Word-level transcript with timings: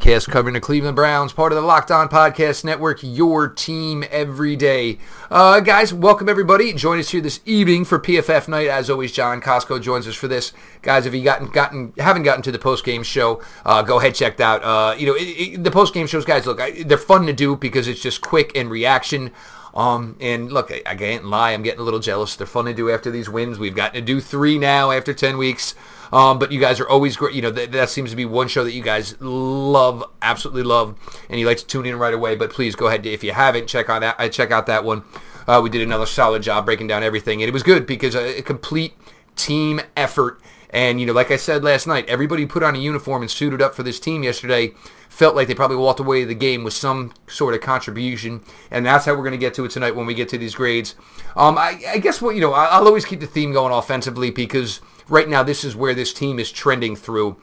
Cast 0.00 0.28
covering 0.30 0.54
the 0.54 0.60
Cleveland 0.60 0.96
Browns, 0.96 1.32
part 1.32 1.52
of 1.52 1.56
the 1.56 1.62
Locked 1.62 1.92
On 1.92 2.08
Podcast 2.08 2.64
Network, 2.64 3.00
your 3.02 3.46
team 3.46 4.02
every 4.10 4.56
day. 4.56 4.98
Uh, 5.30 5.60
guys, 5.60 5.94
welcome 5.94 6.28
everybody. 6.28 6.72
Join 6.72 6.98
us 6.98 7.10
here 7.10 7.20
this 7.20 7.38
evening 7.44 7.84
for 7.84 8.00
PFF 8.00 8.48
night. 8.48 8.66
As 8.66 8.90
always, 8.90 9.12
John 9.12 9.40
Costco 9.40 9.80
joins 9.80 10.08
us 10.08 10.16
for 10.16 10.26
this. 10.26 10.52
Guys, 10.80 11.06
if 11.06 11.14
you 11.14 11.22
gotten 11.22 11.46
gotten 11.50 11.92
haven't 11.98 12.24
gotten 12.24 12.42
to 12.42 12.50
the 12.50 12.58
post 12.58 12.84
game 12.84 13.04
show, 13.04 13.42
uh, 13.64 13.82
go 13.82 14.00
ahead 14.00 14.16
check 14.16 14.40
out. 14.40 14.64
Uh, 14.64 14.96
you 14.96 15.06
know 15.06 15.14
it, 15.14 15.20
it, 15.22 15.62
the 15.62 15.70
post 15.70 15.94
game 15.94 16.08
shows, 16.08 16.24
guys. 16.24 16.46
Look, 16.46 16.60
I, 16.60 16.82
they're 16.82 16.98
fun 16.98 17.26
to 17.26 17.32
do 17.32 17.54
because 17.54 17.86
it's 17.86 18.00
just 18.00 18.22
quick 18.22 18.56
and 18.56 18.70
reaction. 18.70 19.30
Um, 19.74 20.16
and 20.20 20.50
look, 20.50 20.72
I, 20.72 20.82
I 20.84 20.96
can't 20.96 21.26
lie. 21.26 21.52
I'm 21.52 21.62
getting 21.62 21.80
a 21.80 21.84
little 21.84 22.00
jealous. 22.00 22.34
They're 22.34 22.46
fun 22.46 22.64
to 22.64 22.74
do 22.74 22.90
after 22.90 23.10
these 23.10 23.28
wins. 23.28 23.58
We've 23.58 23.76
gotten 23.76 24.00
to 24.00 24.04
do 24.04 24.20
three 24.20 24.58
now 24.58 24.90
after 24.90 25.14
ten 25.14 25.38
weeks. 25.38 25.76
Um, 26.12 26.38
but 26.38 26.52
you 26.52 26.60
guys 26.60 26.78
are 26.78 26.88
always 26.88 27.16
great. 27.16 27.34
You 27.34 27.42
know, 27.42 27.50
that, 27.50 27.72
that 27.72 27.88
seems 27.88 28.10
to 28.10 28.16
be 28.16 28.24
one 28.24 28.48
show 28.48 28.64
that 28.64 28.72
you 28.72 28.82
guys 28.82 29.20
love, 29.20 30.04
absolutely 30.20 30.62
love, 30.62 30.96
and 31.30 31.40
you 31.40 31.46
like 31.46 31.58
to 31.58 31.66
tune 31.66 31.86
in 31.86 31.98
right 31.98 32.12
away. 32.12 32.36
But 32.36 32.50
please 32.50 32.74
go 32.74 32.86
ahead 32.86 33.06
if 33.06 33.24
you 33.24 33.32
haven't 33.32 33.66
check 33.66 33.88
on 33.88 34.02
that. 34.02 34.16
I 34.18 34.26
uh, 34.26 34.28
check 34.28 34.50
out 34.50 34.66
that 34.66 34.84
one. 34.84 35.04
Uh, 35.46 35.60
we 35.62 35.70
did 35.70 35.82
another 35.82 36.06
solid 36.06 36.42
job 36.42 36.66
breaking 36.66 36.86
down 36.86 37.02
everything, 37.02 37.42
and 37.42 37.48
it 37.48 37.52
was 37.52 37.62
good 37.62 37.86
because 37.86 38.14
a, 38.14 38.38
a 38.38 38.42
complete 38.42 38.94
team 39.36 39.80
effort. 39.96 40.40
And 40.70 41.00
you 41.00 41.06
know, 41.06 41.12
like 41.12 41.30
I 41.30 41.36
said 41.36 41.64
last 41.64 41.86
night, 41.86 42.08
everybody 42.08 42.46
put 42.46 42.62
on 42.62 42.74
a 42.74 42.78
uniform 42.78 43.22
and 43.22 43.30
suited 43.30 43.60
up 43.60 43.74
for 43.74 43.82
this 43.82 43.98
team 43.98 44.22
yesterday 44.22 44.74
felt 45.12 45.36
like 45.36 45.46
they 45.46 45.54
probably 45.54 45.76
walked 45.76 46.00
away 46.00 46.24
the 46.24 46.34
game 46.34 46.64
with 46.64 46.72
some 46.72 47.12
sort 47.26 47.54
of 47.54 47.60
contribution, 47.60 48.40
and 48.70 48.86
that's 48.86 49.04
how 49.04 49.12
we're 49.12 49.18
going 49.18 49.32
to 49.32 49.38
get 49.38 49.52
to 49.52 49.64
it 49.64 49.70
tonight 49.70 49.94
when 49.94 50.06
we 50.06 50.14
get 50.14 50.26
to 50.30 50.38
these 50.38 50.54
grades. 50.54 50.94
Um, 51.36 51.58
I, 51.58 51.78
I, 51.86 51.98
guess 51.98 52.22
what 52.22 52.34
you 52.34 52.40
know, 52.40 52.54
I'll 52.54 52.86
always 52.86 53.04
keep 53.04 53.20
the 53.20 53.26
theme 53.26 53.52
going 53.52 53.74
offensively 53.74 54.30
because 54.30 54.80
right 55.08 55.28
now 55.28 55.42
this 55.42 55.64
is 55.64 55.76
where 55.76 55.94
this 55.94 56.12
team 56.12 56.38
is 56.38 56.50
trending 56.50 56.96
through. 56.96 57.36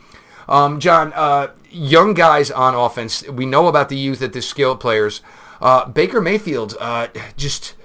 Um, 0.47 0.79
John, 0.79 1.13
uh, 1.13 1.49
young 1.69 2.13
guys 2.13 2.49
on 2.49 2.73
offense. 2.73 3.27
We 3.27 3.45
know 3.45 3.67
about 3.67 3.89
the 3.89 3.97
youth 3.97 4.21
at 4.21 4.33
the 4.33 4.41
skilled 4.41 4.79
players. 4.79 5.21
Uh, 5.61 5.87
Baker 5.87 6.21
Mayfield, 6.21 6.75
uh, 6.79 7.07
just 7.37 7.75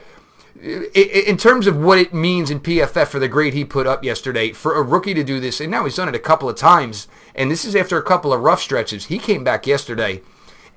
in 0.64 1.36
terms 1.36 1.66
of 1.66 1.76
what 1.76 1.98
it 1.98 2.14
means 2.14 2.50
in 2.50 2.60
PFF 2.60 3.08
for 3.08 3.18
the 3.18 3.28
grade 3.28 3.52
he 3.52 3.64
put 3.64 3.86
up 3.86 4.02
yesterday, 4.02 4.52
for 4.52 4.76
a 4.76 4.82
rookie 4.82 5.12
to 5.12 5.22
do 5.22 5.40
this, 5.40 5.60
and 5.60 5.70
now 5.70 5.84
he's 5.84 5.96
done 5.96 6.08
it 6.08 6.14
a 6.14 6.20
couple 6.20 6.48
of 6.48 6.56
times, 6.56 7.06
and 7.34 7.50
this 7.50 7.64
is 7.64 7.76
after 7.76 7.98
a 7.98 8.02
couple 8.02 8.32
of 8.32 8.40
rough 8.40 8.60
stretches. 8.60 9.06
He 9.06 9.18
came 9.18 9.44
back 9.44 9.66
yesterday, 9.66 10.22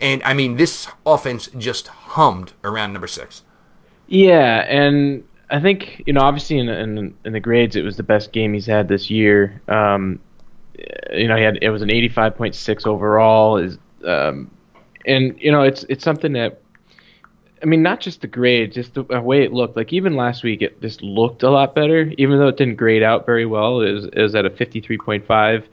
and 0.01 0.21
I 0.23 0.33
mean, 0.33 0.57
this 0.57 0.87
offense 1.05 1.47
just 1.57 1.87
hummed 1.87 2.53
around 2.63 2.91
number 2.91 3.07
six. 3.07 3.43
Yeah, 4.07 4.65
and 4.67 5.23
I 5.49 5.59
think 5.59 6.03
you 6.05 6.13
know, 6.13 6.21
obviously 6.21 6.59
in, 6.59 6.69
in, 6.69 7.15
in 7.23 7.33
the 7.33 7.39
grades, 7.39 7.75
it 7.75 7.83
was 7.83 7.97
the 7.97 8.03
best 8.03 8.31
game 8.31 8.53
he's 8.53 8.65
had 8.65 8.87
this 8.87 9.09
year. 9.09 9.61
Um, 9.67 10.19
you 11.11 11.27
know, 11.27 11.35
he 11.35 11.43
had 11.43 11.59
it 11.61 11.69
was 11.69 11.81
an 11.81 11.89
85.6 11.89 12.85
overall. 12.85 13.57
Is 13.57 13.77
um, 14.05 14.51
and 15.05 15.39
you 15.39 15.51
know, 15.51 15.63
it's 15.63 15.83
it's 15.89 16.03
something 16.03 16.33
that 16.33 16.61
I 17.61 17.65
mean, 17.65 17.81
not 17.81 17.99
just 17.99 18.21
the 18.21 18.27
grade, 18.27 18.71
just 18.71 18.93
the 18.93 19.03
way 19.03 19.43
it 19.43 19.51
looked. 19.51 19.75
Like 19.75 19.91
even 19.91 20.15
last 20.15 20.43
week, 20.43 20.61
it 20.61 20.79
just 20.81 21.01
looked 21.01 21.43
a 21.43 21.49
lot 21.49 21.73
better, 21.73 22.11
even 22.17 22.37
though 22.37 22.47
it 22.47 22.57
didn't 22.57 22.75
grade 22.75 23.03
out 23.03 23.25
very 23.25 23.45
well. 23.45 23.81
It 23.81 24.15
was 24.15 24.35
at 24.35 24.45
a 24.45 24.49
53.5, 24.49 25.63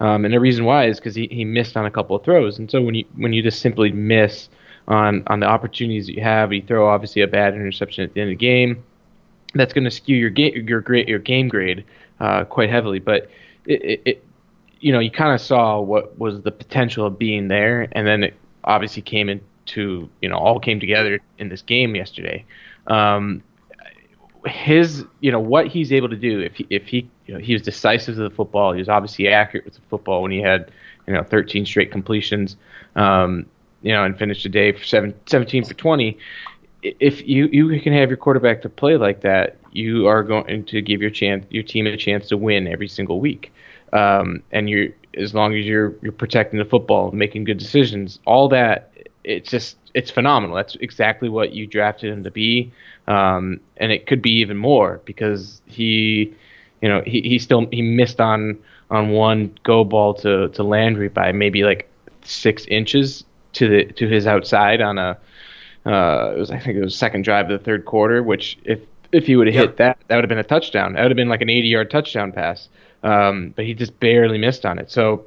um, 0.00 0.24
and 0.24 0.32
the 0.32 0.40
reason 0.40 0.64
why 0.64 0.86
is 0.86 0.98
because 0.98 1.14
he, 1.14 1.28
he 1.30 1.44
missed 1.44 1.76
on 1.76 1.84
a 1.84 1.90
couple 1.90 2.16
of 2.16 2.24
throws. 2.24 2.58
And 2.58 2.70
so 2.70 2.80
when 2.80 2.94
you 2.94 3.04
when 3.16 3.32
you 3.32 3.42
just 3.42 3.60
simply 3.60 3.92
miss 3.92 4.48
on 4.88 5.24
on 5.26 5.40
the 5.40 5.46
opportunities 5.46 6.06
that 6.06 6.14
you 6.14 6.22
have, 6.22 6.52
you 6.52 6.62
throw 6.62 6.88
obviously 6.88 7.22
a 7.22 7.28
bad 7.28 7.54
interception 7.54 8.04
at 8.04 8.14
the 8.14 8.20
end 8.20 8.30
of 8.30 8.38
the 8.38 8.44
game, 8.44 8.82
that's 9.56 9.72
going 9.72 9.84
to 9.84 9.90
skew 9.90 10.16
your 10.16 10.30
game 10.30 10.66
your 10.66 10.80
grade 10.80 11.08
your 11.08 11.18
game 11.18 11.48
grade 11.48 11.84
uh, 12.20 12.44
quite 12.44 12.70
heavily. 12.70 12.98
But 12.98 13.30
it, 13.66 13.82
it, 13.82 14.02
it 14.04 14.24
you 14.80 14.92
know 14.92 14.98
you 14.98 15.10
kind 15.10 15.34
of 15.34 15.40
saw 15.40 15.80
what 15.80 16.18
was 16.18 16.42
the 16.42 16.52
potential 16.52 17.06
of 17.06 17.18
being 17.18 17.48
there, 17.48 17.88
and 17.92 18.06
then 18.06 18.22
it 18.22 18.34
obviously 18.64 19.02
came 19.02 19.28
in 19.28 19.40
to 19.66 20.08
you 20.22 20.28
know 20.28 20.36
all 20.36 20.60
came 20.60 20.80
together 20.80 21.20
in 21.38 21.48
this 21.48 21.62
game 21.62 21.94
yesterday. 21.94 22.44
Um, 22.86 23.42
his 24.46 25.04
you 25.20 25.32
know 25.32 25.40
what 25.40 25.66
he's 25.66 25.92
able 25.92 26.08
to 26.08 26.16
do 26.16 26.40
if 26.40 26.54
he, 26.56 26.66
if 26.70 26.86
he 26.86 27.08
you 27.26 27.34
know 27.34 27.40
he 27.40 27.52
was 27.52 27.62
decisive 27.62 28.16
with 28.16 28.30
the 28.30 28.34
football. 28.34 28.72
He 28.72 28.78
was 28.78 28.88
obviously 28.88 29.28
accurate 29.28 29.64
with 29.64 29.74
the 29.74 29.80
football 29.88 30.22
when 30.22 30.30
he 30.30 30.40
had 30.40 30.70
you 31.06 31.12
know 31.12 31.22
13 31.22 31.66
straight 31.66 31.90
completions. 31.90 32.56
Um, 32.94 33.46
you 33.82 33.92
know 33.92 34.04
and 34.04 34.18
finished 34.18 34.42
the 34.42 34.48
day 34.48 34.72
for 34.72 34.84
seven, 34.84 35.14
17 35.26 35.64
for 35.64 35.74
20. 35.74 36.18
If 37.00 37.26
you 37.26 37.46
you 37.52 37.80
can 37.80 37.92
have 37.92 38.10
your 38.10 38.16
quarterback 38.16 38.62
to 38.62 38.68
play 38.68 38.96
like 38.96 39.20
that, 39.22 39.56
you 39.72 40.06
are 40.06 40.22
going 40.22 40.64
to 40.64 40.80
give 40.82 41.00
your 41.00 41.10
chance 41.10 41.44
your 41.50 41.62
team 41.62 41.86
a 41.86 41.96
chance 41.96 42.28
to 42.28 42.36
win 42.36 42.66
every 42.66 42.88
single 42.88 43.20
week. 43.20 43.52
Um, 43.92 44.42
and 44.52 44.68
you're 44.68 44.88
as 45.16 45.34
long 45.34 45.54
as 45.54 45.64
you're 45.64 45.94
you're 46.02 46.12
protecting 46.12 46.58
the 46.58 46.64
football, 46.64 47.10
making 47.12 47.44
good 47.44 47.58
decisions, 47.58 48.20
all 48.26 48.48
that 48.48 48.92
it's 49.26 49.50
just 49.50 49.76
it's 49.94 50.10
phenomenal. 50.10 50.56
That's 50.56 50.76
exactly 50.76 51.28
what 51.28 51.52
you 51.52 51.66
drafted 51.66 52.12
him 52.12 52.22
to 52.24 52.30
be, 52.30 52.72
um, 53.08 53.60
and 53.78 53.92
it 53.92 54.06
could 54.06 54.22
be 54.22 54.30
even 54.38 54.56
more 54.56 55.00
because 55.04 55.60
he, 55.66 56.32
you 56.80 56.88
know, 56.88 57.02
he, 57.04 57.20
he 57.22 57.38
still 57.38 57.66
he 57.72 57.82
missed 57.82 58.20
on 58.20 58.58
on 58.90 59.10
one 59.10 59.56
go 59.64 59.84
ball 59.84 60.14
to 60.14 60.48
to 60.50 60.62
Landry 60.62 61.08
by 61.08 61.32
maybe 61.32 61.64
like 61.64 61.90
six 62.22 62.64
inches 62.66 63.24
to 63.54 63.68
the 63.68 63.84
to 63.92 64.06
his 64.06 64.26
outside 64.26 64.80
on 64.80 64.96
a 64.98 65.18
uh, 65.86 66.32
it 66.34 66.38
was 66.38 66.50
I 66.50 66.58
think 66.58 66.76
it 66.76 66.82
was 66.82 66.96
second 66.96 67.22
drive 67.22 67.50
of 67.50 67.58
the 67.58 67.64
third 67.64 67.84
quarter, 67.84 68.22
which 68.22 68.58
if 68.64 68.80
if 69.12 69.26
he 69.26 69.36
would 69.36 69.46
have 69.46 69.54
yep. 69.54 69.68
hit 69.68 69.76
that, 69.78 69.98
that 70.08 70.16
would 70.16 70.24
have 70.24 70.28
been 70.28 70.38
a 70.38 70.44
touchdown. 70.44 70.92
That 70.92 71.02
would 71.02 71.10
have 71.10 71.16
been 71.16 71.28
like 71.28 71.40
an 71.40 71.48
80 71.48 71.68
yard 71.68 71.90
touchdown 71.90 72.32
pass. 72.32 72.68
Um, 73.02 73.52
but 73.54 73.64
he 73.64 73.72
just 73.72 73.98
barely 74.00 74.36
missed 74.36 74.66
on 74.66 74.78
it. 74.78 74.90
So, 74.90 75.24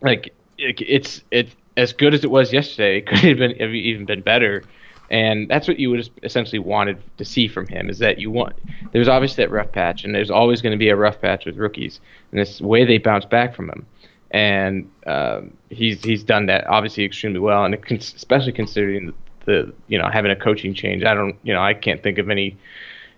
like, 0.00 0.32
it, 0.56 0.80
it's 0.80 1.22
it 1.30 1.48
as 1.76 1.92
good 1.92 2.14
as 2.14 2.24
it 2.24 2.30
was 2.30 2.52
yesterday, 2.52 2.98
it 2.98 3.06
could 3.06 3.18
have 3.18 3.38
been 3.38 3.56
have 3.56 3.74
even 3.74 4.06
been 4.06 4.22
better. 4.22 4.64
And 5.10 5.48
that's 5.50 5.68
what 5.68 5.78
you 5.78 5.90
would 5.90 6.08
essentially 6.22 6.58
wanted 6.58 6.98
to 7.18 7.24
see 7.24 7.46
from 7.46 7.66
him 7.66 7.90
is 7.90 7.98
that 7.98 8.18
you 8.18 8.30
want 8.30 8.56
there's 8.92 9.06
obviously 9.06 9.44
that 9.44 9.50
rough 9.50 9.70
patch, 9.70 10.02
and 10.02 10.14
there's 10.14 10.30
always 10.30 10.62
going 10.62 10.72
to 10.72 10.78
be 10.78 10.88
a 10.88 10.96
rough 10.96 11.20
patch 11.20 11.44
with 11.44 11.56
rookies, 11.56 12.00
and 12.30 12.40
this 12.40 12.60
way 12.60 12.84
they 12.84 12.98
bounce 12.98 13.26
back 13.26 13.54
from 13.54 13.68
him. 13.68 13.86
And 14.30 14.90
um, 15.06 15.56
he's 15.68 16.02
he's 16.02 16.24
done 16.24 16.46
that 16.46 16.66
obviously 16.68 17.04
extremely 17.04 17.38
well, 17.38 17.64
and 17.64 17.74
especially 17.90 18.52
considering 18.52 19.12
the 19.44 19.72
you 19.88 19.98
know 19.98 20.08
having 20.08 20.30
a 20.30 20.36
coaching 20.36 20.74
change. 20.74 21.04
I 21.04 21.14
don't 21.14 21.36
you 21.42 21.52
know 21.52 21.62
I 21.62 21.74
can't 21.74 22.02
think 22.02 22.18
of 22.18 22.30
any 22.30 22.56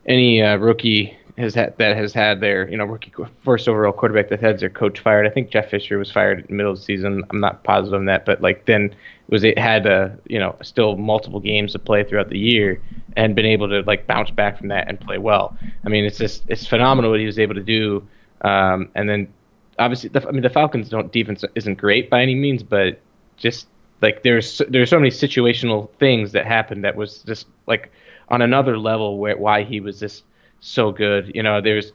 any 0.07 0.43
uh, 0.43 0.57
rookie 0.57 1.17
has 1.39 1.55
had 1.55 1.77
that 1.79 1.97
has 1.97 2.13
had 2.13 2.41
their 2.41 2.69
you 2.71 2.77
know 2.77 2.85
rookie 2.85 3.13
first 3.45 3.69
overall 3.69 3.93
quarterback 3.93 4.29
that 4.29 4.41
had 4.41 4.59
their 4.59 4.71
coach 4.71 5.01
fired. 5.01 5.27
I 5.27 5.31
think 5.31 5.51
Jeff 5.51 5.71
Fisher 5.71 5.99
was 5.99 6.11
fired 6.11 6.41
in 6.41 6.47
the 6.47 6.53
middle 6.55 6.73
of 6.73 6.79
the 6.79 6.85
season. 6.85 7.25
I'm 7.31 7.41
not 7.41 7.63
positive 7.65 7.99
on 7.99 8.07
that, 8.07 8.25
but 8.25 8.41
like 8.41 8.65
then 8.67 8.95
was 9.29 9.45
it 9.45 9.59
had 9.59 9.87
uh, 9.87 10.11
you 10.27 10.39
know 10.39 10.57
still 10.63 10.97
multiple 10.97 11.41
games 11.41 11.73
to 11.73 11.79
play 11.79 12.05
throughout 12.05 12.31
the 12.31 12.39
year 12.39 12.81
and 13.17 13.35
been 13.35 13.47
able 13.47 13.69
to 13.69 13.81
like 13.83 14.07
bounce 14.07 14.31
back 14.31 14.59
from 14.59 14.69
that 14.69 14.89
and 14.89 15.01
play 15.01 15.19
well. 15.19 15.57
I 15.85 15.89
mean 15.89 16.05
it's 16.05 16.19
just 16.19 16.45
it's 16.49 16.67
phenomenal 16.67 17.11
what 17.11 17.21
he 17.21 17.27
was 17.27 17.39
able 17.39 17.55
to 17.55 17.63
do. 17.63 18.07
Um, 18.43 18.91
and 18.95 19.09
then 19.09 19.33
obviously 19.79 20.09
the, 20.09 20.27
I 20.27 20.31
mean 20.31 20.43
the 20.43 20.51
Falcons 20.51 20.89
don't 20.89 21.13
defense 21.13 21.45
isn't 21.55 21.77
great 21.77 22.09
by 22.09 22.23
any 22.23 22.35
means, 22.35 22.63
but 22.63 23.01
just 23.37 23.67
like 24.03 24.23
there's 24.23 24.61
there's 24.69 24.91
so 24.91 24.99
many 24.99 25.11
situational 25.11 25.91
things 25.99 26.33
that 26.33 26.47
happened 26.47 26.84
that 26.84 26.97
was 26.97 27.23
just 27.23 27.47
like 27.67 27.91
on 28.29 28.43
another 28.43 28.79
level 28.79 29.19
where 29.19 29.37
why 29.37 29.62
he 29.62 29.81
was 29.81 30.01
just 30.01 30.25
so 30.61 30.93
good. 30.93 31.33
You 31.34 31.43
know, 31.43 31.61
there's 31.61 31.93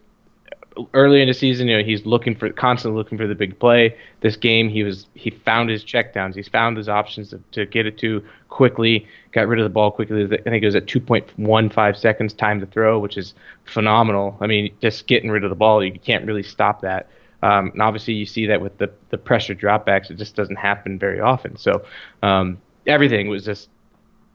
early 0.94 1.22
in 1.22 1.28
the 1.28 1.34
season, 1.34 1.68
you 1.68 1.78
know, 1.78 1.84
he's 1.84 2.06
looking 2.06 2.36
for 2.36 2.50
constantly 2.50 2.98
looking 2.98 3.18
for 3.18 3.28
the 3.28 3.36
big 3.36 3.60
play. 3.60 3.96
This 4.22 4.36
game, 4.36 4.70
he 4.70 4.84
was 4.84 5.08
he 5.16 5.30
found 5.30 5.70
his 5.70 5.84
checkdowns. 5.84 6.36
He's 6.36 6.48
found 6.48 6.78
his 6.78 6.90
options 6.90 7.30
to, 7.30 7.42
to 7.52 7.66
get 7.66 7.86
it 7.86 7.98
to 8.00 8.24
quickly. 8.50 9.06
Got 9.32 9.48
rid 9.48 9.60
of 9.60 9.64
the 9.64 9.70
ball 9.70 9.92
quickly. 9.92 10.24
I 10.24 10.28
think 10.28 10.64
it 10.64 10.66
was 10.66 10.76
at 10.76 10.86
2.15 10.86 11.96
seconds 11.96 12.34
time 12.34 12.60
to 12.60 12.66
throw, 12.66 13.00
which 13.00 13.18
is 13.18 13.34
phenomenal. 13.66 14.38
I 14.40 14.48
mean, 14.48 14.74
just 14.82 15.08
getting 15.08 15.30
rid 15.30 15.44
of 15.44 15.50
the 15.50 15.56
ball, 15.56 15.84
you 15.84 15.92
can't 16.00 16.26
really 16.26 16.44
stop 16.44 16.82
that. 16.82 17.08
Um, 17.44 17.72
and 17.72 17.82
obviously, 17.82 18.14
you 18.14 18.26
see 18.26 18.46
that 18.48 18.62
with 18.62 18.78
the 18.78 18.92
the 19.10 19.18
pressure 19.18 19.56
dropbacks, 19.56 20.10
it 20.10 20.16
just 20.16 20.36
doesn't 20.36 20.58
happen 20.58 21.00
very 21.00 21.20
often. 21.20 21.58
So 21.58 21.86
um, 22.22 22.60
everything 22.86 23.30
was 23.30 23.46
just 23.46 23.70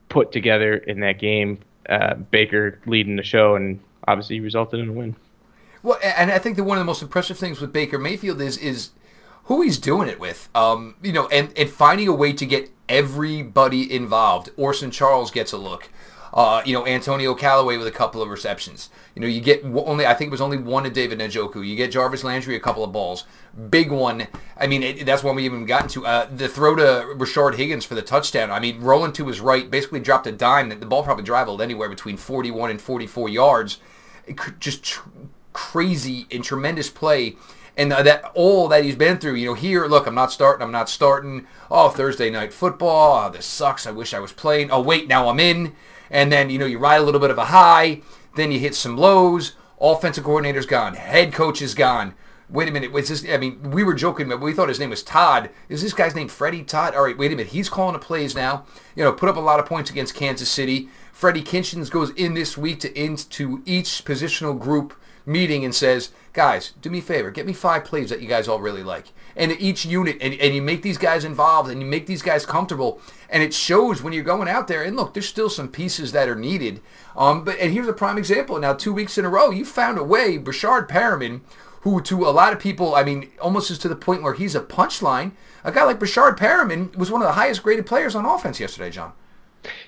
put 0.09 0.33
together 0.33 0.77
in 0.77 1.01
that 1.01 1.19
game. 1.19 1.59
Uh, 1.89 2.15
Baker 2.15 2.81
leading 2.87 3.17
the 3.17 3.23
show, 3.23 3.55
and 3.55 3.81
obviously 4.09 4.41
resulted 4.41 4.81
in 4.81 4.89
a 4.89 4.93
win. 4.93 5.15
Well, 5.83 5.99
and 6.03 6.33
I 6.33 6.39
think 6.39 6.57
that 6.57 6.65
one 6.65 6.79
of 6.79 6.81
the 6.81 6.87
most 6.87 7.03
impressive 7.03 7.39
things 7.39 7.61
with 7.61 7.73
Baker 7.73 7.99
Mayfield 7.99 8.41
is 8.41 8.59
is 8.59 8.91
who 9.45 9.63
he's 9.63 9.79
doing 9.79 10.09
it 10.09 10.19
with. 10.19 10.49
Um, 10.55 10.97
you 11.03 11.13
know, 11.13 11.29
and, 11.29 11.57
and 11.57 11.71
finding 11.71 12.09
a 12.09 12.13
way 12.13 12.33
to 12.33 12.45
get 12.45 12.71
everybody 12.89 13.93
involved. 13.95 14.51
Orson 14.57 14.91
Charles 14.91 15.31
gets 15.31 15.53
a 15.53 15.59
look. 15.59 15.89
Uh, 16.37 16.63
you 16.67 16.75
know, 16.75 16.87
Antonio 16.87 17.35
Callaway 17.35 17.79
with 17.79 17.87
a 17.87 17.91
couple 17.91 18.21
of 18.21 18.29
receptions. 18.29 18.91
You 19.15 19.23
know, 19.23 19.27
you 19.27 19.41
get 19.41 19.65
only, 19.65 20.05
I 20.05 20.13
think 20.13 20.29
it 20.29 20.31
was 20.31 20.43
only 20.43 20.59
one 20.59 20.85
to 20.85 20.91
David 20.91 21.19
Njoku. 21.19 21.67
You 21.67 21.77
get 21.77 21.91
Jarvis 21.91 22.23
Landry 22.23 22.55
a 22.55 22.61
couple 22.61 22.85
of 22.85 22.93
balls. 22.93 23.25
Big 23.71 23.91
one. 23.91 24.27
I 24.55 24.67
mean, 24.67 24.83
it, 24.83 25.07
that's 25.07 25.23
one 25.23 25.35
we 25.35 25.47
even 25.47 25.65
gotten 25.65 25.89
to. 25.89 26.05
Uh, 26.05 26.29
the 26.31 26.47
throw 26.47 26.77
to 26.77 27.15
Rashard 27.17 27.55
Higgins 27.55 27.87
for 27.87 27.95
the 27.95 28.03
touchdown. 28.03 28.51
I 28.51 28.61
mean, 28.61 28.83
rolling 28.83 29.15
to 29.15 29.29
his 29.29 29.41
right, 29.41 29.71
basically 29.71 30.01
dropped 30.01 30.27
a 30.27 30.33
dime. 30.33 30.69
The 30.69 30.85
ball 30.85 31.03
probably 31.03 31.25
traveled 31.25 31.63
anywhere 31.63 31.89
between 31.89 32.19
41 32.19 32.71
and 32.71 32.83
44 32.83 33.31
yards. 33.31 33.81
It, 34.27 34.39
just 34.61 34.83
tr- 34.83 35.09
crazy 35.55 36.27
and 36.31 36.45
tremendous 36.45 36.91
play 36.91 37.37
and 37.79 37.93
that 37.93 38.31
all 38.35 38.69
that 38.69 38.85
he's 38.85 38.97
been 38.97 39.19
through. 39.19 39.35
You 39.35 39.47
know, 39.47 39.55
here, 39.55 39.87
look, 39.87 40.07
I'm 40.07 40.15
not 40.15 40.33
starting. 40.33 40.63
I'm 40.63 40.73
not 40.73 40.89
starting. 40.91 41.47
Oh, 41.71 41.89
Thursday 41.89 42.29
night 42.29 42.53
football. 42.53 43.27
Oh, 43.27 43.31
this 43.31 43.47
sucks. 43.47 43.87
I 43.87 43.91
wish 43.91 44.13
I 44.13 44.19
was 44.19 44.33
playing. 44.33 44.71
Oh, 44.71 44.81
wait, 44.83 45.09
now 45.09 45.29
I'm 45.29 45.41
in. 45.41 45.75
And 46.11 46.31
then 46.31 46.51
you 46.51 46.59
know 46.59 46.67
you 46.67 46.79
ride 46.79 47.01
a 47.01 47.05
little 47.05 47.21
bit 47.21 47.31
of 47.31 47.39
a 47.39 47.47
high. 47.47 48.03
Then 48.37 48.53
you 48.53 48.59
hit 48.59 48.75
some 48.75 48.97
lows. 48.97 49.53
Offensive 49.81 50.25
coordinator's 50.25 50.67
gone. 50.67 50.95
Head 50.95 51.33
coach 51.33 51.61
is 51.61 51.75
gone. 51.75 52.15
Wait 52.49 52.69
a 52.69 52.71
minute. 52.71 52.93
Was 52.93 53.09
this? 53.09 53.27
I 53.29 53.39
mean, 53.39 53.73
we 53.73 53.83
were 53.83 53.95
joking, 53.95 54.29
but 54.29 54.41
we 54.41 54.53
thought 54.53 54.69
his 54.69 54.79
name 54.79 54.91
was 54.91 55.03
Todd. 55.03 55.51
Is 55.69 55.83
this 55.83 55.93
guy's 55.93 56.15
name 56.15 56.29
Freddie 56.29 56.63
Todd? 56.63 56.95
All 56.95 57.03
right, 57.03 57.19
wait 57.19 57.33
a 57.33 57.37
minute. 57.37 57.53
He's 57.53 57.69
calling 57.69 57.95
the 57.95 57.99
plays 57.99 58.35
now. 58.35 58.65
You 58.95 59.03
know, 59.03 59.13
put 59.13 59.29
up 59.29 59.37
a 59.37 59.41
lot 59.41 59.59
of 59.59 59.67
points 59.67 59.91
against 59.91 60.15
Kansas 60.15 60.49
City. 60.49 60.89
Freddie 61.13 61.43
Kitchens 61.43 61.91
goes 61.91 62.11
in 62.11 62.35
this 62.35 62.57
week 62.57 62.79
to 62.81 62.99
into 62.99 63.63
each 63.65 64.05
positional 64.05 64.59
group 64.59 64.95
meeting 65.27 65.65
and 65.65 65.75
says, 65.75 66.11
guys, 66.33 66.73
do 66.81 66.89
me 66.89 67.01
a 67.01 67.03
favor, 67.03 67.31
get 67.31 67.47
me 67.47 67.53
five 67.53 67.85
plays 67.85 68.11
that 68.11 68.23
you 68.23 68.29
guys 68.29 68.47
all 68.49 68.61
really 68.61 68.83
like. 68.83 69.13
And 69.35 69.53
each 69.53 69.85
unit, 69.85 70.17
and, 70.21 70.35
and 70.35 70.55
you 70.55 70.63
make 70.63 70.83
these 70.83 70.97
guys 70.97 71.25
involved 71.25 71.71
and 71.71 71.81
you 71.81 71.87
make 71.87 72.07
these 72.07 72.23
guys 72.23 72.47
comfortable. 72.47 73.01
And 73.29 73.43
it 73.43 73.53
shows 73.53 74.03
when 74.03 74.13
you're 74.13 74.25
going 74.25 74.49
out 74.49 74.69
there. 74.69 74.83
And 74.83 74.97
look, 74.97 75.13
there's 75.13 75.29
still 75.29 75.51
some 75.51 75.69
pieces 75.69 76.13
that 76.13 76.29
are 76.29 76.37
needed. 76.37 76.81
Um, 77.17 77.45
but 77.45 77.59
and 77.59 77.73
here's 77.73 77.89
a 77.89 77.93
prime 77.93 78.17
example. 78.17 78.59
Now, 78.59 78.73
two 78.73 78.93
weeks 78.93 79.19
in 79.19 79.25
a 79.25 79.29
row, 79.29 79.51
you 79.51 79.65
found 79.65 79.99
a 79.99 80.05
way. 80.05 80.39
Breshad 80.39 80.89
Perriman, 80.89 81.41
who 81.81 82.01
to 82.03 82.27
a 82.27 82.31
lot 82.31 82.53
of 82.53 82.61
people, 82.61 82.95
I 82.95 83.05
mean, 83.05 83.31
almost 83.41 83.71
is 83.71 83.79
to 83.81 83.89
the 83.89 83.97
point 83.97 84.23
where 84.23 84.35
he's 84.35 84.55
a 84.55 84.61
punchline. 84.61 85.33
A 85.65 85.73
guy 85.73 85.85
like 85.85 85.99
Breshad 85.99 86.39
Perriman 86.39 86.97
was 86.97 87.11
one 87.11 87.21
of 87.21 87.29
the 87.29 87.35
highest 87.35 87.63
graded 87.63 87.87
players 87.87 88.15
on 88.15 88.25
offense 88.25 88.61
yesterday, 88.61 88.91
John. 88.91 89.13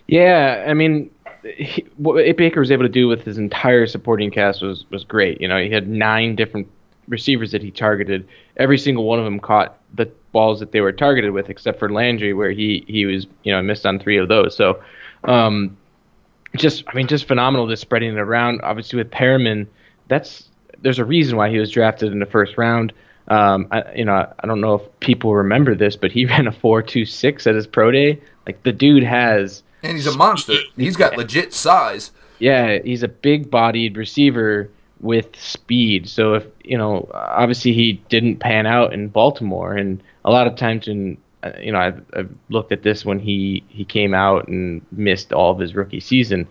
Yeah, 0.07 0.65
I 0.67 0.75
mean, 0.75 1.11
he, 1.43 1.87
what 1.97 2.37
Baker 2.37 2.61
was 2.61 2.71
able 2.71 2.85
to 2.85 2.89
do 2.89 3.09
with 3.09 3.23
his 3.25 3.39
entire 3.39 3.87
supporting 3.87 4.31
cast 4.31 4.63
was 4.63 4.85
was 4.91 5.05
great. 5.05 5.41
You 5.41 5.49
know, 5.49 5.61
he 5.61 5.71
had 5.71 5.89
nine 5.89 6.37
different 6.37 6.69
receivers 7.09 7.53
that 7.53 7.63
he 7.63 7.71
targeted. 7.71 8.29
Every 8.57 8.79
single 8.79 9.05
one 9.05 9.19
of 9.19 9.25
them 9.25 9.41
caught 9.41 9.79
the 9.95 10.07
balls 10.33 10.61
that 10.61 10.73
they 10.73 10.81
were 10.81 10.93
targeted 10.93 11.33
with, 11.33 11.49
except 11.49 11.79
for 11.79 11.91
Landry, 11.91 12.33
where 12.33 12.51
he 12.51 12.85
he 12.87 13.07
was 13.07 13.27
you 13.43 13.53
know 13.53 13.63
missed 13.63 13.87
on 13.87 13.99
three 13.99 14.19
of 14.19 14.29
those. 14.29 14.57
So, 14.57 14.83
um, 15.25 15.77
just 16.57 16.85
I 16.89 16.95
mean, 16.95 17.07
just 17.07 17.27
phenomenal. 17.27 17.69
Just 17.69 17.83
spreading 17.83 18.13
it 18.13 18.19
around. 18.19 18.61
Obviously, 18.63 18.99
with 18.99 19.11
Perriman, 19.11 19.67
that's 20.09 20.49
there's 20.81 20.99
a 20.99 21.05
reason 21.05 21.37
why 21.37 21.51
he 21.51 21.59
was 21.59 21.71
drafted 21.71 22.13
in 22.13 22.19
the 22.19 22.27
first 22.27 22.57
round. 22.57 22.93
Um, 23.29 23.69
I, 23.71 23.95
you 23.95 24.05
know, 24.05 24.33
I 24.39 24.47
don't 24.47 24.61
know 24.61 24.75
if 24.77 25.01
people 25.01 25.35
remember 25.35 25.75
this, 25.75 25.97
but 25.97 26.13
he 26.13 26.25
ran 26.27 26.47
a 26.47 26.53
four 26.53 26.83
two 26.83 27.05
six 27.05 27.47
at 27.47 27.55
his 27.55 27.67
pro 27.67 27.91
day. 27.91 28.21
Like 28.47 28.63
the 28.63 28.73
dude 28.73 29.05
has 29.05 29.63
and 29.89 29.97
he's 29.97 30.07
a 30.07 30.17
monster. 30.17 30.55
He's 30.77 30.97
got 30.97 31.17
legit 31.17 31.53
size. 31.53 32.13
Yeah, 32.39 32.79
he's 32.85 33.03
a 33.03 33.09
big-bodied 33.09 33.97
receiver 33.97 34.71
with 35.01 35.35
speed. 35.37 36.09
So 36.09 36.35
if 36.35 36.47
you 36.63 36.77
know, 36.77 37.09
obviously 37.13 37.73
he 37.73 37.95
didn't 38.09 38.37
pan 38.37 38.67
out 38.67 38.93
in 38.93 39.09
Baltimore, 39.09 39.75
and 39.75 40.03
a 40.25 40.31
lot 40.31 40.47
of 40.47 40.57
times 40.57 40.87
in 40.87 41.17
uh, 41.43 41.53
you 41.61 41.73
know 41.73 41.79
I've, 41.79 42.05
I've 42.15 42.31
looked 42.51 42.71
at 42.73 42.83
this 42.83 43.05
when 43.05 43.19
he 43.19 43.65
he 43.69 43.85
came 43.85 44.15
out 44.15 44.49
and 44.49 44.85
missed 44.93 45.33
all 45.33 45.51
of 45.51 45.59
his 45.59 45.75
rookie 45.75 46.01
season. 46.01 46.47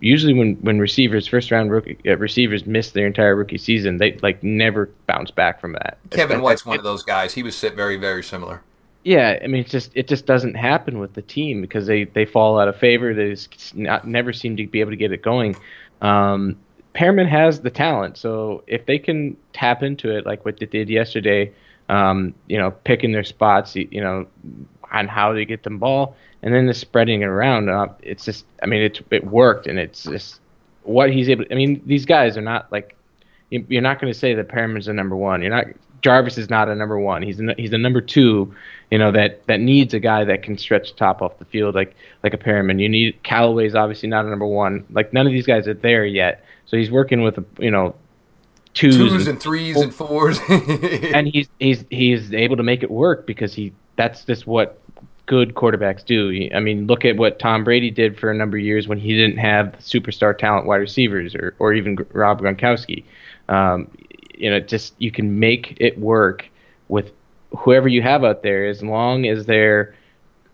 Usually 0.00 0.34
when 0.34 0.56
when 0.56 0.78
receivers 0.78 1.26
first 1.26 1.50
round 1.50 1.70
rookie 1.70 1.98
uh, 2.06 2.16
receivers 2.18 2.66
miss 2.66 2.90
their 2.90 3.06
entire 3.06 3.34
rookie 3.34 3.58
season, 3.58 3.98
they 3.98 4.18
like 4.22 4.42
never 4.42 4.90
bounce 5.06 5.30
back 5.30 5.60
from 5.60 5.72
that. 5.72 5.98
Kevin 6.10 6.42
White's 6.42 6.66
one 6.66 6.78
of 6.78 6.84
those 6.84 7.02
guys. 7.02 7.32
He 7.34 7.42
was 7.42 7.58
very 7.60 7.96
very 7.96 8.22
similar. 8.22 8.60
Yeah, 9.04 9.38
I 9.42 9.46
mean, 9.46 9.60
it's 9.60 9.70
just 9.70 9.90
it 9.94 10.08
just 10.08 10.24
doesn't 10.24 10.54
happen 10.54 10.98
with 10.98 11.12
the 11.12 11.20
team 11.22 11.60
because 11.60 11.86
they, 11.86 12.04
they 12.04 12.24
fall 12.24 12.58
out 12.58 12.68
of 12.68 12.76
favor. 12.76 13.12
They 13.12 13.34
just 13.34 13.76
not, 13.76 14.06
never 14.08 14.32
seem 14.32 14.56
to 14.56 14.66
be 14.66 14.80
able 14.80 14.92
to 14.92 14.96
get 14.96 15.12
it 15.12 15.22
going. 15.22 15.56
Um, 16.00 16.56
Perriman 16.94 17.28
has 17.28 17.60
the 17.60 17.70
talent, 17.70 18.16
so 18.16 18.64
if 18.66 18.86
they 18.86 18.98
can 18.98 19.36
tap 19.52 19.82
into 19.82 20.16
it 20.16 20.24
like 20.24 20.44
what 20.46 20.58
they 20.58 20.66
did 20.66 20.88
yesterday, 20.88 21.52
um, 21.90 22.34
you 22.46 22.56
know, 22.56 22.70
picking 22.70 23.12
their 23.12 23.24
spots, 23.24 23.76
you 23.76 24.00
know, 24.00 24.26
on 24.90 25.06
how 25.06 25.34
they 25.34 25.44
get 25.44 25.64
the 25.64 25.70
ball, 25.70 26.16
and 26.42 26.54
then 26.54 26.66
the 26.66 26.74
spreading 26.74 27.22
it 27.22 27.26
around, 27.26 27.68
uh, 27.68 27.88
it's 28.00 28.24
just, 28.24 28.46
I 28.62 28.66
mean, 28.66 28.80
it 28.80 29.04
it 29.10 29.26
worked, 29.26 29.66
and 29.66 29.78
it's 29.78 30.04
just 30.04 30.40
what 30.82 31.12
he's 31.12 31.28
able. 31.28 31.44
I 31.50 31.54
mean, 31.54 31.82
these 31.84 32.06
guys 32.06 32.38
are 32.38 32.42
not 32.42 32.72
like 32.72 32.96
you're 33.50 33.82
not 33.82 34.00
going 34.00 34.12
to 34.12 34.18
say 34.18 34.34
that 34.34 34.48
Perriman's 34.48 34.86
the 34.86 34.94
number 34.94 35.16
one. 35.16 35.42
You're 35.42 35.50
not 35.50 35.66
Jarvis 36.04 36.36
is 36.36 36.50
not 36.50 36.68
a 36.68 36.74
number 36.74 36.98
one. 36.98 37.22
He's 37.22 37.40
a, 37.40 37.54
he's 37.56 37.72
a 37.72 37.78
number 37.78 38.02
two. 38.02 38.54
You 38.90 38.98
know 38.98 39.10
that 39.12 39.46
that 39.46 39.58
needs 39.58 39.94
a 39.94 39.98
guy 39.98 40.22
that 40.24 40.42
can 40.42 40.58
stretch 40.58 40.90
the 40.90 40.98
top 40.98 41.22
off 41.22 41.38
the 41.38 41.46
field 41.46 41.74
like 41.74 41.96
like 42.22 42.34
a 42.34 42.36
Perriman. 42.36 42.78
You 42.78 42.90
need 42.90 43.22
Callaway's 43.22 43.74
obviously 43.74 44.10
not 44.10 44.26
a 44.26 44.28
number 44.28 44.44
one. 44.44 44.84
Like 44.90 45.14
none 45.14 45.26
of 45.26 45.32
these 45.32 45.46
guys 45.46 45.66
are 45.66 45.72
there 45.72 46.04
yet. 46.04 46.44
So 46.66 46.76
he's 46.76 46.90
working 46.90 47.22
with 47.22 47.42
you 47.58 47.70
know 47.70 47.94
twos, 48.74 48.96
twos 48.96 49.12
and, 49.12 49.28
and 49.28 49.40
threes 49.40 49.76
and 49.76 49.94
fours, 49.94 50.38
and 50.48 51.26
he's 51.26 51.48
he's 51.58 51.86
he's 51.90 52.34
able 52.34 52.58
to 52.58 52.62
make 52.62 52.82
it 52.82 52.90
work 52.90 53.26
because 53.26 53.54
he 53.54 53.72
that's 53.96 54.26
just 54.26 54.46
what 54.46 54.78
good 55.24 55.54
quarterbacks 55.54 56.04
do. 56.04 56.50
I 56.54 56.60
mean, 56.60 56.86
look 56.86 57.06
at 57.06 57.16
what 57.16 57.38
Tom 57.38 57.64
Brady 57.64 57.90
did 57.90 58.18
for 58.20 58.30
a 58.30 58.34
number 58.34 58.58
of 58.58 58.62
years 58.62 58.86
when 58.86 58.98
he 58.98 59.16
didn't 59.16 59.38
have 59.38 59.74
superstar 59.80 60.36
talent 60.36 60.66
wide 60.66 60.76
receivers 60.76 61.34
or 61.34 61.54
or 61.58 61.72
even 61.72 61.96
Rob 62.12 62.42
Gronkowski. 62.42 63.04
Um, 63.48 63.88
you 64.38 64.50
know, 64.50 64.60
just 64.60 64.94
you 64.98 65.10
can 65.10 65.38
make 65.38 65.76
it 65.80 65.98
work 65.98 66.48
with 66.88 67.12
whoever 67.56 67.88
you 67.88 68.02
have 68.02 68.24
out 68.24 68.42
there 68.42 68.66
as 68.66 68.82
long 68.82 69.26
as 69.26 69.46
they're, 69.46 69.94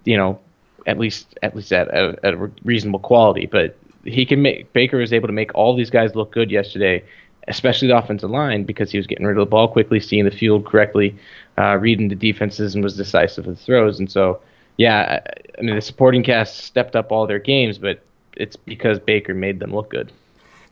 you 0.04 0.16
know, 0.16 0.38
at 0.86 0.98
least 0.98 1.38
at 1.42 1.54
least 1.54 1.72
at 1.72 1.88
a, 1.88 2.18
at 2.22 2.34
a 2.34 2.50
reasonable 2.64 3.00
quality. 3.00 3.46
But 3.46 3.76
he 4.04 4.24
can 4.24 4.42
make 4.42 4.72
Baker 4.72 4.98
was 4.98 5.12
able 5.12 5.28
to 5.28 5.32
make 5.32 5.54
all 5.54 5.74
these 5.74 5.90
guys 5.90 6.14
look 6.14 6.32
good 6.32 6.50
yesterday, 6.50 7.04
especially 7.48 7.88
the 7.88 7.96
offensive 7.96 8.30
line 8.30 8.64
because 8.64 8.90
he 8.90 8.98
was 8.98 9.06
getting 9.06 9.26
rid 9.26 9.36
of 9.36 9.46
the 9.46 9.50
ball 9.50 9.68
quickly, 9.68 10.00
seeing 10.00 10.24
the 10.24 10.30
field 10.30 10.66
correctly, 10.66 11.16
uh, 11.58 11.76
reading 11.76 12.08
the 12.08 12.14
defenses, 12.14 12.74
and 12.74 12.84
was 12.84 12.96
decisive 12.96 13.46
with 13.46 13.60
throws. 13.60 13.98
And 13.98 14.10
so, 14.10 14.40
yeah, 14.76 15.20
I 15.58 15.62
mean 15.62 15.74
the 15.74 15.82
supporting 15.82 16.22
cast 16.22 16.58
stepped 16.58 16.96
up 16.96 17.12
all 17.12 17.26
their 17.26 17.38
games, 17.38 17.78
but 17.78 18.02
it's 18.36 18.56
because 18.56 18.98
Baker 18.98 19.34
made 19.34 19.60
them 19.60 19.74
look 19.74 19.90
good. 19.90 20.12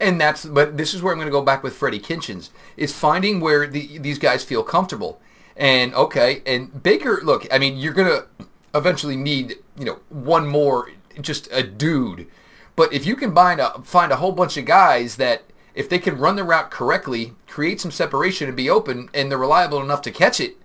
And 0.01 0.21
that's, 0.21 0.45
but 0.45 0.77
this 0.77 0.95
is 0.95 1.03
where 1.03 1.13
I'm 1.13 1.19
going 1.19 1.27
to 1.27 1.33
go 1.33 1.43
back 1.43 1.63
with 1.63 1.75
Freddie 1.75 1.99
Kitchens. 1.99 2.51
Is 2.77 2.93
finding 2.93 3.41
where 3.41 3.67
the, 3.67 3.99
these 3.99 4.19
guys 4.19 4.45
feel 4.45 4.63
comfortable. 4.63 5.21
And 5.57 5.93
okay, 5.95 6.43
and 6.47 6.83
Baker, 6.83 7.21
look, 7.23 7.47
I 7.53 7.59
mean, 7.59 7.77
you're 7.77 7.93
going 7.93 8.09
to 8.09 8.27
eventually 8.75 9.17
need, 9.17 9.57
you 9.77 9.85
know, 9.85 9.99
one 10.09 10.47
more, 10.47 10.93
just 11.21 11.49
a 11.51 11.65
dude. 11.65 12.29
But 12.77 12.93
if 12.93 13.05
you 13.05 13.17
can 13.17 13.35
find 13.35 13.61
a, 13.61 13.71
find 13.83 14.13
a 14.13 14.17
whole 14.17 14.31
bunch 14.31 14.57
of 14.57 14.67
guys 14.67 15.17
that, 15.17 15.43
if 15.75 15.89
they 15.89 15.99
can 15.99 16.19
run 16.19 16.37
the 16.37 16.45
route 16.45 16.71
correctly, 16.71 17.35
create 17.49 17.81
some 17.81 17.91
separation 17.91 18.47
and 18.47 18.57
be 18.57 18.71
open, 18.71 19.09
and 19.13 19.31
they're 19.31 19.39
reliable 19.39 19.81
enough 19.81 20.03
to 20.03 20.13
catch 20.13 20.39
it, 20.41 20.57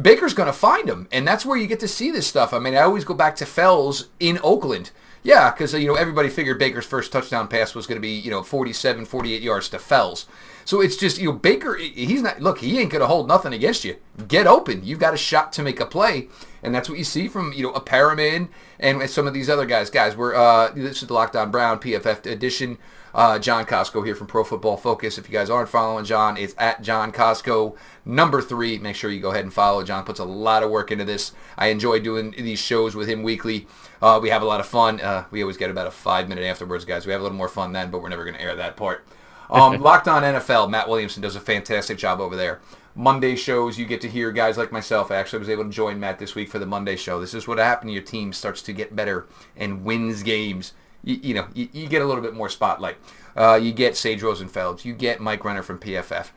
Baker's 0.00 0.34
going 0.34 0.46
to 0.46 0.52
find 0.52 0.88
them. 0.88 1.08
And 1.10 1.26
that's 1.26 1.44
where 1.44 1.56
you 1.56 1.66
get 1.66 1.80
to 1.80 1.88
see 1.88 2.10
this 2.10 2.26
stuff. 2.26 2.52
I 2.52 2.58
mean, 2.58 2.74
I 2.74 2.82
always 2.82 3.04
go 3.04 3.14
back 3.14 3.36
to 3.36 3.46
Fells 3.46 4.08
in 4.20 4.38
Oakland 4.42 4.90
yeah, 5.22 5.50
because 5.50 5.72
you 5.74 5.86
know 5.86 5.94
everybody 5.94 6.28
figured 6.28 6.58
Baker's 6.58 6.86
first 6.86 7.12
touchdown 7.12 7.48
pass 7.48 7.74
was 7.74 7.86
going 7.86 7.96
to 7.96 8.02
be 8.02 8.10
you 8.10 8.30
know 8.30 8.42
47, 8.42 9.04
48 9.04 9.42
yards 9.42 9.68
to 9.70 9.78
Fells. 9.78 10.26
So 10.64 10.80
it's 10.80 10.96
just 10.96 11.18
you 11.18 11.26
know 11.26 11.32
Baker. 11.32 11.76
He's 11.76 12.22
not 12.22 12.40
look. 12.40 12.58
He 12.58 12.78
ain't 12.78 12.90
going 12.90 13.00
to 13.00 13.06
hold 13.06 13.28
nothing 13.28 13.52
against 13.52 13.84
you. 13.84 13.96
Get 14.26 14.46
open. 14.46 14.84
You've 14.84 14.98
got 14.98 15.14
a 15.14 15.18
shot 15.18 15.52
to 15.54 15.62
make 15.62 15.80
a 15.80 15.86
play, 15.86 16.28
and 16.62 16.74
that's 16.74 16.88
what 16.88 16.98
you 16.98 17.04
see 17.04 17.28
from 17.28 17.52
you 17.52 17.64
know 17.64 17.72
a 17.72 17.80
Perriman 17.80 18.48
and 18.80 19.08
some 19.08 19.26
of 19.26 19.34
these 19.34 19.48
other 19.48 19.66
guys. 19.66 19.90
Guys, 19.90 20.16
we're 20.16 20.34
uh, 20.34 20.70
this 20.72 21.02
is 21.02 21.08
the 21.08 21.14
Lockdown 21.14 21.50
Brown 21.52 21.78
PFF 21.78 22.26
edition. 22.26 22.78
Uh, 23.14 23.38
John 23.38 23.66
Costco 23.66 24.04
here 24.04 24.14
from 24.14 24.26
Pro 24.26 24.42
Football 24.42 24.76
Focus. 24.76 25.18
If 25.18 25.28
you 25.28 25.32
guys 25.32 25.50
aren't 25.50 25.68
following 25.68 26.04
John, 26.04 26.36
it's 26.36 26.54
at 26.56 26.82
John 26.82 27.12
Costco 27.12 27.76
number 28.04 28.40
three. 28.40 28.78
Make 28.78 28.96
sure 28.96 29.10
you 29.10 29.20
go 29.20 29.30
ahead 29.30 29.44
and 29.44 29.52
follow. 29.52 29.82
John 29.84 30.04
puts 30.04 30.20
a 30.20 30.24
lot 30.24 30.62
of 30.62 30.70
work 30.70 30.90
into 30.90 31.04
this. 31.04 31.32
I 31.58 31.68
enjoy 31.68 32.00
doing 32.00 32.30
these 32.30 32.58
shows 32.58 32.94
with 32.94 33.08
him 33.08 33.22
weekly. 33.22 33.66
Uh, 34.00 34.18
we 34.22 34.30
have 34.30 34.42
a 34.42 34.46
lot 34.46 34.60
of 34.60 34.66
fun. 34.66 35.00
Uh, 35.00 35.26
we 35.30 35.42
always 35.42 35.56
get 35.56 35.70
about 35.70 35.86
a 35.86 35.90
five 35.90 36.28
minute 36.28 36.44
afterwards, 36.44 36.84
guys. 36.84 37.06
We 37.06 37.12
have 37.12 37.20
a 37.20 37.24
little 37.24 37.36
more 37.36 37.48
fun 37.48 37.72
then, 37.72 37.90
but 37.90 38.02
we're 38.02 38.08
never 38.08 38.24
going 38.24 38.36
to 38.36 38.42
air 38.42 38.56
that 38.56 38.76
part. 38.76 39.04
Um, 39.50 39.78
Locked 39.82 40.08
On 40.08 40.22
NFL, 40.22 40.70
Matt 40.70 40.88
Williamson 40.88 41.22
does 41.22 41.36
a 41.36 41.40
fantastic 41.40 41.98
job 41.98 42.20
over 42.20 42.34
there. 42.34 42.60
Monday 42.94 43.36
shows, 43.36 43.78
you 43.78 43.86
get 43.86 44.02
to 44.02 44.08
hear 44.08 44.32
guys 44.32 44.58
like 44.58 44.70
myself. 44.70 45.10
I 45.10 45.16
actually 45.16 45.38
was 45.38 45.48
able 45.48 45.64
to 45.64 45.70
join 45.70 45.98
Matt 45.98 46.18
this 46.18 46.34
week 46.34 46.50
for 46.50 46.58
the 46.58 46.66
Monday 46.66 46.96
show. 46.96 47.20
This 47.20 47.32
is 47.32 47.48
what 47.48 47.58
happens. 47.58 47.92
Your 47.92 48.02
team 48.02 48.32
starts 48.32 48.60
to 48.62 48.72
get 48.72 48.94
better 48.94 49.26
and 49.56 49.84
wins 49.84 50.22
games 50.22 50.74
you, 51.04 51.20
you 51.22 51.34
know, 51.34 51.48
you, 51.54 51.68
you, 51.72 51.88
get 51.88 52.02
a 52.02 52.04
little 52.04 52.22
bit 52.22 52.34
more 52.34 52.48
spotlight. 52.48 52.96
Uh, 53.36 53.58
you 53.60 53.72
get 53.72 53.96
Sage 53.96 54.20
Rosenfels. 54.20 54.84
You 54.84 54.94
get 54.94 55.20
Mike 55.20 55.44
Renner 55.44 55.62
from 55.62 55.78
PFF. 55.78 56.30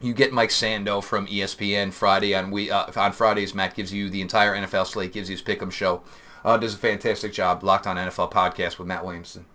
You 0.00 0.12
get 0.12 0.32
Mike 0.32 0.50
Sando 0.50 1.02
from 1.02 1.26
ESPN 1.26 1.92
Friday 1.92 2.34
on 2.34 2.50
we 2.50 2.70
uh, 2.70 2.90
on 2.96 3.12
Fridays. 3.12 3.54
Matt 3.54 3.74
gives 3.74 3.92
you 3.92 4.10
the 4.10 4.20
entire 4.20 4.54
NFL 4.54 4.86
slate, 4.86 5.12
gives 5.12 5.30
you 5.30 5.36
his 5.36 5.42
pick'em 5.42 5.72
show. 5.72 6.02
Uh, 6.44 6.56
does 6.58 6.74
a 6.74 6.78
fantastic 6.78 7.32
job. 7.32 7.64
Locked 7.64 7.86
on 7.86 7.96
NFL 7.96 8.30
podcast 8.30 8.78
with 8.78 8.86
Matt 8.86 9.04
Williamson. 9.04 9.46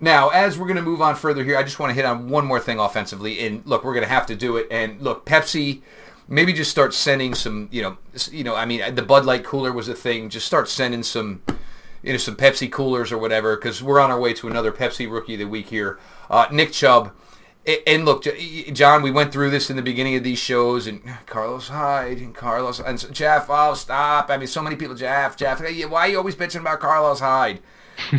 Now, 0.00 0.28
as 0.28 0.56
we're 0.56 0.66
going 0.66 0.76
to 0.76 0.82
move 0.82 1.02
on 1.02 1.16
further 1.16 1.42
here, 1.42 1.56
I 1.56 1.64
just 1.64 1.80
want 1.80 1.90
to 1.90 1.94
hit 1.94 2.04
on 2.04 2.28
one 2.28 2.46
more 2.46 2.60
thing 2.60 2.78
offensively. 2.78 3.44
And 3.44 3.66
look, 3.66 3.82
we're 3.82 3.94
going 3.94 4.06
to 4.06 4.08
have 4.08 4.26
to 4.26 4.36
do 4.36 4.56
it. 4.56 4.68
And 4.70 5.00
look, 5.02 5.26
Pepsi, 5.26 5.82
maybe 6.28 6.52
just 6.52 6.70
start 6.70 6.94
sending 6.94 7.34
some. 7.34 7.68
You 7.72 7.82
know, 7.82 7.98
you 8.30 8.44
know. 8.44 8.54
I 8.54 8.64
mean, 8.64 8.94
the 8.94 9.02
Bud 9.02 9.24
Light 9.24 9.44
cooler 9.44 9.72
was 9.72 9.88
a 9.88 9.94
thing. 9.94 10.30
Just 10.30 10.46
start 10.46 10.68
sending 10.68 11.02
some 11.02 11.42
you 12.02 12.12
know, 12.12 12.18
some 12.18 12.36
Pepsi 12.36 12.70
coolers 12.70 13.12
or 13.12 13.18
whatever, 13.18 13.56
because 13.56 13.82
we're 13.82 14.00
on 14.00 14.10
our 14.10 14.20
way 14.20 14.32
to 14.34 14.48
another 14.48 14.72
Pepsi 14.72 15.10
Rookie 15.10 15.34
of 15.34 15.40
the 15.40 15.46
Week 15.46 15.68
here. 15.68 15.98
Uh, 16.30 16.46
Nick 16.50 16.72
Chubb, 16.72 17.12
and 17.86 18.04
look, 18.04 18.24
John, 18.72 19.02
we 19.02 19.10
went 19.10 19.32
through 19.32 19.50
this 19.50 19.68
in 19.68 19.76
the 19.76 19.82
beginning 19.82 20.16
of 20.16 20.24
these 20.24 20.38
shows, 20.38 20.86
and 20.86 21.02
Carlos 21.26 21.68
Hyde 21.68 22.18
and 22.18 22.34
Carlos 22.34 22.80
and 22.80 23.12
Jeff. 23.12 23.46
Oh, 23.50 23.74
stop! 23.74 24.30
I 24.30 24.38
mean, 24.38 24.46
so 24.46 24.62
many 24.62 24.76
people. 24.76 24.94
Jeff, 24.94 25.36
Jeff. 25.36 25.60
Why 25.60 26.00
are 26.00 26.08
you 26.08 26.16
always 26.16 26.36
bitching 26.36 26.60
about 26.60 26.80
Carlos 26.80 27.20
Hyde? 27.20 27.60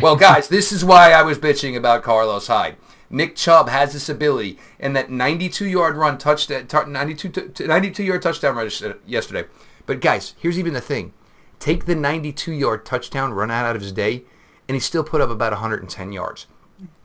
Well, 0.00 0.14
guys, 0.28 0.48
this 0.48 0.70
is 0.70 0.84
why 0.84 1.12
I 1.12 1.22
was 1.22 1.38
bitching 1.38 1.76
about 1.76 2.04
Carlos 2.04 2.46
Hyde. 2.46 2.76
Nick 3.12 3.34
Chubb 3.34 3.68
has 3.68 3.92
this 3.92 4.08
ability, 4.08 4.56
and 4.78 4.94
that 4.94 5.08
92-yard 5.08 5.96
run 5.96 6.16
touchdown, 6.16 6.68
92 6.92 7.66
92 7.66 8.04
yard 8.04 8.22
touchdown 8.22 8.54
run 8.54 8.70
yesterday. 9.04 9.48
But 9.84 10.00
guys, 10.00 10.34
here's 10.38 10.60
even 10.60 10.74
the 10.74 10.80
thing: 10.80 11.12
take 11.60 11.84
the 11.84 11.94
92-yard 11.94 12.84
touchdown 12.84 13.32
run 13.32 13.50
out 13.50 13.76
of 13.76 13.82
his 13.82 13.92
day, 13.92 14.24
and 14.68 14.74
he 14.74 14.80
still 14.80 15.04
put 15.04 15.20
up 15.20 15.30
about 15.30 15.52
110 15.52 16.12
yards. 16.12 16.46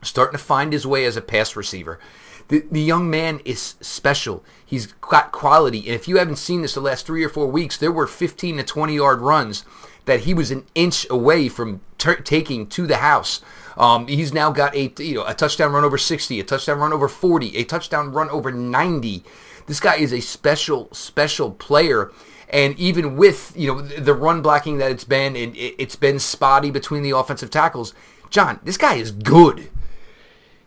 Starting 0.02 0.36
to 0.36 0.44
find 0.44 0.72
his 0.72 0.86
way 0.86 1.04
as 1.04 1.16
a 1.16 1.22
pass 1.22 1.54
receiver. 1.54 2.00
The, 2.48 2.64
the 2.70 2.80
young 2.80 3.10
man 3.10 3.40
is 3.44 3.74
special. 3.80 4.44
He's 4.64 4.86
got 4.86 5.32
quality. 5.32 5.80
And 5.80 5.94
if 5.94 6.08
you 6.08 6.16
haven't 6.16 6.36
seen 6.36 6.62
this 6.62 6.74
the 6.74 6.80
last 6.80 7.06
three 7.06 7.24
or 7.24 7.28
four 7.28 7.46
weeks, 7.48 7.76
there 7.76 7.92
were 7.92 8.06
15 8.06 8.56
to 8.56 8.62
20 8.62 8.94
yard 8.94 9.20
runs 9.20 9.64
that 10.06 10.20
he 10.20 10.32
was 10.32 10.50
an 10.50 10.64
inch 10.74 11.06
away 11.10 11.48
from 11.48 11.80
ter- 11.98 12.20
taking 12.20 12.66
to 12.68 12.86
the 12.86 12.98
house. 12.98 13.42
Um, 13.76 14.06
he's 14.06 14.32
now 14.32 14.50
got 14.50 14.74
a 14.74 14.92
you 14.98 15.16
know 15.16 15.26
a 15.26 15.34
touchdown 15.34 15.72
run 15.72 15.84
over 15.84 15.98
60, 15.98 16.40
a 16.40 16.44
touchdown 16.44 16.78
run 16.78 16.92
over 16.92 17.08
40, 17.08 17.56
a 17.56 17.64
touchdown 17.64 18.12
run 18.12 18.30
over 18.30 18.50
90. 18.50 19.22
This 19.66 19.80
guy 19.80 19.96
is 19.96 20.12
a 20.12 20.20
special 20.20 20.88
special 20.92 21.50
player. 21.50 22.10
And 22.50 22.78
even 22.78 23.16
with 23.16 23.52
you 23.56 23.68
know 23.68 23.80
the 23.82 24.14
run 24.14 24.42
blocking 24.42 24.78
that 24.78 24.90
it's 24.90 25.04
been, 25.04 25.34
and 25.36 25.52
it's 25.56 25.96
been 25.96 26.18
spotty 26.18 26.70
between 26.70 27.02
the 27.02 27.10
offensive 27.10 27.50
tackles. 27.50 27.92
John, 28.30 28.60
this 28.62 28.76
guy 28.76 28.94
is 28.94 29.10
good. 29.10 29.68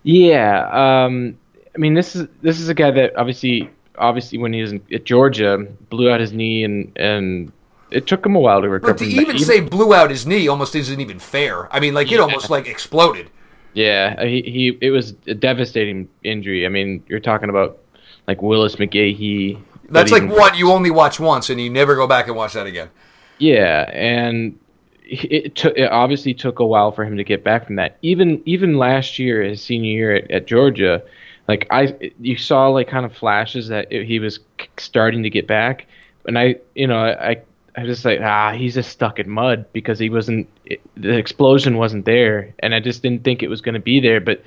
Yeah, 0.04 0.68
um, 1.06 1.38
I 1.74 1.78
mean 1.78 1.94
this 1.94 2.16
is 2.16 2.28
this 2.42 2.60
is 2.60 2.70
a 2.70 2.74
guy 2.74 2.92
that 2.92 3.16
obviously 3.16 3.70
obviously 3.98 4.38
when 4.38 4.54
he 4.54 4.62
was 4.62 4.72
in, 4.72 4.82
at 4.92 5.06
Georgia 5.06 5.68
blew 5.90 6.10
out 6.10 6.20
his 6.20 6.34
knee 6.34 6.64
and 6.64 6.92
and 6.98 7.52
it 7.92 8.08
took 8.08 8.26
him 8.26 8.36
a 8.36 8.40
while 8.40 8.62
to 8.62 8.70
recover. 8.70 8.94
But 8.94 9.00
to 9.00 9.06
even 9.06 9.40
say 9.40 9.62
blew 9.62 9.94
out 9.94 10.10
his 10.10 10.26
knee 10.26 10.48
almost 10.48 10.76
isn't 10.76 11.00
even 11.00 11.20
fair. 11.20 11.74
I 11.74 11.80
mean, 11.80 11.94
like 11.94 12.12
it 12.12 12.20
almost 12.20 12.50
like 12.50 12.68
exploded. 12.68 13.30
Yeah, 13.74 14.26
he, 14.26 14.42
he 14.42 14.78
it 14.82 14.92
was 14.92 15.16
a 15.28 15.36
devastating 15.36 16.10
injury. 16.24 16.66
I 16.66 16.70
mean, 16.70 17.04
you're 17.08 17.20
talking 17.20 17.50
about 17.50 17.80
like 18.28 18.42
Willis 18.42 18.76
McGahee. 18.76 19.62
That's 19.92 20.12
like 20.12 20.30
one 20.30 20.56
you 20.56 20.72
only 20.72 20.92
watch 20.92 21.20
once 21.20 21.50
and 21.50 21.60
you 21.60 21.70
never 21.70 21.96
go 21.96 22.08
back 22.08 22.28
and 22.28 22.36
watch 22.36 22.54
that 22.54 22.68
again. 22.68 22.90
Yeah, 23.38 23.90
and 23.94 24.58
it 25.04 25.56
took 25.56 25.78
it 25.78 25.92
obviously 25.92 26.34
took 26.34 26.60
a 26.60 26.66
while 26.66 26.92
for 26.92 27.04
him 27.04 27.18
to 27.18 27.24
get 27.24 27.44
back 27.44 27.66
from 27.66 27.76
that. 27.78 27.98
Even 28.02 28.42
even 28.46 28.78
last 28.78 29.18
year, 29.18 29.42
his 29.42 29.62
senior 29.64 29.92
year 29.92 30.16
at, 30.16 30.32
at 30.32 30.48
Georgia, 30.48 31.02
like 31.48 31.68
I 31.72 32.12
you 32.20 32.38
saw 32.38 32.68
like 32.68 32.88
kind 32.88 33.06
of 33.06 33.16
flashes 33.16 33.68
that 33.70 33.92
it, 33.92 34.06
he 34.06 34.20
was 34.20 34.40
starting 34.78 35.24
to 35.24 35.30
get 35.30 35.48
back, 35.48 35.88
and 36.26 36.38
I 36.38 36.58
you 36.76 36.88
know 36.88 37.00
I 37.00 37.42
I 37.76 37.86
just 37.86 38.06
like 38.06 38.20
ah 38.22 38.52
he's 38.52 38.76
just 38.76 38.92
stuck 38.92 39.20
in 39.20 39.30
mud 39.30 39.66
because 39.74 40.00
he 40.00 40.10
wasn't 40.10 40.48
it, 40.66 40.82
the 40.98 41.18
explosion 41.18 41.78
wasn't 41.78 42.06
there 42.06 42.54
and 42.60 42.76
I 42.76 42.80
just 42.80 43.02
didn't 43.02 43.24
think 43.24 43.42
it 43.42 43.48
was 43.48 43.62
going 43.62 43.74
to 43.74 43.80
be 43.80 44.00
there 44.00 44.20
but 44.20 44.44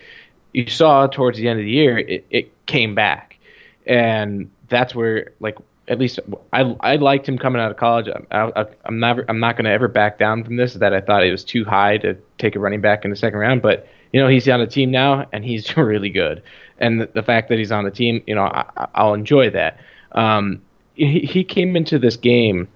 you 0.52 0.68
saw 0.68 1.06
towards 1.06 1.38
the 1.38 1.48
end 1.48 1.58
of 1.58 1.64
the 1.64 1.70
year 1.70 1.98
it, 1.98 2.26
it 2.30 2.66
came 2.66 2.94
back 2.94 3.38
and 3.86 4.50
that's 4.72 4.94
where 4.94 5.32
like 5.38 5.56
at 5.86 5.98
least 5.98 6.18
I 6.52 6.62
I 6.80 6.96
liked 6.96 7.28
him 7.28 7.38
coming 7.38 7.60
out 7.60 7.70
of 7.70 7.76
college. 7.76 8.08
I, 8.30 8.66
I'm 8.84 8.98
never 8.98 9.24
I'm 9.28 9.38
not 9.38 9.56
going 9.56 9.66
to 9.66 9.70
ever 9.70 9.86
back 9.86 10.18
down 10.18 10.42
from 10.42 10.56
this 10.56 10.74
that 10.74 10.92
I 10.92 11.00
thought 11.00 11.24
it 11.24 11.30
was 11.30 11.44
too 11.44 11.64
high 11.64 11.98
to 11.98 12.14
take 12.38 12.56
a 12.56 12.58
running 12.58 12.80
back 12.80 13.04
in 13.04 13.10
the 13.10 13.16
second 13.16 13.38
round 13.38 13.62
but 13.62 13.86
you 14.12 14.20
know 14.20 14.28
he's 14.28 14.48
on 14.48 14.60
a 14.60 14.66
team 14.66 14.90
now 14.90 15.26
and 15.32 15.44
he's 15.44 15.64
doing 15.64 15.86
really 15.94 16.10
good. 16.10 16.42
And 16.78 17.00
the, 17.00 17.06
the 17.06 17.22
fact 17.22 17.48
that 17.50 17.58
he's 17.58 17.70
on 17.70 17.84
the 17.84 17.90
team 17.90 18.22
you 18.26 18.34
know 18.34 18.44
I, 18.44 18.88
I'll 18.94 19.14
enjoy 19.14 19.50
that. 19.50 19.78
Um, 20.12 20.62
he, 20.94 21.20
he 21.20 21.44
came 21.44 21.76
into 21.76 21.98
this 21.98 22.16
game 22.16 22.68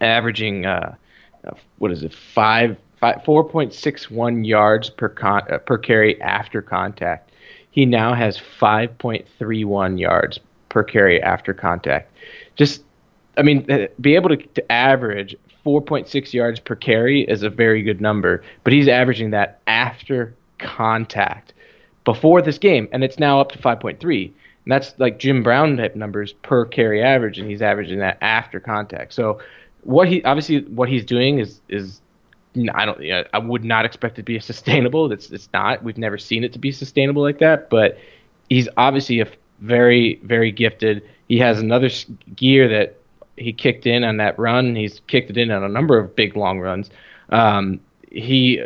averaging 0.00 0.66
uh, 0.66 0.94
what 1.78 1.90
is 1.90 2.02
it 2.02 2.14
five 2.14 2.76
five 3.00 3.24
four 3.24 3.44
point 3.44 3.72
six 3.74 4.10
one 4.10 4.44
yards 4.44 4.90
per 4.90 5.08
con 5.08 5.42
uh, 5.50 5.58
per 5.58 5.78
carry 5.78 6.20
after 6.20 6.62
contact. 6.62 7.32
He 7.70 7.86
now 7.86 8.14
has 8.14 8.36
five 8.36 8.96
point 8.98 9.26
three 9.38 9.64
one 9.64 9.96
yards 9.96 10.38
per 10.70 10.82
carry 10.82 11.22
after 11.22 11.52
contact. 11.52 12.10
Just 12.56 12.82
I 13.36 13.42
mean, 13.42 13.70
uh, 13.70 13.86
be 14.00 14.14
able 14.14 14.30
to, 14.30 14.36
to 14.36 14.72
average 14.72 15.36
4.6 15.64 16.32
yards 16.32 16.58
per 16.58 16.74
carry 16.74 17.22
is 17.22 17.42
a 17.42 17.50
very 17.50 17.82
good 17.82 18.00
number, 18.00 18.42
but 18.64 18.72
he's 18.72 18.88
averaging 18.88 19.30
that 19.30 19.60
after 19.66 20.34
contact 20.58 21.52
before 22.04 22.42
this 22.42 22.58
game, 22.58 22.88
and 22.92 23.04
it's 23.04 23.18
now 23.18 23.40
up 23.40 23.52
to 23.52 23.58
5.3. 23.58 24.24
And 24.64 24.72
that's 24.72 24.94
like 24.98 25.18
Jim 25.18 25.42
Brown 25.42 25.76
type 25.76 25.96
numbers 25.96 26.32
per 26.32 26.64
carry 26.64 27.02
average, 27.02 27.38
and 27.38 27.48
he's 27.48 27.62
averaging 27.62 27.98
that 28.00 28.18
after 28.20 28.60
contact. 28.60 29.12
So 29.14 29.40
what 29.82 30.08
he 30.08 30.22
obviously 30.24 30.62
what 30.64 30.88
he's 30.88 31.04
doing 31.04 31.38
is 31.38 31.60
is 31.68 32.00
I 32.74 32.84
don't 32.84 33.00
I 33.32 33.38
would 33.38 33.64
not 33.64 33.84
expect 33.84 34.14
it 34.14 34.22
to 34.22 34.22
be 34.22 34.38
sustainable. 34.40 35.10
It's 35.12 35.30
it's 35.30 35.48
not. 35.52 35.82
We've 35.82 35.98
never 35.98 36.18
seen 36.18 36.44
it 36.44 36.52
to 36.52 36.58
be 36.58 36.72
sustainable 36.72 37.22
like 37.22 37.38
that. 37.38 37.70
But 37.70 37.98
he's 38.48 38.68
obviously 38.76 39.20
a 39.20 39.26
very 39.60 40.16
very 40.22 40.50
gifted. 40.50 41.02
He 41.28 41.38
has 41.38 41.58
another 41.58 41.90
gear 42.34 42.68
that 42.68 42.96
he 43.36 43.52
kicked 43.52 43.86
in 43.86 44.04
on 44.04 44.18
that 44.18 44.38
run. 44.38 44.76
He's 44.76 45.00
kicked 45.06 45.30
it 45.30 45.36
in 45.36 45.50
on 45.50 45.62
a 45.62 45.68
number 45.68 45.98
of 45.98 46.14
big 46.14 46.36
long 46.36 46.60
runs. 46.60 46.90
Um, 47.30 47.80
he, 48.10 48.62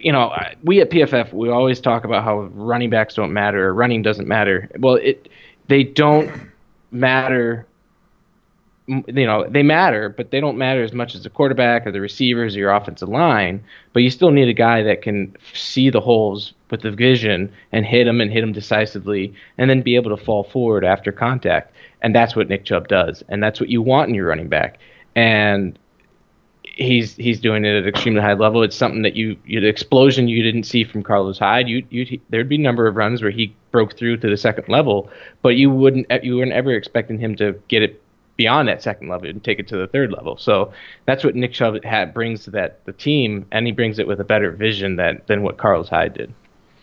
you 0.00 0.12
know, 0.12 0.36
we 0.62 0.80
at 0.80 0.90
PFF 0.90 1.32
we 1.32 1.48
always 1.48 1.80
talk 1.80 2.04
about 2.04 2.24
how 2.24 2.42
running 2.42 2.90
backs 2.90 3.14
don't 3.14 3.32
matter 3.32 3.68
or 3.68 3.74
running 3.74 4.02
doesn't 4.02 4.28
matter. 4.28 4.68
Well, 4.78 4.96
it 4.96 5.28
they 5.68 5.84
don't 5.84 6.30
matter 6.90 7.66
you 8.88 9.26
know 9.26 9.46
they 9.48 9.62
matter, 9.62 10.08
but 10.08 10.30
they 10.30 10.40
don't 10.40 10.56
matter 10.56 10.82
as 10.82 10.92
much 10.92 11.14
as 11.14 11.22
the 11.22 11.30
quarterback 11.30 11.86
or 11.86 11.92
the 11.92 12.00
receivers 12.00 12.56
or 12.56 12.60
your 12.60 12.72
offensive 12.72 13.08
line. 13.08 13.62
But 13.92 14.02
you 14.02 14.10
still 14.10 14.30
need 14.30 14.48
a 14.48 14.54
guy 14.54 14.82
that 14.82 15.02
can 15.02 15.36
see 15.52 15.90
the 15.90 16.00
holes 16.00 16.54
with 16.70 16.82
the 16.82 16.90
vision 16.90 17.52
and 17.72 17.84
hit 17.84 18.04
them 18.04 18.20
and 18.20 18.32
hit 18.32 18.40
them 18.40 18.52
decisively, 18.52 19.34
and 19.58 19.68
then 19.68 19.82
be 19.82 19.96
able 19.96 20.16
to 20.16 20.24
fall 20.24 20.44
forward 20.44 20.84
after 20.84 21.12
contact. 21.12 21.72
And 22.00 22.14
that's 22.14 22.34
what 22.34 22.48
Nick 22.48 22.64
Chubb 22.64 22.88
does, 22.88 23.22
and 23.28 23.42
that's 23.42 23.60
what 23.60 23.68
you 23.68 23.82
want 23.82 24.08
in 24.08 24.14
your 24.14 24.28
running 24.28 24.48
back. 24.48 24.78
And 25.14 25.78
he's 26.78 27.14
he's 27.16 27.40
doing 27.40 27.64
it 27.64 27.76
at 27.76 27.82
an 27.82 27.88
extremely 27.88 28.22
high 28.22 28.34
level. 28.34 28.62
It's 28.62 28.76
something 28.76 29.02
that 29.02 29.16
you, 29.16 29.36
you 29.44 29.60
the 29.60 29.68
explosion 29.68 30.28
you 30.28 30.42
didn't 30.42 30.64
see 30.64 30.84
from 30.84 31.02
Carlos 31.02 31.38
Hyde. 31.38 31.68
You 31.68 31.84
you 31.90 32.20
there'd 32.30 32.48
be 32.48 32.56
a 32.56 32.60
number 32.60 32.86
of 32.86 32.96
runs 32.96 33.20
where 33.20 33.30
he 33.30 33.54
broke 33.70 33.98
through 33.98 34.18
to 34.18 34.30
the 34.30 34.36
second 34.36 34.68
level, 34.68 35.10
but 35.42 35.56
you 35.56 35.70
wouldn't 35.70 36.06
you 36.22 36.36
weren't 36.36 36.52
ever 36.52 36.72
expecting 36.72 37.18
him 37.18 37.36
to 37.36 37.52
get 37.68 37.82
it 37.82 38.02
beyond 38.38 38.68
that 38.68 38.80
second 38.82 39.08
level 39.08 39.28
and 39.28 39.44
take 39.44 39.58
it 39.58 39.68
to 39.68 39.76
the 39.76 39.88
third 39.88 40.12
level. 40.12 40.38
So 40.38 40.72
that's 41.04 41.24
what 41.24 41.34
Nick 41.34 41.52
Chubb 41.52 41.84
had, 41.84 42.14
brings 42.14 42.44
to 42.44 42.50
that 42.52 42.82
the 42.86 42.92
team, 42.92 43.44
and 43.50 43.66
he 43.66 43.72
brings 43.72 43.98
it 43.98 44.06
with 44.06 44.20
a 44.20 44.24
better 44.24 44.52
vision 44.52 44.96
that 44.96 45.26
than 45.26 45.42
what 45.42 45.58
Carlos 45.58 45.90
Hyde 45.90 46.14
did. 46.14 46.32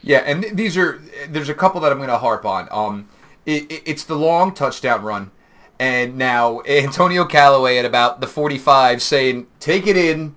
Yeah, 0.04 0.20
and 0.20 0.44
th- 0.44 0.54
these 0.54 0.78
are 0.78 1.02
there's 1.28 1.50
a 1.50 1.56
couple 1.56 1.82
that 1.82 1.92
I'm 1.92 1.98
going 1.98 2.10
to 2.10 2.20
harp 2.20 2.46
on. 2.46 2.68
Um, 2.70 3.10
it, 3.46 3.72
it, 3.72 3.84
it's 3.86 4.04
the 4.04 4.16
long 4.16 4.54
touchdown 4.54 5.02
run, 5.02 5.32
and 5.80 6.18
now 6.18 6.62
Antonio 6.68 7.26
Callaway 7.26 7.78
at 7.78 7.86
about 7.86 8.20
the 8.20 8.28
45 8.28 9.02
saying, 9.02 9.48
"Take 9.60 9.88
it 9.88 9.98
in, 9.98 10.36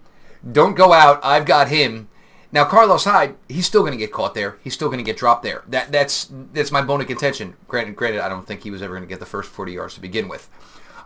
don't 0.51 0.77
go 0.77 0.93
out. 0.93 1.21
I've 1.23 1.45
got 1.45 1.69
him." 1.69 2.09
Now 2.51 2.65
Carlos 2.65 3.05
Hyde, 3.05 3.35
he's 3.49 3.67
still 3.67 3.83
going 3.83 3.93
to 3.93 3.99
get 3.99 4.13
caught 4.13 4.35
there. 4.35 4.57
He's 4.63 4.73
still 4.73 4.89
going 4.89 4.99
to 4.99 5.05
get 5.05 5.19
dropped 5.19 5.43
there. 5.43 5.65
That 5.67 5.91
that's 5.91 6.31
that's 6.53 6.71
my 6.71 6.81
bone 6.81 7.01
of 7.01 7.09
contention. 7.09 7.57
Granted, 7.67 7.97
granted, 7.97 8.21
I 8.21 8.29
don't 8.29 8.47
think 8.47 8.63
he 8.63 8.71
was 8.71 8.83
ever 8.83 8.95
going 8.95 9.03
to 9.03 9.09
get 9.09 9.19
the 9.19 9.27
first 9.27 9.51
40 9.51 9.73
yards 9.73 9.95
to 9.95 10.01
begin 10.01 10.29
with. 10.29 10.49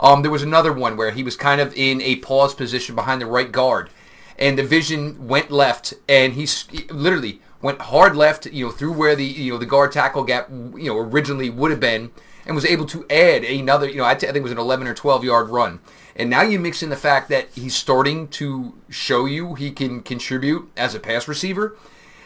Um, 0.00 0.22
there 0.22 0.30
was 0.30 0.42
another 0.42 0.72
one 0.72 0.96
where 0.96 1.10
he 1.10 1.22
was 1.22 1.36
kind 1.36 1.60
of 1.60 1.74
in 1.76 2.00
a 2.00 2.16
pause 2.16 2.54
position 2.54 2.94
behind 2.94 3.20
the 3.20 3.26
right 3.26 3.50
guard, 3.50 3.90
and 4.38 4.58
the 4.58 4.64
vision 4.64 5.28
went 5.28 5.50
left, 5.50 5.94
and 6.08 6.34
he 6.34 6.46
literally 6.90 7.40
went 7.60 7.80
hard 7.82 8.16
left, 8.16 8.46
you 8.46 8.66
know, 8.66 8.72
through 8.72 8.92
where 8.92 9.14
the 9.14 9.24
you 9.24 9.52
know 9.52 9.58
the 9.58 9.66
guard 9.66 9.92
tackle 9.92 10.24
gap, 10.24 10.48
you 10.50 10.86
know, 10.86 10.98
originally 10.98 11.50
would 11.50 11.70
have 11.70 11.80
been, 11.80 12.10
and 12.46 12.54
was 12.54 12.64
able 12.64 12.86
to 12.86 13.06
add 13.08 13.44
another, 13.44 13.88
you 13.88 13.96
know, 13.96 14.04
I, 14.04 14.14
t- 14.14 14.26
I 14.26 14.32
think 14.32 14.38
it 14.38 14.42
was 14.42 14.52
an 14.52 14.58
11 14.58 14.86
or 14.86 14.94
12 14.94 15.24
yard 15.24 15.48
run. 15.48 15.80
And 16.14 16.28
now 16.28 16.42
you 16.42 16.58
mix 16.58 16.82
in 16.82 16.90
the 16.90 16.96
fact 16.96 17.28
that 17.30 17.48
he's 17.54 17.74
starting 17.74 18.28
to 18.28 18.74
show 18.90 19.24
you 19.24 19.54
he 19.54 19.70
can 19.70 20.02
contribute 20.02 20.70
as 20.76 20.94
a 20.94 21.00
pass 21.00 21.26
receiver 21.26 21.76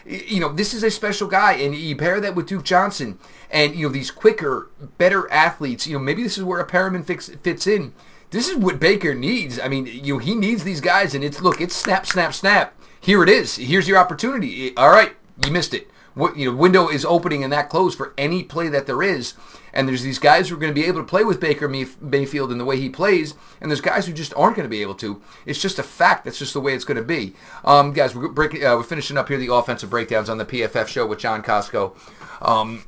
you 0.07 0.41
know, 0.41 0.53
this 0.53 0.73
is 0.73 0.83
a 0.83 0.91
special 0.91 1.29
guy, 1.29 1.55
and 1.55 1.75
you 1.75 1.97
pair 1.97 2.21
that 2.21 2.35
with 2.35 2.47
Duke 2.47 2.65
Johnson, 2.65 3.19
and 3.51 3.75
you 3.75 3.87
know 3.87 3.93
these 3.93 4.11
quicker, 4.11 4.71
better 4.99 5.31
athletes. 5.33 5.87
You 5.87 5.95
know, 5.95 5.99
maybe 5.99 6.23
this 6.23 6.39
is 6.39 6.45
where 6.45 6.61
a 6.61 6.67
Perriman 6.67 7.05
fix, 7.05 7.29
fits 7.29 7.67
in. 7.67 7.93
This 8.31 8.49
is 8.49 8.57
what 8.57 8.81
Baker 8.81 9.15
needs. 9.15 9.59
I 9.59 9.69
mean, 9.69 9.87
you 9.87 10.15
know, 10.15 10.19
he 10.19 10.35
needs 10.35 10.65
these 10.65 10.81
guys, 10.81 11.15
and 11.15 11.25
it's 11.25 11.41
look, 11.41 11.61
it's 11.61 11.75
snap, 11.75 12.07
snap, 12.07 12.35
snap. 12.35 12.75
Here 13.01 13.23
it 13.23 13.29
is. 13.29 13.57
Here's 13.57 13.89
your 13.89 13.99
opportunity. 13.99 14.77
All 14.77 14.91
right, 14.91 15.17
you 15.45 15.51
missed 15.51 15.75
it. 15.75 15.91
What 16.17 16.37
you 16.39 16.51
know, 16.51 16.57
window 16.57 16.89
is 16.89 17.05
opening 17.05 17.45
and 17.45 17.53
that 17.53 17.69
closed 17.69 17.97
for 17.99 18.15
any 18.17 18.43
play 18.43 18.69
that 18.69 18.87
there 18.87 19.03
is. 19.03 19.35
And 19.75 19.87
there's 19.87 20.03
these 20.03 20.19
guys 20.19 20.49
who 20.49 20.57
are 20.57 20.59
going 20.59 20.75
to 20.75 20.81
be 20.81 20.87
able 20.87 21.03
to 21.03 21.07
play 21.07 21.23
with 21.23 21.39
Baker 21.39 21.69
Mayfield 21.69 22.51
in 22.51 22.57
the 22.57 22.65
way 22.65 22.79
he 22.81 22.89
plays, 22.89 23.35
and 23.61 23.71
there's 23.71 23.83
guys 23.83 24.07
who 24.07 24.15
just 24.15 24.33
aren't 24.35 24.57
going 24.57 24.65
to 24.65 24.71
be 24.71 24.81
able 24.81 24.95
to. 24.95 25.21
It's 25.45 25.61
just 25.61 25.79
a 25.79 25.83
fact. 25.83 26.25
That's 26.25 26.39
just 26.39 26.55
the 26.55 26.61
way 26.63 26.73
it's 26.73 26.87
going 26.87 26.97
to 26.97 27.05
be. 27.05 27.35
Um, 27.67 27.93
guys, 27.93 28.15
we're, 28.15 28.29
breaking, 28.29 28.65
uh, 28.65 28.77
we're 28.77 28.83
finishing 28.85 29.19
up 29.19 29.29
here 29.29 29.37
the 29.37 29.53
offensive 29.53 29.91
breakdowns 29.91 30.31
on 30.31 30.39
the 30.39 30.47
PFF 30.47 30.89
show 30.89 31.07
with 31.07 31.19
John 31.19 31.43
Costco. 31.43 31.95
Um, 32.41 32.85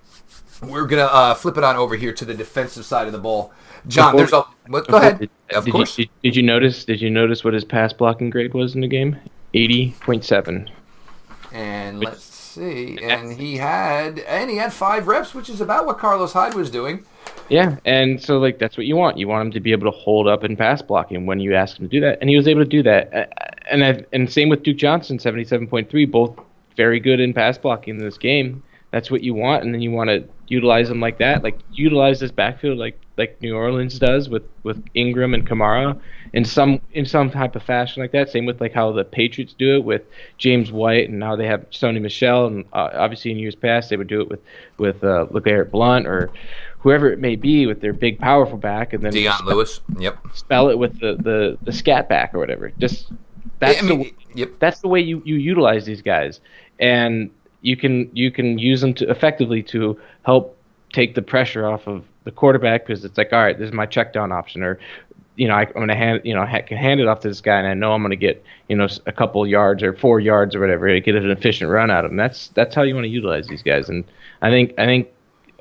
we're 0.62 0.86
gonna 0.86 1.02
uh, 1.02 1.34
flip 1.34 1.56
it 1.56 1.64
on 1.64 1.76
over 1.76 1.94
here 1.96 2.12
to 2.12 2.24
the 2.24 2.34
defensive 2.34 2.84
side 2.84 3.06
of 3.06 3.12
the 3.12 3.18
ball. 3.18 3.52
John, 3.86 4.12
Before- 4.16 4.18
there's 4.18 4.32
a. 4.32 4.70
What, 4.70 4.88
go 4.88 4.96
ahead. 4.96 5.18
Did, 5.20 5.30
Of 5.54 5.64
did 5.66 5.70
course. 5.72 5.98
You, 5.98 6.06
did, 6.06 6.10
did 6.22 6.36
you 6.36 6.42
notice? 6.42 6.84
Did 6.84 7.00
you 7.00 7.10
notice 7.10 7.44
what 7.44 7.54
his 7.54 7.64
pass 7.64 7.92
blocking 7.92 8.30
grade 8.30 8.54
was 8.54 8.74
in 8.74 8.80
the 8.80 8.88
game? 8.88 9.16
Eighty 9.54 9.94
point 10.00 10.24
seven. 10.24 10.70
And 11.52 12.00
let's 12.00 12.27
see. 12.58 12.98
And 13.02 13.32
he 13.32 13.56
had 13.56 14.18
and 14.20 14.50
he 14.50 14.56
had 14.56 14.72
five 14.72 15.06
reps, 15.06 15.34
which 15.34 15.48
is 15.48 15.60
about 15.60 15.86
what 15.86 15.98
Carlos 15.98 16.32
Hyde 16.32 16.54
was 16.54 16.70
doing. 16.70 17.04
Yeah, 17.48 17.76
and 17.84 18.20
so 18.22 18.38
like 18.38 18.58
that's 18.58 18.76
what 18.76 18.86
you 18.86 18.96
want. 18.96 19.16
You 19.16 19.28
want 19.28 19.46
him 19.46 19.52
to 19.52 19.60
be 19.60 19.72
able 19.72 19.90
to 19.90 19.96
hold 19.96 20.28
up 20.28 20.44
in 20.44 20.56
pass 20.56 20.82
blocking 20.82 21.24
when 21.26 21.40
you 21.40 21.54
ask 21.54 21.78
him 21.78 21.86
to 21.86 21.90
do 21.90 22.00
that, 22.00 22.18
and 22.20 22.28
he 22.28 22.36
was 22.36 22.46
able 22.46 22.62
to 22.62 22.68
do 22.68 22.82
that. 22.82 23.32
And 23.70 23.84
I, 23.84 24.04
and 24.12 24.30
same 24.30 24.48
with 24.48 24.62
Duke 24.62 24.76
Johnson, 24.76 25.18
seventy 25.18 25.44
seven 25.44 25.66
point 25.66 25.88
three, 25.88 26.04
both 26.04 26.38
very 26.76 27.00
good 27.00 27.20
in 27.20 27.32
pass 27.32 27.56
blocking 27.56 27.96
in 27.96 28.04
this 28.04 28.18
game. 28.18 28.62
That's 28.90 29.10
what 29.10 29.22
you 29.22 29.34
want, 29.34 29.64
and 29.64 29.72
then 29.72 29.80
you 29.80 29.90
want 29.90 30.08
to 30.10 30.28
utilize 30.46 30.88
them 30.88 31.00
like 31.00 31.18
that, 31.18 31.42
like 31.42 31.58
utilize 31.72 32.20
this 32.20 32.30
backfield 32.30 32.78
like 32.78 32.98
like 33.18 33.40
New 33.42 33.56
Orleans 33.56 33.98
does 33.98 34.28
with 34.28 34.44
with 34.62 34.82
Ingram 34.94 35.34
and 35.34 35.46
Kamara 35.46 35.98
in 36.32 36.44
some 36.44 36.80
in 36.92 37.04
some 37.04 37.30
type 37.30 37.56
of 37.56 37.62
fashion 37.62 38.02
like 38.02 38.12
that. 38.12 38.30
Same 38.30 38.46
with 38.46 38.60
like 38.60 38.72
how 38.72 38.92
the 38.92 39.04
Patriots 39.04 39.54
do 39.58 39.76
it 39.76 39.84
with 39.84 40.02
James 40.38 40.70
White, 40.72 41.08
and 41.08 41.18
now 41.18 41.36
they 41.36 41.46
have 41.46 41.68
Sony 41.70 42.00
Michel, 42.00 42.46
and 42.46 42.64
uh, 42.72 42.90
obviously 42.94 43.30
in 43.30 43.38
years 43.38 43.54
past 43.54 43.90
they 43.90 43.96
would 43.96 44.06
do 44.06 44.20
it 44.20 44.28
with 44.28 44.40
with 44.78 45.04
uh, 45.04 45.26
LeGarrette 45.30 45.70
Blunt 45.70 46.06
or 46.06 46.30
whoever 46.80 47.10
it 47.10 47.18
may 47.18 47.36
be 47.36 47.66
with 47.66 47.80
their 47.80 47.92
big 47.92 48.18
powerful 48.18 48.56
back, 48.56 48.92
and 48.92 49.02
then 49.02 49.12
Dion 49.12 49.44
Lewis. 49.44 49.80
Yep. 49.98 50.18
spell 50.34 50.68
it 50.68 50.78
with 50.78 51.00
the, 51.00 51.16
the, 51.16 51.58
the 51.62 51.72
scat 51.72 52.08
back 52.08 52.34
or 52.34 52.38
whatever. 52.38 52.70
Just 52.78 53.10
that's 53.58 53.82
I 53.82 53.86
mean, 53.86 53.98
the 53.98 54.14
yep. 54.34 54.52
that's 54.58 54.80
the 54.80 54.88
way 54.88 55.00
you, 55.00 55.22
you 55.24 55.34
utilize 55.34 55.84
these 55.84 56.02
guys, 56.02 56.40
and 56.78 57.30
you 57.60 57.76
can 57.76 58.10
you 58.14 58.30
can 58.30 58.58
use 58.58 58.80
them 58.80 58.94
to 58.94 59.10
effectively 59.10 59.62
to 59.64 60.00
help 60.22 60.56
take 60.92 61.14
the 61.14 61.22
pressure 61.22 61.66
off 61.66 61.86
of 61.86 62.04
the 62.24 62.30
quarterback 62.30 62.86
because 62.86 63.04
it's 63.04 63.16
like 63.16 63.32
all 63.32 63.42
right, 63.42 63.58
this 63.58 63.68
is 63.68 63.74
my 63.74 63.86
check 63.86 64.12
down 64.12 64.32
option, 64.32 64.62
or 64.62 64.78
you 65.36 65.48
know 65.48 65.54
I, 65.54 65.62
I'm 65.62 65.72
gonna 65.72 65.94
hand 65.94 66.22
you 66.24 66.34
know 66.34 66.44
ha- 66.44 66.66
hand 66.68 67.00
it 67.00 67.08
off 67.08 67.20
to 67.20 67.28
this 67.28 67.40
guy, 67.40 67.58
and 67.58 67.66
I 67.66 67.74
know 67.74 67.92
I'm 67.92 68.02
gonna 68.02 68.16
get 68.16 68.42
you 68.68 68.76
know 68.76 68.88
a 69.06 69.12
couple 69.12 69.46
yards 69.46 69.82
or 69.82 69.92
four 69.92 70.20
yards 70.20 70.54
or 70.54 70.60
whatever, 70.60 70.88
to 70.88 71.00
get 71.00 71.14
an 71.14 71.30
efficient 71.30 71.70
run 71.70 71.90
out 71.90 72.04
of 72.04 72.10
him. 72.10 72.16
That's 72.16 72.48
that's 72.48 72.74
how 72.74 72.82
you 72.82 72.94
want 72.94 73.04
to 73.04 73.10
utilize 73.10 73.46
these 73.46 73.62
guys, 73.62 73.88
and 73.88 74.04
I 74.42 74.50
think 74.50 74.74
I 74.78 74.86
think 74.86 75.08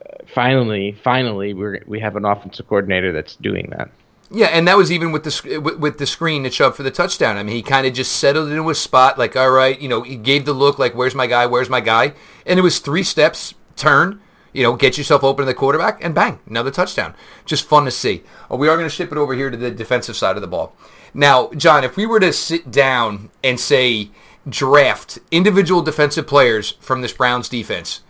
uh, 0.02 0.24
finally 0.34 0.98
finally 1.04 1.54
we're 1.54 1.84
we 1.88 2.00
have 2.00 2.16
an 2.16 2.26
offensive 2.26 2.68
coordinator 2.68 3.12
that's 3.12 3.36
doing 3.36 3.74
that. 3.78 3.90
Yeah, 4.30 4.48
and 4.48 4.68
that 4.68 4.76
was 4.76 4.92
even 4.92 5.14
with 5.14 5.24
the 5.24 5.60
with, 5.60 5.78
with 5.78 5.98
the 6.00 6.06
screen 6.06 6.44
that 6.44 6.54
shoved 6.54 6.76
for 6.76 6.84
the 6.84 6.92
touchdown. 6.92 7.38
I 7.38 7.44
mean, 7.44 7.56
he 7.56 7.62
kind 7.62 7.88
of 7.88 7.94
just 7.94 8.12
settled 8.14 8.50
into 8.50 8.68
his 8.68 8.80
spot, 8.80 9.18
like, 9.18 9.38
all 9.38 9.52
right, 9.52 9.80
you 9.80 9.88
know, 9.88 10.02
he 10.02 10.18
gave 10.18 10.44
the 10.46 10.54
look, 10.54 10.78
like, 10.78 10.96
where's 10.96 11.16
my 11.16 11.28
guy, 11.28 11.46
where's 11.46 11.70
my 11.70 11.80
guy, 11.80 12.14
and 12.46 12.60
it 12.60 12.62
was 12.62 12.80
three 12.80 13.04
steps, 13.04 13.54
turn, 13.78 14.20
you 14.58 14.64
know, 14.64 14.76
get 14.76 14.98
yourself 14.98 15.24
open 15.24 15.46
to 15.46 15.46
the 15.46 15.54
quarterback, 15.54 16.04
and 16.04 16.16
bang, 16.16 16.40
another 16.50 16.72
touchdown. 16.72 17.14
Just 17.46 17.68
fun 17.68 17.86
to 17.86 17.92
see. 17.92 18.24
Uh, 18.52 18.56
we 18.56 18.68
are 18.68 18.76
going 18.76 18.90
to 18.90 18.96
ship 18.96 19.12
it 19.12 19.18
over 19.18 19.36
here 19.36 19.52
to 19.52 19.56
the 19.56 19.70
defensive 19.70 20.18
side 20.18 20.36
of 20.36 20.42
the 20.42 20.48
ball. 20.48 20.76
Now, 21.14 21.52
John, 21.52 21.84
if 21.84 21.96
we 21.96 22.08
were 22.08 22.20
to 22.20 22.34
sit 22.34 22.72
down 22.72 23.30
and 23.44 23.60
say 23.60 24.10
draft 24.50 25.20
individual 25.30 25.84
defensive 25.84 26.26
players 26.26 26.72
from 26.80 27.02
this 27.02 27.14
Browns 27.14 27.50
defense, 27.50 28.02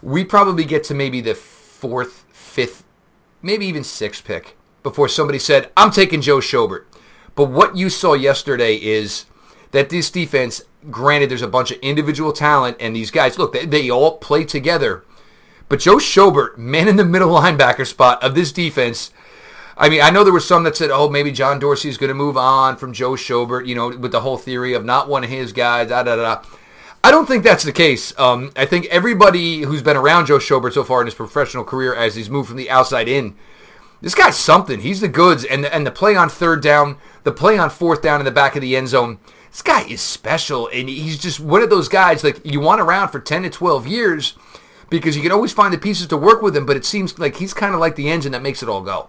we 0.00 0.24
probably 0.24 0.64
get 0.64 0.84
to 0.84 0.94
maybe 0.94 1.20
the 1.20 1.34
fourth, 1.34 2.24
fifth, 2.30 2.84
maybe 3.42 3.66
even 3.66 3.82
sixth 3.82 4.24
pick 4.24 4.56
before 4.84 5.08
somebody 5.08 5.40
said, 5.40 5.68
I'm 5.76 5.90
taking 5.90 6.20
Joe 6.20 6.38
Schobert. 6.38 6.84
But 7.34 7.50
what 7.50 7.76
you 7.76 7.90
saw 7.90 8.14
yesterday 8.14 8.76
is 8.76 9.24
that 9.72 9.90
this 9.90 10.12
defense, 10.12 10.62
granted, 10.92 11.28
there's 11.28 11.42
a 11.42 11.48
bunch 11.48 11.72
of 11.72 11.78
individual 11.80 12.32
talent, 12.32 12.76
and 12.78 12.94
these 12.94 13.10
guys, 13.10 13.36
look, 13.36 13.52
they, 13.52 13.66
they 13.66 13.90
all 13.90 14.18
play 14.18 14.44
together. 14.44 15.04
But 15.68 15.80
Joe 15.80 15.96
Schobert, 15.96 16.56
man 16.56 16.88
in 16.88 16.96
the 16.96 17.04
middle 17.04 17.30
linebacker 17.38 17.86
spot 17.86 18.22
of 18.22 18.34
this 18.34 18.52
defense, 18.52 19.12
I 19.76 19.88
mean, 19.88 20.00
I 20.00 20.10
know 20.10 20.24
there 20.24 20.32
were 20.32 20.40
some 20.40 20.64
that 20.64 20.76
said, 20.76 20.90
oh, 20.90 21.08
maybe 21.08 21.30
John 21.30 21.60
Dorsey 21.60 21.88
is 21.88 21.98
going 21.98 22.08
to 22.08 22.14
move 22.14 22.36
on 22.36 22.76
from 22.76 22.92
Joe 22.92 23.12
Schobert, 23.12 23.66
you 23.66 23.76
know, 23.76 23.96
with 23.96 24.10
the 24.10 24.22
whole 24.22 24.36
theory 24.36 24.74
of 24.74 24.84
not 24.84 25.08
one 25.08 25.22
of 25.22 25.30
his 25.30 25.52
guys, 25.52 25.88
da 25.88 26.02
da 26.02 26.16
da. 26.16 26.42
I 27.04 27.12
don't 27.12 27.26
think 27.26 27.44
that's 27.44 27.62
the 27.62 27.72
case. 27.72 28.18
Um, 28.18 28.50
I 28.56 28.66
think 28.66 28.86
everybody 28.86 29.60
who's 29.60 29.82
been 29.82 29.96
around 29.96 30.26
Joe 30.26 30.38
Schobert 30.38 30.72
so 30.72 30.82
far 30.82 31.00
in 31.00 31.06
his 31.06 31.14
professional 31.14 31.62
career, 31.62 31.94
as 31.94 32.16
he's 32.16 32.28
moved 32.28 32.48
from 32.48 32.56
the 32.56 32.70
outside 32.70 33.06
in, 33.08 33.36
this 34.00 34.16
guy's 34.16 34.36
something. 34.36 34.80
He's 34.80 35.00
the 35.00 35.08
goods, 35.08 35.44
and 35.44 35.62
the, 35.62 35.72
and 35.72 35.86
the 35.86 35.92
play 35.92 36.16
on 36.16 36.28
third 36.28 36.60
down, 36.60 36.98
the 37.22 37.32
play 37.32 37.56
on 37.56 37.70
fourth 37.70 38.02
down 38.02 38.20
in 38.20 38.24
the 38.24 38.32
back 38.32 38.56
of 38.56 38.62
the 38.62 38.76
end 38.76 38.88
zone. 38.88 39.18
This 39.50 39.62
guy 39.62 39.82
is 39.82 40.00
special, 40.00 40.68
and 40.72 40.88
he's 40.88 41.18
just 41.18 41.38
one 41.38 41.62
of 41.62 41.70
those 41.70 41.88
guys 41.88 42.24
like 42.24 42.44
you 42.44 42.60
want 42.60 42.80
around 42.80 43.10
for 43.10 43.20
ten 43.20 43.44
to 43.44 43.50
twelve 43.50 43.86
years 43.86 44.34
because 44.90 45.16
you 45.16 45.22
can 45.22 45.32
always 45.32 45.52
find 45.52 45.72
the 45.72 45.78
pieces 45.78 46.06
to 46.08 46.16
work 46.16 46.42
with 46.42 46.56
him. 46.56 46.66
But 46.66 46.76
it 46.76 46.84
seems 46.84 47.18
like 47.18 47.36
he's 47.36 47.54
kind 47.54 47.74
of 47.74 47.80
like 47.80 47.96
the 47.96 48.08
engine 48.10 48.32
that 48.32 48.42
makes 48.42 48.62
it 48.62 48.68
all 48.68 48.82
go. 48.82 49.08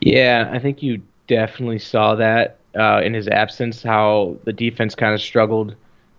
Yeah, 0.00 0.48
I 0.52 0.58
think 0.58 0.82
you 0.82 1.02
definitely 1.26 1.78
saw 1.78 2.14
that 2.16 2.58
uh, 2.78 3.00
in 3.04 3.14
his 3.14 3.28
absence, 3.28 3.82
how 3.82 4.36
the 4.44 4.52
defense 4.52 4.94
kind 4.94 5.14
of 5.14 5.20
struggled. 5.20 5.74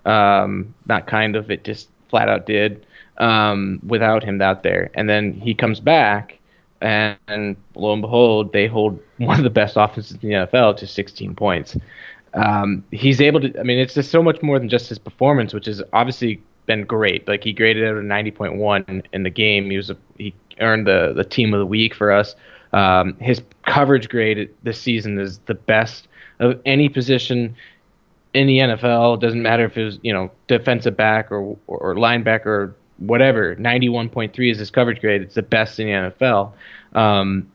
Um, 0.05 0.73
not 0.87 1.07
kind 1.07 1.35
of, 1.35 1.51
it 1.51 1.63
just 1.63 1.89
flat 2.09 2.29
out 2.29 2.45
did 2.45 2.85
um, 3.17 3.79
without 3.85 4.23
him 4.23 4.41
out 4.41 4.63
there. 4.63 4.89
And 4.93 5.09
then 5.09 5.33
he 5.33 5.53
comes 5.53 5.79
back, 5.79 6.39
and, 6.81 7.17
and 7.27 7.55
lo 7.75 7.93
and 7.93 8.01
behold, 8.01 8.53
they 8.53 8.67
hold 8.67 8.99
one 9.17 9.37
of 9.37 9.43
the 9.43 9.49
best 9.49 9.75
offenses 9.77 10.17
in 10.21 10.29
the 10.29 10.35
NFL 10.35 10.77
to 10.77 10.87
16 10.87 11.35
points. 11.35 11.77
Um, 12.33 12.83
he's 12.91 13.21
able 13.21 13.41
to, 13.41 13.59
I 13.59 13.63
mean, 13.63 13.79
it's 13.79 13.95
just 13.95 14.11
so 14.11 14.21
much 14.21 14.41
more 14.41 14.59
than 14.59 14.69
just 14.69 14.89
his 14.89 14.99
performance, 14.99 15.53
which 15.53 15.67
is 15.67 15.81
obviously 15.93 16.41
been 16.69 16.83
great. 16.83 17.27
Like 17.27 17.43
he 17.43 17.51
graded 17.51 17.83
out 17.83 17.97
a 17.97 18.01
90.1 18.01 19.03
in 19.11 19.23
the 19.23 19.29
game. 19.31 19.71
He 19.71 19.75
was 19.75 19.89
a, 19.89 19.97
he 20.19 20.35
earned 20.61 20.85
the, 20.85 21.13
the 21.15 21.23
team 21.23 21.51
of 21.51 21.59
the 21.59 21.65
week 21.65 21.95
for 21.95 22.11
us. 22.11 22.35
Um, 22.73 23.15
his 23.15 23.41
coverage 23.65 24.07
grade 24.07 24.47
this 24.61 24.79
season 24.79 25.19
is 25.19 25.39
the 25.47 25.55
best 25.55 26.07
of 26.39 26.61
any 26.65 26.87
position 26.87 27.55
in 28.35 28.45
the 28.45 28.59
NFL. 28.59 29.19
Doesn't 29.19 29.41
matter 29.41 29.65
if 29.65 29.77
it 29.77 29.83
was 29.83 29.99
you 30.03 30.13
know 30.13 30.29
defensive 30.47 30.95
back 30.95 31.31
or 31.31 31.57
or 31.65 31.95
linebacker 31.95 32.45
or 32.45 32.75
whatever. 32.99 33.55
Ninety 33.55 33.89
one 33.89 34.07
point 34.07 34.33
three 34.33 34.51
is 34.51 34.59
his 34.59 34.69
coverage 34.69 35.01
grade. 35.01 35.23
It's 35.23 35.33
the 35.33 35.41
best 35.41 35.79
in 35.79 35.87
the 35.87 35.93
NFL. 35.93 36.51
Um, 36.93 37.51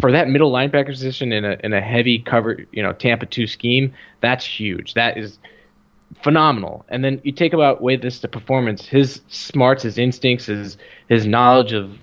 for 0.00 0.10
that 0.10 0.28
middle 0.28 0.50
linebacker 0.50 0.86
position 0.86 1.30
in 1.30 1.44
a 1.44 1.56
in 1.62 1.72
a 1.72 1.80
heavy 1.80 2.18
cover 2.18 2.66
you 2.72 2.82
know 2.82 2.92
Tampa 2.92 3.26
two 3.26 3.46
scheme, 3.46 3.94
that's 4.20 4.44
huge. 4.44 4.94
That 4.94 5.16
is 5.16 5.38
phenomenal. 6.22 6.84
And 6.88 7.04
then 7.04 7.20
you 7.24 7.32
take 7.32 7.52
about 7.52 7.80
way 7.80 7.96
this 7.96 8.20
the 8.20 8.28
performance, 8.28 8.86
his 8.86 9.20
smarts, 9.28 9.82
his 9.82 9.98
instincts, 9.98 10.46
his 10.46 10.76
his 11.08 11.26
knowledge 11.26 11.72
of 11.72 11.98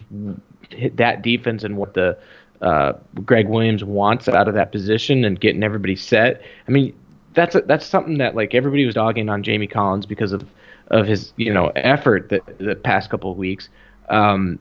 that 0.93 1.21
defense 1.21 1.63
and 1.63 1.77
what 1.77 1.93
the 1.93 2.17
uh, 2.61 2.93
Gregg 3.25 3.47
Williams 3.47 3.83
wants 3.83 4.27
out 4.27 4.47
of 4.47 4.53
that 4.53 4.71
position 4.71 5.25
and 5.25 5.39
getting 5.39 5.63
everybody 5.63 5.95
set. 5.95 6.41
I 6.67 6.71
mean, 6.71 6.93
that's 7.33 7.55
a, 7.55 7.61
that's 7.61 7.85
something 7.85 8.17
that 8.19 8.35
like 8.35 8.53
everybody 8.53 8.85
was 8.85 8.95
dogging 8.95 9.29
on 9.29 9.43
Jamie 9.43 9.67
Collins 9.67 10.05
because 10.05 10.31
of 10.31 10.45
of 10.87 11.07
his 11.07 11.33
you 11.37 11.53
know 11.53 11.71
effort 11.75 12.29
that 12.29 12.41
the 12.59 12.75
past 12.75 13.09
couple 13.09 13.31
of 13.31 13.37
weeks. 13.37 13.69
Um, 14.09 14.59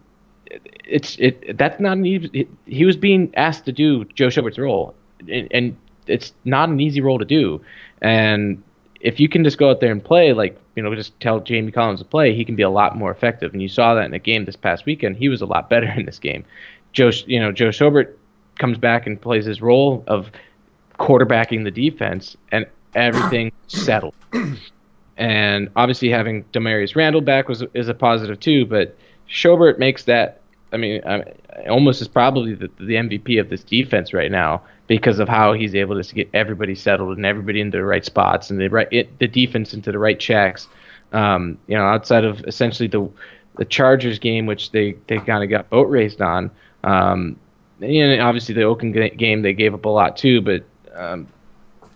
it's 0.85 1.17
it 1.19 1.59
that's 1.59 1.81
not 1.81 1.97
an 1.97 2.07
easy. 2.07 2.49
He 2.67 2.85
was 2.85 2.97
being 2.97 3.33
asked 3.37 3.65
to 3.67 3.73
do 3.73 4.05
Joe 4.07 4.31
Schobert's 4.31 4.59
role, 4.59 4.95
and, 5.29 5.49
and 5.51 5.77
it's 6.07 6.33
not 6.45 6.69
an 6.69 6.81
easy 6.81 7.01
role 7.01 7.19
to 7.19 7.25
do. 7.25 7.61
And 8.01 8.63
if 9.01 9.19
you 9.19 9.29
can 9.29 9.43
just 9.45 9.59
go 9.59 9.71
out 9.71 9.81
there 9.81 9.93
and 9.93 10.05
play, 10.05 10.33
like 10.33 10.59
you 10.77 10.83
know, 10.83 10.95
just 10.95 11.19
tell 11.21 11.41
Jamie 11.41 11.73
Collins 11.73 12.01
to 12.01 12.07
play, 12.07 12.35
he 12.35 12.45
can 12.45 12.55
be 12.55 12.63
a 12.63 12.71
lot 12.71 12.97
more 12.97 13.11
effective. 13.11 13.53
And 13.53 13.63
you 13.63 13.69
saw 13.69 13.95
that 13.95 14.05
in 14.05 14.15
a 14.15 14.19
game 14.19 14.45
this 14.45 14.57
past 14.57 14.87
weekend. 14.87 15.17
He 15.17 15.29
was 15.29 15.41
a 15.41 15.47
lot 15.47 15.69
better 15.69 15.91
in 15.97 16.07
this 16.07 16.19
game. 16.19 16.45
Joe, 16.93 17.11
you 17.27 17.41
know, 17.41 17.53
Joe 17.53 17.69
Schobert 17.69 18.15
comes 18.59 18.79
back 18.79 19.07
and 19.07 19.21
plays 19.21 19.47
his 19.47 19.63
role 19.63 20.05
of 20.07 20.31
quarterbacking 20.99 21.65
the 21.65 21.71
defense, 21.71 22.37
and 22.53 22.67
everything 22.95 23.53
settled. 23.69 24.15
And 25.17 25.71
obviously, 25.77 26.11
having 26.11 26.45
Damarious 26.45 26.95
Randall 26.95 27.21
back 27.21 27.49
was 27.49 27.65
is 27.75 27.89
a 27.89 27.95
positive 27.95 28.39
too. 28.39 28.67
But 28.67 28.97
Schobert 29.29 29.79
makes 29.79 30.05
that. 30.05 30.41
I 30.73 30.77
mean, 30.77 31.03
I, 31.05 31.25
almost 31.69 32.01
is 32.01 32.07
probably 32.07 32.55
the, 32.55 32.71
the 32.79 32.95
MVP 32.95 33.41
of 33.41 33.49
this 33.49 33.65
defense 33.65 34.13
right 34.13 34.31
now 34.31 34.63
because 34.91 35.21
of 35.21 35.29
how 35.29 35.53
he's 35.53 35.73
able 35.77 36.03
to 36.03 36.15
get 36.17 36.29
everybody 36.35 36.75
settled 36.75 37.17
and 37.17 37.25
everybody 37.25 37.61
into 37.61 37.79
the 37.79 37.85
right 37.85 38.05
spots 38.05 38.51
and 38.51 38.61
the 38.61 38.67
right 38.67 38.89
it, 38.91 39.21
the 39.21 39.29
defense 39.29 39.73
into 39.73 39.93
the 39.93 39.99
right 40.01 40.19
checks. 40.19 40.67
Um, 41.13 41.59
you 41.69 41.77
know, 41.77 41.85
outside 41.85 42.25
of 42.25 42.41
essentially 42.41 42.89
the 42.89 43.09
the 43.57 43.65
Chargers 43.65 44.19
game, 44.19 44.47
which 44.47 44.73
they 44.73 44.97
they 45.07 45.19
kind 45.19 45.45
of 45.45 45.49
got 45.49 45.71
boat 45.71 45.89
raced 45.89 46.21
on. 46.21 46.51
Um, 46.83 47.39
and 47.81 48.21
obviously 48.21 48.53
the 48.53 48.65
Oakland 48.65 49.17
game 49.17 49.43
they 49.43 49.53
gave 49.53 49.75
up 49.75 49.85
a 49.85 49.89
lot 49.89 50.17
too, 50.17 50.41
but 50.41 50.65
um, 50.97 51.29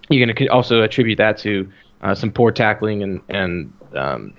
you're 0.08 0.24
going 0.24 0.36
to 0.36 0.46
also 0.46 0.82
attribute 0.82 1.18
that 1.18 1.36
to 1.38 1.68
uh, 2.02 2.14
some 2.14 2.30
poor 2.30 2.52
tackling 2.52 3.02
and 3.02 3.20
and 3.28 3.72
um, 3.96 4.32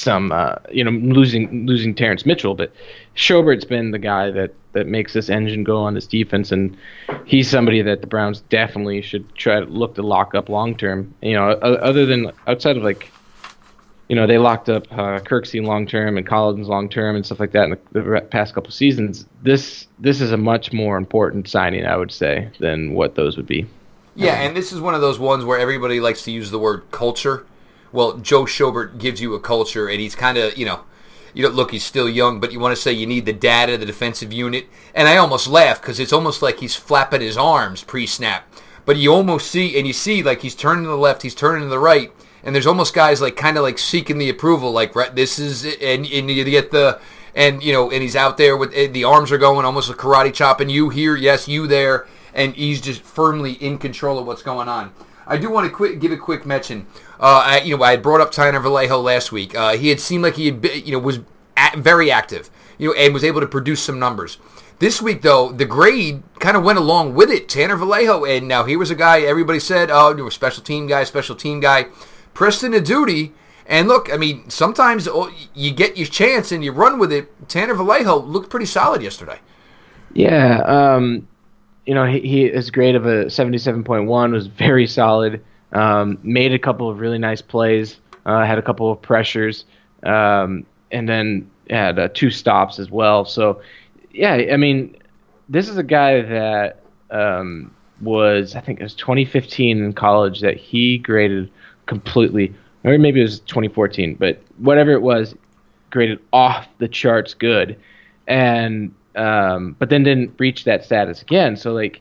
some 0.00 0.32
uh, 0.32 0.54
you 0.72 0.82
know 0.82 0.90
losing 0.90 1.66
losing 1.66 1.94
Terrence 1.94 2.24
Mitchell. 2.24 2.54
But 2.54 2.72
Schobert's 3.14 3.64
been 3.64 3.90
the 3.90 3.98
guy 3.98 4.30
that 4.30 4.54
that 4.72 4.86
makes 4.86 5.12
this 5.12 5.28
engine 5.28 5.64
go 5.64 5.78
on 5.78 5.94
this 5.94 6.06
defense, 6.06 6.50
and 6.50 6.76
he's 7.24 7.48
somebody 7.50 7.82
that 7.82 8.00
the 8.00 8.06
Browns 8.06 8.40
definitely 8.42 9.02
should 9.02 9.32
try 9.34 9.60
to 9.60 9.66
look 9.66 9.94
to 9.96 10.02
lock 10.02 10.34
up 10.34 10.48
long 10.48 10.74
term. 10.74 11.14
You 11.22 11.34
know, 11.34 11.50
other 11.50 12.06
than 12.06 12.32
outside 12.46 12.76
of 12.76 12.82
like 12.82 13.10
you 14.08 14.16
know, 14.16 14.26
they 14.26 14.38
locked 14.38 14.68
up 14.68 14.90
uh, 14.90 15.20
Kirksey 15.20 15.64
long 15.64 15.86
term 15.86 16.16
and 16.16 16.26
Collins 16.26 16.66
long 16.66 16.88
term 16.88 17.14
and 17.14 17.24
stuff 17.24 17.38
like 17.38 17.52
that 17.52 17.64
in 17.64 17.70
the, 17.70 18.00
the 18.00 18.20
past 18.22 18.54
couple 18.54 18.72
seasons. 18.72 19.24
This 19.42 19.86
this 20.00 20.20
is 20.20 20.32
a 20.32 20.36
much 20.36 20.72
more 20.72 20.96
important 20.96 21.48
signing, 21.48 21.86
I 21.86 21.96
would 21.96 22.10
say, 22.10 22.50
than 22.58 22.94
what 22.94 23.14
those 23.14 23.36
would 23.36 23.46
be. 23.46 23.66
Yeah, 24.16 24.34
and 24.34 24.56
this 24.56 24.72
is 24.72 24.80
one 24.80 24.94
of 24.94 25.00
those 25.00 25.20
ones 25.20 25.44
where 25.44 25.60
everybody 25.60 26.00
likes 26.00 26.24
to 26.24 26.32
use 26.32 26.50
the 26.50 26.58
word 26.58 26.82
culture. 26.90 27.46
Well, 27.92 28.18
Joe 28.18 28.44
Schobert 28.44 28.98
gives 28.98 29.20
you 29.20 29.34
a 29.34 29.40
culture, 29.40 29.88
and 29.88 30.00
he's 30.00 30.14
kind 30.14 30.38
of 30.38 30.56
you 30.56 30.66
know. 30.66 30.84
You 31.32 31.48
look, 31.48 31.70
he's 31.70 31.84
still 31.84 32.08
young, 32.08 32.40
but 32.40 32.50
you 32.50 32.58
want 32.58 32.74
to 32.74 32.82
say 32.82 32.92
you 32.92 33.06
need 33.06 33.24
the 33.24 33.32
data, 33.32 33.78
the 33.78 33.86
defensive 33.86 34.32
unit. 34.32 34.66
And 34.96 35.06
I 35.06 35.16
almost 35.16 35.46
laugh 35.46 35.80
because 35.80 36.00
it's 36.00 36.12
almost 36.12 36.42
like 36.42 36.58
he's 36.58 36.74
flapping 36.74 37.20
his 37.20 37.36
arms 37.36 37.84
pre 37.84 38.04
snap. 38.04 38.52
But 38.84 38.96
you 38.96 39.12
almost 39.12 39.48
see, 39.48 39.78
and 39.78 39.86
you 39.86 39.92
see 39.92 40.24
like 40.24 40.42
he's 40.42 40.56
turning 40.56 40.82
to 40.84 40.90
the 40.90 40.96
left, 40.96 41.22
he's 41.22 41.34
turning 41.34 41.62
to 41.62 41.68
the 41.68 41.78
right, 41.78 42.12
and 42.42 42.54
there's 42.54 42.66
almost 42.66 42.94
guys 42.94 43.20
like 43.20 43.36
kind 43.36 43.56
of 43.56 43.62
like 43.62 43.78
seeking 43.78 44.18
the 44.18 44.28
approval, 44.28 44.72
like 44.72 44.96
right, 44.96 45.14
this 45.14 45.38
is 45.38 45.64
and 45.64 46.06
and 46.06 46.30
you 46.30 46.44
get 46.44 46.70
the 46.70 46.98
and 47.34 47.62
you 47.62 47.72
know 47.72 47.90
and 47.90 48.02
he's 48.02 48.16
out 48.16 48.36
there 48.36 48.56
with 48.56 48.72
the 48.72 49.04
arms 49.04 49.30
are 49.30 49.38
going 49.38 49.64
almost 49.64 49.90
a 49.90 49.94
karate 49.94 50.32
chop, 50.32 50.60
and 50.60 50.70
you 50.70 50.88
here, 50.88 51.16
yes, 51.16 51.46
you 51.46 51.66
there, 51.66 52.06
and 52.34 52.54
he's 52.54 52.80
just 52.80 53.02
firmly 53.02 53.52
in 53.52 53.78
control 53.78 54.18
of 54.18 54.26
what's 54.26 54.42
going 54.42 54.68
on. 54.68 54.92
I 55.30 55.38
do 55.38 55.48
want 55.48 55.66
to 55.66 55.72
quick, 55.72 56.00
give 56.00 56.10
a 56.10 56.16
quick 56.16 56.44
mention. 56.44 56.86
Uh, 57.20 57.42
I, 57.46 57.60
you 57.60 57.76
know, 57.76 57.82
I 57.84 57.96
brought 57.96 58.20
up 58.20 58.32
Tanner 58.32 58.58
Vallejo 58.58 59.00
last 59.00 59.30
week. 59.30 59.54
Uh, 59.54 59.76
he 59.76 59.88
had 59.88 60.00
seemed 60.00 60.24
like 60.24 60.34
he 60.34 60.46
had, 60.46 60.60
been, 60.60 60.84
you 60.84 60.92
know, 60.92 60.98
was 60.98 61.20
at, 61.56 61.78
very 61.78 62.10
active, 62.10 62.50
you 62.78 62.88
know, 62.88 62.94
and 62.94 63.14
was 63.14 63.22
able 63.22 63.40
to 63.40 63.46
produce 63.46 63.80
some 63.80 63.98
numbers. 63.98 64.38
This 64.80 65.00
week, 65.00 65.22
though, 65.22 65.52
the 65.52 65.66
grade 65.66 66.22
kind 66.40 66.56
of 66.56 66.64
went 66.64 66.78
along 66.78 67.14
with 67.14 67.30
it. 67.30 67.48
Tanner 67.48 67.76
Vallejo, 67.76 68.24
and 68.24 68.48
now 68.48 68.64
he 68.64 68.76
was 68.76 68.90
a 68.90 68.94
guy 68.94 69.20
everybody 69.20 69.60
said, 69.60 69.90
oh, 69.90 70.16
you 70.16 70.26
a 70.26 70.30
special 70.30 70.64
team 70.64 70.86
guy, 70.86 71.04
special 71.04 71.36
team 71.36 71.60
guy. 71.60 71.86
Preston 72.34 72.74
a 72.74 72.80
duty. 72.80 73.32
And 73.66 73.86
look, 73.86 74.12
I 74.12 74.16
mean, 74.16 74.50
sometimes 74.50 75.06
oh, 75.06 75.32
you 75.54 75.70
get 75.70 75.96
your 75.96 76.08
chance 76.08 76.50
and 76.50 76.64
you 76.64 76.72
run 76.72 76.98
with 76.98 77.12
it. 77.12 77.48
Tanner 77.48 77.74
Vallejo 77.74 78.20
looked 78.20 78.50
pretty 78.50 78.66
solid 78.66 79.00
yesterday. 79.00 79.38
Yeah, 80.12 80.58
um, 80.62 81.28
you 81.86 81.94
know, 81.94 82.04
he, 82.04 82.20
he 82.20 82.70
great 82.70 82.94
of 82.94 83.06
a 83.06 83.26
77.1, 83.26 84.32
was 84.32 84.46
very 84.46 84.86
solid, 84.86 85.42
um, 85.72 86.18
made 86.22 86.52
a 86.52 86.58
couple 86.58 86.88
of 86.88 87.00
really 87.00 87.18
nice 87.18 87.42
plays, 87.42 87.98
uh, 88.26 88.44
had 88.44 88.58
a 88.58 88.62
couple 88.62 88.90
of 88.90 89.00
pressures, 89.00 89.64
um, 90.02 90.64
and 90.90 91.08
then 91.08 91.50
had 91.68 91.98
uh, 91.98 92.08
two 92.12 92.30
stops 92.30 92.78
as 92.78 92.90
well. 92.90 93.24
So, 93.24 93.60
yeah, 94.12 94.34
I 94.52 94.56
mean, 94.56 94.96
this 95.48 95.68
is 95.68 95.76
a 95.76 95.82
guy 95.82 96.20
that 96.20 96.82
um, 97.10 97.74
was, 98.00 98.54
I 98.54 98.60
think 98.60 98.80
it 98.80 98.82
was 98.82 98.94
2015 98.94 99.82
in 99.82 99.92
college 99.92 100.40
that 100.40 100.56
he 100.56 100.98
graded 100.98 101.50
completely, 101.86 102.54
or 102.84 102.96
maybe 102.98 103.20
it 103.20 103.24
was 103.24 103.40
2014, 103.40 104.14
but 104.14 104.40
whatever 104.58 104.92
it 104.92 105.02
was, 105.02 105.34
graded 105.90 106.20
off 106.32 106.68
the 106.78 106.88
charts 106.88 107.34
good, 107.34 107.78
and 108.26 108.94
um, 109.16 109.76
but 109.78 109.90
then 109.90 110.02
didn't 110.02 110.34
reach 110.38 110.64
that 110.64 110.84
status 110.84 111.22
again. 111.22 111.56
So 111.56 111.72
like, 111.72 112.00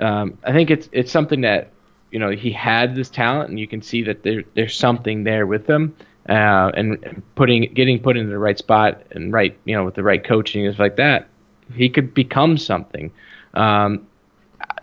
um, 0.00 0.38
I 0.44 0.52
think 0.52 0.70
it's 0.70 0.88
it's 0.92 1.12
something 1.12 1.42
that 1.42 1.72
you 2.10 2.18
know 2.18 2.30
he 2.30 2.50
had 2.50 2.94
this 2.94 3.10
talent, 3.10 3.50
and 3.50 3.58
you 3.58 3.66
can 3.66 3.82
see 3.82 4.02
that 4.04 4.22
there 4.22 4.44
there's 4.54 4.76
something 4.76 5.24
there 5.24 5.46
with 5.46 5.68
him, 5.68 5.96
uh, 6.28 6.70
and 6.74 7.22
putting 7.34 7.72
getting 7.74 8.00
put 8.00 8.16
in 8.16 8.28
the 8.28 8.38
right 8.38 8.58
spot 8.58 9.02
and 9.10 9.32
right 9.32 9.58
you 9.64 9.74
know 9.74 9.84
with 9.84 9.94
the 9.94 10.02
right 10.02 10.22
coaching 10.22 10.64
is 10.64 10.78
like 10.78 10.96
that, 10.96 11.28
he 11.74 11.88
could 11.88 12.14
become 12.14 12.56
something. 12.56 13.12
Um, 13.54 14.06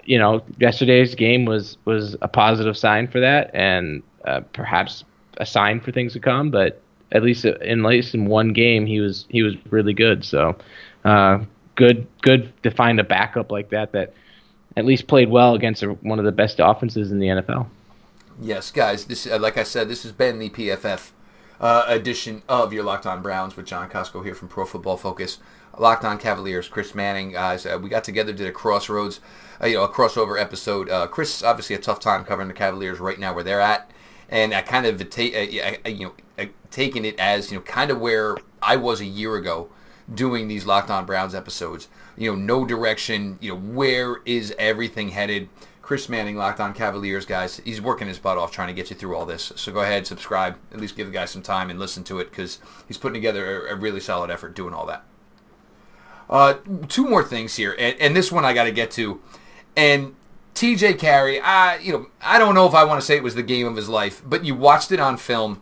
you 0.06 0.20
know, 0.20 0.44
yesterday's 0.60 1.16
game 1.16 1.46
was 1.46 1.78
was 1.86 2.16
a 2.22 2.28
positive 2.28 2.78
sign 2.78 3.08
for 3.08 3.20
that, 3.20 3.52
and 3.54 4.04
uh, 4.26 4.42
perhaps 4.54 5.04
a 5.38 5.46
sign 5.46 5.80
for 5.80 5.92
things 5.92 6.14
to 6.14 6.20
come. 6.20 6.52
But 6.52 6.82
at 7.12 7.24
least 7.24 7.46
in 7.46 7.86
at 7.86 7.90
least 7.90 8.14
in 8.14 8.26
one 8.26 8.54
game, 8.54 8.86
he 8.86 9.00
was 9.00 9.26
he 9.30 9.42
was 9.44 9.56
really 9.70 9.94
good. 9.94 10.24
So 10.24 10.56
uh, 11.04 11.40
good 11.76 12.08
good 12.22 12.52
to 12.64 12.72
find 12.72 13.00
a 13.00 13.04
backup 13.04 13.52
like 13.52 13.70
that 13.70 13.92
that 13.92 14.14
at 14.78 14.86
least 14.86 15.08
played 15.08 15.30
well 15.30 15.56
against 15.56 15.84
one 15.84 16.20
of 16.20 16.26
the 16.26 16.32
best 16.32 16.60
offenses 16.60 17.12
in 17.12 17.20
the 17.20 17.28
NFL. 17.28 17.68
Yes, 18.42 18.72
guys. 18.72 19.06
This 19.06 19.28
uh, 19.28 19.40
like 19.40 19.58
I 19.58 19.64
said, 19.64 19.88
this 19.90 20.04
has 20.04 20.12
been 20.12 20.40
the 20.40 20.50
PFF 20.50 21.12
uh, 21.60 21.86
edition 21.88 22.44
of 22.50 22.74
your 22.74 22.84
Locked 22.84 23.06
On 23.06 23.22
Browns 23.22 23.56
with 23.56 23.66
John 23.66 23.90
Costco 23.90 24.24
here 24.26 24.36
from 24.36 24.48
Pro 24.48 24.66
Football 24.66 24.98
Focus. 24.98 25.40
Locked 25.78 26.06
On 26.06 26.18
Cavaliers, 26.18 26.70
Chris 26.70 26.96
Manning, 26.96 27.34
guys. 27.34 27.66
Uh, 27.66 27.78
we 27.82 27.90
got 27.90 28.06
together, 28.06 28.32
did 28.32 28.48
a 28.48 28.52
crossroads, 28.52 29.20
uh, 29.62 29.68
you 29.68 29.76
know, 29.76 29.84
a 29.84 29.90
crossover 29.90 30.40
episode. 30.40 30.90
Uh, 30.90 31.06
Chris, 31.06 31.44
obviously, 31.44 31.76
a 31.76 31.80
tough 31.80 32.00
time 32.00 32.24
covering 32.24 32.48
the 32.48 32.54
Cavaliers 32.54 33.00
right 33.00 33.20
now 33.20 33.34
where 33.34 33.44
they're 33.44 33.60
at 33.60 33.92
and 34.30 34.54
I 34.54 34.62
kind 34.62 34.86
of 34.86 35.10
ta- 35.10 35.22
uh, 35.22 35.90
you 35.90 36.12
know 36.38 36.48
taking 36.72 37.06
it 37.06 37.20
as 37.20 37.52
you 37.52 37.58
know 37.58 37.64
kind 37.64 37.92
of 37.92 38.00
where 38.00 38.38
I 38.62 38.76
was 38.76 39.02
a 39.02 39.06
year 39.06 39.36
ago 39.36 39.70
doing 40.14 40.48
these 40.48 40.66
Locked 40.66 40.90
On 40.90 41.06
Browns 41.06 41.34
episodes. 41.34 41.88
You 42.18 42.32
know, 42.32 42.36
no 42.36 42.66
direction. 42.66 43.38
You 43.42 43.54
know, 43.54 43.60
where 43.60 44.18
is 44.26 44.54
everything 44.58 45.10
headed? 45.10 45.50
Chris 45.86 46.10
Manning, 46.10 46.36
Locked 46.36 46.60
On 46.60 46.74
Cavaliers, 46.74 47.28
guys. 47.28 47.62
He's 47.64 47.80
working 47.80 48.08
his 48.08 48.18
butt 48.18 48.40
off 48.40 48.52
trying 48.52 48.70
to 48.70 48.74
get 48.74 48.90
you 48.90 48.96
through 48.96 49.16
all 49.16 49.26
this. 49.26 49.54
So 49.56 49.72
go 49.72 49.82
ahead, 49.82 50.08
subscribe. 50.08 50.58
At 50.74 50.82
least 50.82 50.98
give 50.98 51.06
the 51.06 51.14
guy 51.14 51.26
some 51.26 51.44
time 51.44 51.70
and 51.70 51.78
listen 51.78 52.04
to 52.06 52.20
it 52.20 52.32
because 52.32 52.60
he's 52.88 52.98
putting 52.98 53.14
together 53.14 53.68
a, 53.68 53.76
really 53.76 54.00
solid 54.00 54.32
effort 54.32 54.56
doing 54.56 54.74
all 54.74 54.88
that. 54.88 55.04
Uh, 56.28 56.56
two 56.88 57.08
more 57.08 57.24
things 57.24 57.56
here, 57.56 57.76
and, 57.78 57.96
and 58.00 58.16
this 58.16 58.32
one 58.32 58.44
I 58.44 58.54
got 58.54 58.64
to 58.64 58.72
get 58.72 58.90
to. 58.92 59.22
And 59.78 60.16
TJ 60.56 60.98
Carrie, 60.98 61.40
I 61.40 61.78
you 61.78 61.92
know 61.92 62.08
I 62.20 62.40
don't 62.40 62.56
know 62.56 62.66
if 62.66 62.74
I 62.74 62.84
want 62.84 63.00
to 63.00 63.06
say 63.06 63.16
it 63.16 63.22
was 63.22 63.36
the 63.36 63.44
game 63.44 63.68
of 63.68 63.76
his 63.76 63.88
life, 63.88 64.24
but 64.26 64.44
you 64.44 64.56
watched 64.56 64.92
it 64.92 65.00
on 65.00 65.18
film. 65.18 65.62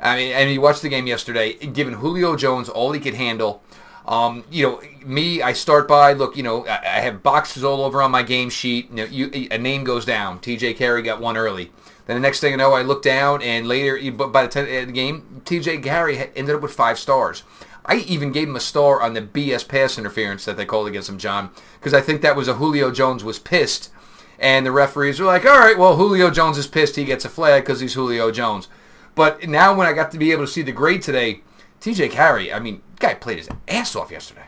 I 0.00 0.16
mean, 0.16 0.32
and 0.32 0.50
you 0.50 0.62
watched 0.62 0.80
the 0.80 0.88
game 0.88 1.06
yesterday, 1.06 1.54
giving 1.54 1.94
Julio 1.94 2.36
Jones 2.36 2.70
all 2.70 2.92
he 2.92 3.00
could 3.00 3.14
handle. 3.14 3.62
Um, 4.08 4.44
you 4.50 4.66
know, 4.66 4.80
me, 5.04 5.42
I 5.42 5.52
start 5.52 5.86
by 5.86 6.14
look. 6.14 6.36
You 6.36 6.42
know, 6.42 6.66
I, 6.66 7.00
have 7.00 7.22
boxes 7.22 7.62
all 7.62 7.82
over 7.82 8.02
on 8.02 8.10
my 8.10 8.22
game 8.22 8.48
sheet. 8.48 8.88
You 8.90 8.96
know, 8.96 9.04
you, 9.04 9.48
a 9.50 9.58
name 9.58 9.84
goes 9.84 10.04
down. 10.04 10.40
TJ 10.40 10.76
Carrie 10.76 11.02
got 11.02 11.20
one 11.20 11.36
early. 11.36 11.70
Then 12.06 12.16
the 12.16 12.20
next 12.20 12.40
thing 12.40 12.54
I 12.54 12.56
know, 12.56 12.72
I 12.72 12.80
look 12.80 13.02
down, 13.02 13.42
and 13.42 13.68
later, 13.68 14.00
but 14.12 14.32
by 14.32 14.42
the 14.42 14.48
time 14.48 14.64
of 14.64 14.86
the 14.86 14.92
game, 14.92 15.42
TJ 15.44 15.82
Carrie 15.82 16.18
ended 16.34 16.56
up 16.56 16.62
with 16.62 16.72
five 16.72 16.98
stars. 16.98 17.42
I 17.84 17.96
even 17.96 18.32
gave 18.32 18.48
him 18.48 18.56
a 18.56 18.60
star 18.60 19.02
on 19.02 19.12
the 19.12 19.20
BS 19.20 19.68
pass 19.68 19.98
interference 19.98 20.46
that 20.46 20.56
they 20.56 20.64
called 20.64 20.88
against 20.88 21.10
him, 21.10 21.18
John, 21.18 21.50
because 21.78 21.92
I 21.92 22.00
think 22.00 22.22
that 22.22 22.36
was 22.36 22.48
a 22.48 22.54
Julio 22.54 22.90
Jones 22.90 23.22
was 23.22 23.38
pissed 23.38 23.90
and 24.38 24.64
the 24.64 24.72
referees 24.72 25.18
were 25.18 25.26
like, 25.26 25.44
all 25.44 25.58
right, 25.58 25.76
well, 25.76 25.96
Julio 25.96 26.30
Jones 26.30 26.58
is 26.58 26.66
pissed. 26.66 26.96
He 26.96 27.04
gets 27.04 27.24
a 27.24 27.28
flag 27.28 27.64
because 27.64 27.80
he's 27.80 27.94
Julio 27.94 28.30
Jones. 28.30 28.68
But 29.14 29.48
now 29.48 29.74
when 29.74 29.86
I 29.86 29.92
got 29.92 30.12
to 30.12 30.18
be 30.18 30.30
able 30.32 30.44
to 30.44 30.52
see 30.52 30.62
the 30.62 30.72
grade 30.72 31.02
today, 31.02 31.42
TJ 31.80 32.10
Carrie, 32.10 32.52
I 32.52 32.60
mean, 32.60 32.82
guy 32.98 33.14
played 33.14 33.38
his 33.38 33.48
ass 33.68 33.96
off 33.96 34.10
yesterday. 34.10 34.44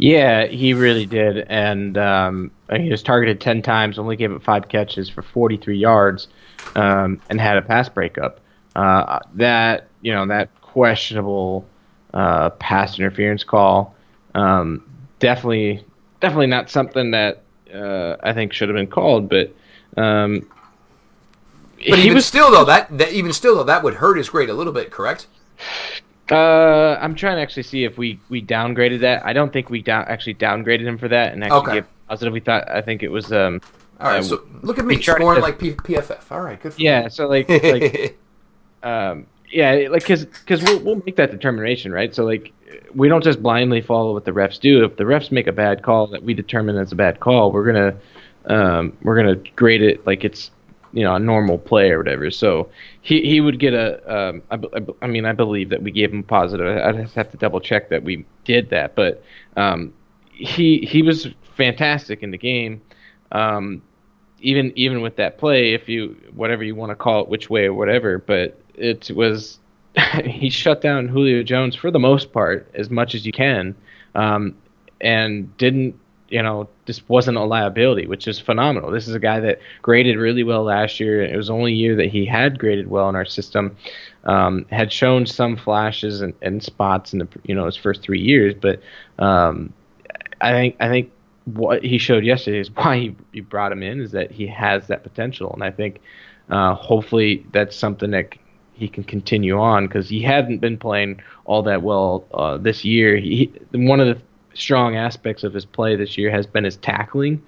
Yeah, 0.00 0.46
he 0.46 0.72
really 0.72 1.04
did. 1.04 1.46
And 1.50 1.98
um, 1.98 2.50
he 2.74 2.88
was 2.88 3.02
targeted 3.02 3.38
10 3.38 3.60
times, 3.60 3.98
only 3.98 4.16
gave 4.16 4.32
up 4.32 4.42
five 4.42 4.66
catches 4.66 5.10
for 5.10 5.20
43 5.20 5.76
yards, 5.76 6.28
um, 6.74 7.20
and 7.28 7.38
had 7.38 7.58
a 7.58 7.62
pass 7.62 7.90
breakup. 7.90 8.40
Uh, 8.74 9.18
that, 9.34 9.88
you 10.00 10.12
know, 10.12 10.26
that 10.26 10.48
questionable 10.62 11.66
uh, 12.14 12.48
pass 12.48 12.98
interference 12.98 13.44
call, 13.44 13.94
um, 14.34 14.82
definitely, 15.18 15.84
definitely 16.20 16.46
not 16.46 16.70
something 16.70 17.10
that 17.10 17.42
uh, 17.74 18.16
I 18.22 18.32
think 18.32 18.54
should 18.54 18.70
have 18.70 18.76
been 18.76 18.86
called, 18.86 19.28
but. 19.28 19.54
Um, 19.98 20.48
but 21.88 21.98
even 21.98 22.14
was, 22.14 22.26
still, 22.26 22.50
though, 22.50 22.64
that, 22.64 22.96
that 22.96 23.12
even 23.12 23.34
still 23.34 23.56
though 23.56 23.64
that 23.64 23.82
would 23.82 23.94
hurt 23.94 24.16
his 24.16 24.30
grade 24.30 24.48
a 24.48 24.54
little 24.54 24.72
bit, 24.72 24.90
correct? 24.90 25.26
Uh, 26.30 26.96
I'm 27.00 27.14
trying 27.14 27.36
to 27.36 27.42
actually 27.42 27.64
see 27.64 27.84
if 27.84 27.98
we, 27.98 28.20
we 28.28 28.40
downgraded 28.40 29.00
that. 29.00 29.24
I 29.26 29.32
don't 29.32 29.52
think 29.52 29.68
we 29.68 29.82
down 29.82 30.04
actually 30.06 30.34
downgraded 30.34 30.82
him 30.82 30.98
for 30.98 31.08
that, 31.08 31.32
and 31.32 31.42
actually 31.42 31.58
okay. 31.58 31.72
gave 31.74 31.86
positive. 32.08 32.32
We 32.32 32.40
thought 32.40 32.70
I 32.70 32.80
think 32.80 33.02
it 33.02 33.10
was 33.10 33.32
um. 33.32 33.60
All 33.98 34.08
right, 34.08 34.20
uh, 34.20 34.22
so 34.22 34.42
look 34.62 34.78
at 34.78 34.84
me 34.84 35.00
scoring 35.00 35.34
to, 35.34 35.40
like 35.40 35.58
P- 35.58 35.72
PFF. 35.72 36.30
All 36.30 36.40
right, 36.40 36.60
good. 36.60 36.74
yeah, 36.78 37.08
so 37.08 37.26
like 37.26 37.48
like 37.48 38.18
um 38.82 39.26
yeah 39.50 39.88
like 39.90 40.02
because 40.02 40.24
because 40.24 40.62
we'll 40.62 40.78
we'll 40.80 41.02
make 41.04 41.16
that 41.16 41.30
determination 41.30 41.92
right. 41.92 42.14
So 42.14 42.24
like 42.24 42.52
we 42.94 43.08
don't 43.08 43.24
just 43.24 43.42
blindly 43.42 43.80
follow 43.80 44.12
what 44.12 44.24
the 44.24 44.32
refs 44.32 44.60
do. 44.60 44.84
If 44.84 44.96
the 44.96 45.04
refs 45.04 45.30
make 45.30 45.46
a 45.46 45.52
bad 45.52 45.82
call 45.82 46.06
that 46.08 46.22
we 46.22 46.34
determine 46.34 46.76
as 46.76 46.92
a 46.92 46.96
bad 46.96 47.20
call, 47.20 47.52
we're 47.52 47.66
gonna 47.66 47.96
um, 48.46 48.96
we're 49.02 49.16
gonna 49.16 49.36
grade 49.56 49.82
it 49.82 50.06
like 50.06 50.24
it's 50.24 50.50
you 50.92 51.04
know 51.04 51.14
a 51.14 51.18
normal 51.18 51.58
play 51.58 51.90
or 51.90 51.98
whatever. 51.98 52.30
So 52.30 52.68
he 53.00 53.22
he 53.22 53.40
would 53.40 53.58
get 53.58 53.74
a 53.74 54.28
um, 54.28 54.42
I, 54.50 54.56
I, 54.56 54.86
I 55.02 55.06
mean 55.06 55.24
I 55.24 55.32
believe 55.32 55.68
that 55.70 55.82
we 55.82 55.90
gave 55.90 56.12
him 56.12 56.22
positive. 56.22 56.66
I 56.66 56.92
just 56.92 57.14
have 57.14 57.30
to 57.30 57.36
double 57.36 57.60
check 57.60 57.88
that 57.90 58.02
we 58.02 58.24
did 58.44 58.70
that, 58.70 58.94
but 58.94 59.22
um, 59.56 59.92
he 60.30 60.78
he 60.80 61.02
was 61.02 61.28
fantastic 61.56 62.22
in 62.22 62.30
the 62.30 62.38
game. 62.38 62.80
Um, 63.32 63.82
even 64.40 64.72
even 64.74 65.02
with 65.02 65.16
that 65.16 65.38
play, 65.38 65.74
if 65.74 65.88
you 65.88 66.16
whatever 66.34 66.64
you 66.64 66.74
want 66.74 66.90
to 66.90 66.96
call 66.96 67.22
it, 67.22 67.28
which 67.28 67.50
way 67.50 67.66
or 67.66 67.74
whatever, 67.74 68.18
but 68.18 68.58
it 68.74 69.10
was 69.10 69.58
he 70.24 70.50
shut 70.50 70.80
down 70.80 71.08
Julio 71.08 71.42
Jones 71.42 71.74
for 71.74 71.90
the 71.90 71.98
most 71.98 72.32
part 72.32 72.70
as 72.74 72.90
much 72.90 73.14
as 73.14 73.26
you 73.26 73.32
can, 73.32 73.74
um, 74.14 74.56
and 75.00 75.54
didn't 75.58 75.99
you 76.30 76.42
know, 76.42 76.68
just 76.86 77.06
wasn't 77.08 77.36
a 77.36 77.42
liability, 77.42 78.06
which 78.06 78.28
is 78.28 78.38
phenomenal. 78.38 78.90
This 78.90 79.08
is 79.08 79.14
a 79.14 79.18
guy 79.18 79.40
that 79.40 79.60
graded 79.82 80.16
really 80.16 80.44
well 80.44 80.62
last 80.62 81.00
year. 81.00 81.22
It 81.22 81.36
was 81.36 81.50
only 81.50 81.74
year 81.74 81.96
that 81.96 82.06
he 82.06 82.24
had 82.24 82.58
graded 82.58 82.88
well 82.88 83.08
in 83.08 83.16
our 83.16 83.24
system. 83.24 83.76
Um, 84.24 84.64
had 84.70 84.92
shown 84.92 85.26
some 85.26 85.56
flashes 85.56 86.20
and, 86.20 86.34
and, 86.42 86.62
spots 86.62 87.12
in 87.12 87.20
the 87.20 87.28
you 87.44 87.54
know 87.54 87.66
his 87.66 87.76
first 87.76 88.02
three 88.02 88.20
years, 88.20 88.54
but 88.54 88.80
um, 89.18 89.72
I 90.40 90.52
think 90.52 90.76
I 90.78 90.88
think 90.88 91.10
what 91.44 91.82
he 91.82 91.98
showed 91.98 92.24
yesterday 92.24 92.60
is 92.60 92.70
why 92.74 92.98
he, 92.98 93.16
he 93.32 93.40
brought 93.40 93.72
him 93.72 93.82
in 93.82 94.00
is 94.00 94.12
that 94.12 94.30
he 94.30 94.46
has 94.46 94.86
that 94.86 95.02
potential, 95.02 95.52
and 95.52 95.64
I 95.64 95.70
think 95.70 96.00
uh, 96.50 96.74
hopefully 96.74 97.46
that's 97.52 97.76
something 97.76 98.10
that 98.10 98.34
he 98.74 98.88
can 98.88 99.04
continue 99.04 99.58
on 99.58 99.86
because 99.86 100.08
he 100.08 100.22
hadn't 100.22 100.58
been 100.58 100.78
playing 100.78 101.20
all 101.44 101.62
that 101.62 101.82
well 101.82 102.24
uh, 102.32 102.56
this 102.56 102.84
year. 102.84 103.16
He 103.16 103.52
one 103.72 104.00
of 104.00 104.06
the 104.06 104.22
strong 104.54 104.96
aspects 104.96 105.44
of 105.44 105.54
his 105.54 105.64
play 105.64 105.96
this 105.96 106.18
year 106.18 106.30
has 106.30 106.46
been 106.46 106.64
his 106.64 106.76
tackling, 106.76 107.42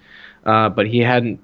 uh, 0.44 0.68
but 0.68 0.86
he 0.86 1.00
hadn't 1.00 1.40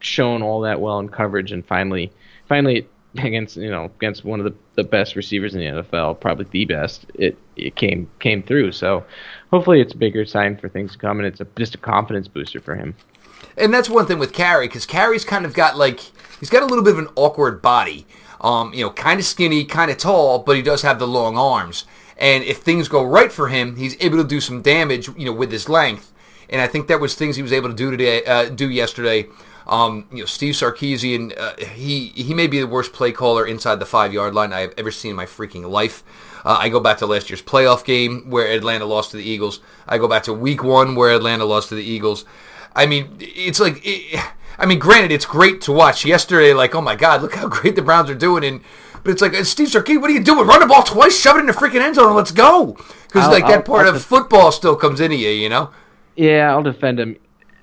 shown 0.00 0.42
all 0.42 0.60
that 0.62 0.80
well 0.80 0.98
in 0.98 1.08
coverage. 1.08 1.52
And 1.52 1.64
finally, 1.64 2.12
finally 2.48 2.86
against 3.18 3.56
you 3.56 3.70
know 3.70 3.84
against 3.84 4.24
one 4.24 4.40
of 4.40 4.44
the, 4.44 4.54
the 4.76 4.84
best 4.84 5.16
receivers 5.16 5.54
in 5.54 5.60
the 5.60 5.82
NFL, 5.82 6.20
probably 6.20 6.46
the 6.50 6.64
best, 6.64 7.06
it 7.14 7.36
it 7.56 7.76
came 7.76 8.10
came 8.18 8.42
through. 8.42 8.72
So 8.72 9.04
hopefully 9.50 9.80
it's 9.80 9.94
a 9.94 9.96
bigger 9.96 10.24
sign 10.24 10.56
for 10.56 10.68
things 10.68 10.92
to 10.92 10.98
come, 10.98 11.18
and 11.18 11.26
it's 11.26 11.40
a, 11.40 11.46
just 11.56 11.74
a 11.74 11.78
confidence 11.78 12.28
booster 12.28 12.60
for 12.60 12.74
him. 12.74 12.94
And 13.56 13.72
that's 13.72 13.90
one 13.90 14.06
thing 14.06 14.18
with 14.18 14.32
Carrie 14.32 14.68
because 14.68 14.86
Carrie's 14.86 15.24
kind 15.24 15.44
of 15.44 15.54
got 15.54 15.76
like 15.76 16.00
he's 16.40 16.50
got 16.50 16.62
a 16.62 16.66
little 16.66 16.84
bit 16.84 16.94
of 16.94 16.98
an 16.98 17.08
awkward 17.16 17.60
body. 17.60 18.06
Um, 18.40 18.74
you 18.74 18.80
know, 18.80 18.90
kind 18.90 19.20
of 19.20 19.26
skinny, 19.26 19.64
kind 19.64 19.88
of 19.88 19.98
tall, 19.98 20.40
but 20.40 20.56
he 20.56 20.62
does 20.62 20.82
have 20.82 20.98
the 20.98 21.06
long 21.06 21.38
arms. 21.38 21.84
And 22.16 22.44
if 22.44 22.58
things 22.58 22.88
go 22.88 23.02
right 23.02 23.32
for 23.32 23.48
him, 23.48 23.76
he's 23.76 23.96
able 24.00 24.18
to 24.18 24.24
do 24.24 24.40
some 24.40 24.62
damage, 24.62 25.08
you 25.16 25.26
know, 25.26 25.32
with 25.32 25.50
his 25.50 25.68
length. 25.68 26.12
And 26.48 26.60
I 26.60 26.66
think 26.66 26.86
that 26.88 27.00
was 27.00 27.14
things 27.14 27.36
he 27.36 27.42
was 27.42 27.52
able 27.52 27.68
to 27.70 27.74
do 27.74 27.90
today, 27.90 28.24
uh, 28.24 28.48
do 28.48 28.68
yesterday. 28.68 29.26
Um, 29.66 30.06
you 30.10 30.18
know, 30.18 30.26
Steve 30.26 30.54
Sarkisian, 30.54 31.38
uh, 31.38 31.54
he 31.64 32.08
he 32.08 32.34
may 32.34 32.46
be 32.46 32.58
the 32.58 32.66
worst 32.66 32.92
play 32.92 33.12
caller 33.12 33.46
inside 33.46 33.76
the 33.76 33.86
five 33.86 34.12
yard 34.12 34.34
line 34.34 34.52
I 34.52 34.60
have 34.60 34.74
ever 34.76 34.90
seen 34.90 35.10
in 35.10 35.16
my 35.16 35.26
freaking 35.26 35.68
life. 35.70 36.02
Uh, 36.44 36.56
I 36.58 36.68
go 36.68 36.80
back 36.80 36.98
to 36.98 37.06
last 37.06 37.30
year's 37.30 37.42
playoff 37.42 37.84
game 37.84 38.28
where 38.28 38.46
Atlanta 38.48 38.84
lost 38.84 39.12
to 39.12 39.16
the 39.16 39.22
Eagles. 39.22 39.60
I 39.86 39.98
go 39.98 40.08
back 40.08 40.24
to 40.24 40.32
Week 40.32 40.64
One 40.64 40.96
where 40.96 41.14
Atlanta 41.14 41.44
lost 41.44 41.68
to 41.68 41.76
the 41.76 41.84
Eagles. 41.84 42.24
I 42.74 42.86
mean, 42.86 43.16
it's 43.20 43.60
like, 43.60 43.80
it, 43.84 44.20
I 44.58 44.66
mean, 44.66 44.78
granted, 44.78 45.12
it's 45.12 45.26
great 45.26 45.60
to 45.62 45.72
watch. 45.72 46.04
Yesterday, 46.04 46.52
like, 46.54 46.74
oh 46.74 46.80
my 46.80 46.96
God, 46.96 47.22
look 47.22 47.34
how 47.34 47.48
great 47.60 47.76
the 47.76 47.82
Browns 47.82 48.10
are 48.10 48.14
doing, 48.14 48.44
and 48.44 48.60
but 49.02 49.10
it's 49.10 49.22
like, 49.22 49.34
Steve 49.44 49.68
Sarkisian, 49.68 50.00
what 50.00 50.10
are 50.10 50.14
you 50.14 50.22
doing? 50.22 50.46
Run 50.46 50.60
the 50.60 50.66
ball 50.66 50.82
twice, 50.82 51.18
shove 51.18 51.36
it 51.36 51.40
in 51.40 51.46
the 51.46 51.52
freaking 51.52 51.80
end 51.80 51.96
zone, 51.96 52.06
and 52.06 52.16
let's 52.16 52.30
go. 52.30 52.76
Because 53.06 53.28
like 53.28 53.44
that 53.46 53.52
I'll, 53.52 53.62
part 53.62 53.82
I'll 53.82 53.88
of 53.88 53.94
def- 53.94 54.04
football 54.04 54.52
still 54.52 54.76
comes 54.76 55.00
into 55.00 55.16
you, 55.16 55.30
you 55.30 55.48
know. 55.48 55.70
Yeah, 56.16 56.50
I'll 56.50 56.62
defend 56.62 57.00
him. 57.00 57.16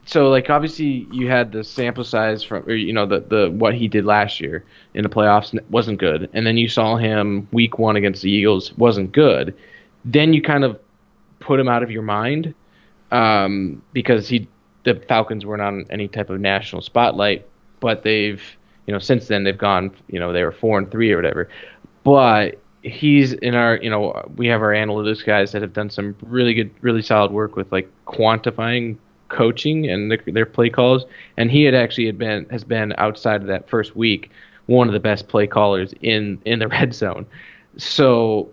So 0.05 0.29
like 0.29 0.49
obviously 0.49 1.07
you 1.11 1.29
had 1.29 1.51
the 1.51 1.63
sample 1.63 2.03
size 2.03 2.41
from 2.41 2.63
or, 2.63 2.73
you 2.73 2.93
know 2.93 3.05
the 3.05 3.19
the 3.19 3.51
what 3.51 3.75
he 3.75 3.87
did 3.87 4.05
last 4.05 4.39
year 4.39 4.65
in 4.95 5.03
the 5.03 5.09
playoffs 5.09 5.57
wasn't 5.69 5.99
good, 5.99 6.29
and 6.33 6.47
then 6.47 6.57
you 6.57 6.67
saw 6.67 6.95
him 6.95 7.47
week 7.51 7.77
one 7.77 7.95
against 7.95 8.23
the 8.23 8.31
Eagles 8.31 8.75
wasn't 8.75 9.11
good. 9.11 9.55
Then 10.03 10.33
you 10.33 10.41
kind 10.41 10.63
of 10.63 10.79
put 11.39 11.59
him 11.59 11.67
out 11.67 11.83
of 11.83 11.91
your 11.91 12.01
mind 12.01 12.55
um, 13.11 13.83
because 13.93 14.27
he 14.27 14.47
the 14.83 14.95
Falcons 15.07 15.45
weren't 15.45 15.61
on 15.61 15.85
any 15.89 16.07
type 16.07 16.29
of 16.29 16.39
national 16.39 16.81
spotlight, 16.81 17.45
but 17.79 18.03
they've 18.03 18.41
you 18.89 18.93
know, 18.93 18.97
since 18.97 19.27
then 19.27 19.43
they've 19.43 19.55
gone, 19.55 19.91
you 20.07 20.19
know, 20.19 20.33
they 20.33 20.43
were 20.43 20.51
four 20.51 20.79
and 20.79 20.89
three 20.89 21.11
or 21.11 21.15
whatever. 21.15 21.47
But 22.03 22.59
he's 22.81 23.33
in 23.33 23.53
our, 23.53 23.77
you 23.77 23.87
know, 23.87 24.27
we 24.35 24.47
have 24.47 24.63
our 24.63 24.71
analytics 24.71 25.23
guys 25.23 25.51
that 25.51 25.61
have 25.61 25.73
done 25.73 25.91
some 25.91 26.15
really 26.23 26.55
good, 26.55 26.71
really 26.81 27.03
solid 27.03 27.31
work 27.31 27.55
with 27.55 27.71
like 27.71 27.87
quantifying 28.07 28.97
coaching 29.27 29.87
and 29.87 30.09
their, 30.09 30.17
their 30.25 30.47
play 30.47 30.71
calls. 30.71 31.05
And 31.37 31.51
he 31.51 31.65
had 31.65 31.75
actually 31.75 32.07
had 32.07 32.17
been 32.17 32.47
has 32.49 32.63
been 32.63 32.95
outside 32.97 33.41
of 33.41 33.47
that 33.47 33.69
first 33.69 33.95
week 33.95 34.31
one 34.65 34.87
of 34.87 34.93
the 34.93 34.99
best 34.99 35.27
play 35.27 35.45
callers 35.45 35.93
in 36.01 36.41
in 36.45 36.57
the 36.57 36.67
red 36.79 36.95
zone. 36.95 37.27
So 37.77 38.49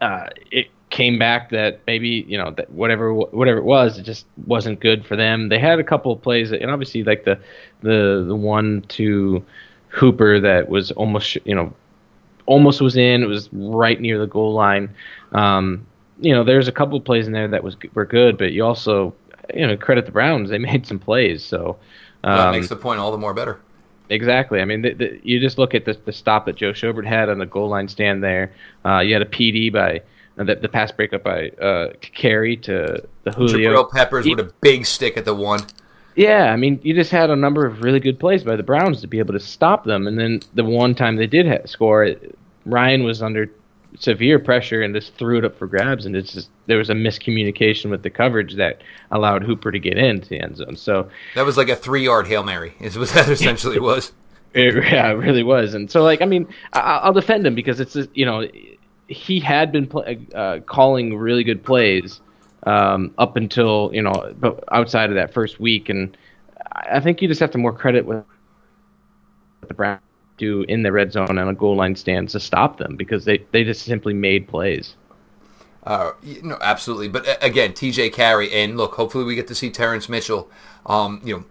uh, 0.00 0.28
it 0.52 0.68
came 0.92 1.18
back 1.18 1.50
that 1.50 1.80
maybe 1.86 2.24
you 2.28 2.38
know 2.38 2.52
that 2.52 2.70
whatever 2.70 3.12
whatever 3.12 3.58
it 3.58 3.64
was, 3.64 3.98
it 3.98 4.02
just 4.02 4.26
wasn't 4.46 4.78
good 4.78 5.04
for 5.04 5.16
them. 5.16 5.48
They 5.48 5.58
had 5.58 5.80
a 5.80 5.84
couple 5.84 6.12
of 6.12 6.22
plays, 6.22 6.52
and 6.52 6.70
obviously 6.70 7.02
like 7.02 7.24
the 7.24 7.40
the 7.80 8.24
the 8.28 8.36
one 8.36 8.82
to 8.88 9.44
Hooper 9.88 10.38
that 10.38 10.68
was 10.68 10.92
almost 10.92 11.36
you 11.44 11.54
know 11.54 11.72
almost 12.46 12.80
was 12.80 12.96
in. 12.96 13.22
It 13.22 13.26
was 13.26 13.48
right 13.52 14.00
near 14.00 14.18
the 14.18 14.26
goal 14.26 14.52
line. 14.52 14.94
Um, 15.32 15.86
you 16.20 16.32
know, 16.32 16.44
there's 16.44 16.68
a 16.68 16.72
couple 16.72 16.96
of 16.96 17.04
plays 17.04 17.26
in 17.26 17.32
there 17.32 17.48
that 17.48 17.64
was 17.64 17.76
were 17.94 18.06
good, 18.06 18.38
but 18.38 18.52
you 18.52 18.64
also 18.64 19.14
you 19.52 19.66
know 19.66 19.76
credit 19.76 20.06
the 20.06 20.12
Browns. 20.12 20.50
They 20.50 20.58
made 20.70 20.86
some 20.86 21.00
plays, 21.00 21.42
so 21.42 21.78
um, 22.22 22.36
that 22.36 22.52
makes 22.52 22.68
the 22.68 22.76
point 22.76 23.00
all 23.00 23.10
the 23.10 23.18
more 23.18 23.34
better. 23.34 23.58
Exactly. 24.10 24.60
I 24.60 24.66
mean, 24.66 24.82
the, 24.82 24.92
the, 24.92 25.20
you 25.22 25.40
just 25.40 25.56
look 25.56 25.74
at 25.74 25.86
the, 25.86 25.96
the 26.04 26.12
stop 26.12 26.44
that 26.44 26.56
Joe 26.56 26.72
Schobert 26.72 27.06
had 27.06 27.30
on 27.30 27.38
the 27.38 27.46
goal 27.46 27.70
line 27.70 27.88
stand 27.88 28.22
there. 28.22 28.52
Uh, 28.84 28.98
you 28.98 29.14
had 29.14 29.22
a 29.22 29.26
PD 29.26 29.72
by 29.72 30.02
the, 30.36 30.54
the 30.56 30.68
pass 30.68 30.92
breakup 30.92 31.22
by 31.22 31.50
uh, 31.50 31.92
Carrie 32.00 32.56
to 32.58 33.06
the 33.24 33.32
Julio. 33.32 33.70
Jabril 33.70 33.90
Peppers 33.90 34.24
he, 34.24 34.34
with 34.34 34.46
a 34.46 34.52
big 34.60 34.86
stick 34.86 35.16
at 35.16 35.24
the 35.24 35.34
one. 35.34 35.60
Yeah, 36.14 36.52
I 36.52 36.56
mean, 36.56 36.78
you 36.82 36.94
just 36.94 37.10
had 37.10 37.30
a 37.30 37.36
number 37.36 37.64
of 37.64 37.82
really 37.82 38.00
good 38.00 38.20
plays 38.20 38.44
by 38.44 38.56
the 38.56 38.62
Browns 38.62 39.00
to 39.00 39.06
be 39.06 39.18
able 39.18 39.32
to 39.32 39.40
stop 39.40 39.84
them, 39.84 40.06
and 40.06 40.18
then 40.18 40.40
the 40.54 40.64
one 40.64 40.94
time 40.94 41.16
they 41.16 41.26
did 41.26 41.46
ha- 41.46 41.66
score, 41.66 42.14
Ryan 42.66 43.02
was 43.02 43.22
under 43.22 43.50
severe 43.98 44.38
pressure 44.38 44.82
and 44.82 44.94
just 44.94 45.14
threw 45.14 45.38
it 45.38 45.44
up 45.44 45.56
for 45.56 45.66
grabs, 45.66 46.06
and 46.06 46.14
it's 46.16 46.32
just 46.32 46.50
there 46.66 46.78
was 46.78 46.90
a 46.90 46.94
miscommunication 46.94 47.90
with 47.90 48.02
the 48.02 48.10
coverage 48.10 48.54
that 48.54 48.82
allowed 49.10 49.42
Hooper 49.42 49.72
to 49.72 49.78
get 49.78 49.96
into 49.98 50.28
the 50.28 50.40
end 50.40 50.56
zone. 50.56 50.76
So 50.76 51.08
that 51.34 51.46
was 51.46 51.56
like 51.56 51.68
a 51.68 51.76
three-yard 51.76 52.26
hail 52.26 52.42
mary. 52.42 52.74
Is 52.80 52.98
what 52.98 53.08
that 53.10 53.28
essentially 53.28 53.80
was. 53.80 54.12
It, 54.54 54.74
yeah, 54.84 55.10
it 55.10 55.14
really 55.14 55.42
was, 55.42 55.72
and 55.72 55.90
so 55.90 56.02
like 56.02 56.20
I 56.20 56.26
mean, 56.26 56.46
I, 56.74 57.06
will 57.06 57.14
defend 57.14 57.46
him 57.46 57.54
because 57.54 57.80
it's 57.80 57.96
you 58.12 58.26
know 58.26 58.46
he 59.12 59.40
had 59.40 59.72
been 59.72 59.86
play, 59.86 60.18
uh, 60.34 60.60
calling 60.66 61.16
really 61.16 61.44
good 61.44 61.62
plays 61.62 62.20
um, 62.64 63.14
up 63.18 63.36
until 63.36 63.90
you 63.92 64.02
know, 64.02 64.34
but 64.38 64.64
outside 64.72 65.10
of 65.10 65.16
that 65.16 65.32
first 65.32 65.60
week, 65.60 65.88
and 65.88 66.16
I 66.72 67.00
think 67.00 67.22
you 67.22 67.28
just 67.28 67.40
have 67.40 67.50
to 67.52 67.58
more 67.58 67.72
credit 67.72 68.06
with 68.06 68.24
what 69.60 69.68
the 69.68 69.74
Browns 69.74 70.00
do 70.38 70.62
in 70.62 70.82
the 70.82 70.92
red 70.92 71.12
zone 71.12 71.38
and 71.38 71.50
a 71.50 71.54
goal 71.54 71.76
line 71.76 71.94
stands 71.94 72.32
to 72.32 72.40
stop 72.40 72.78
them 72.78 72.96
because 72.96 73.24
they 73.24 73.44
they 73.52 73.64
just 73.64 73.82
simply 73.84 74.14
made 74.14 74.48
plays. 74.48 74.96
Uh, 75.84 76.12
no, 76.42 76.56
absolutely. 76.60 77.08
But 77.08 77.44
again, 77.44 77.74
T.J. 77.74 78.10
Carrie, 78.10 78.52
and 78.52 78.76
look, 78.76 78.94
hopefully 78.94 79.24
we 79.24 79.34
get 79.34 79.48
to 79.48 79.54
see 79.54 79.68
Terrence 79.68 80.08
Mitchell. 80.08 80.48
Um, 80.86 81.20
you 81.24 81.36
know, 81.36 81.44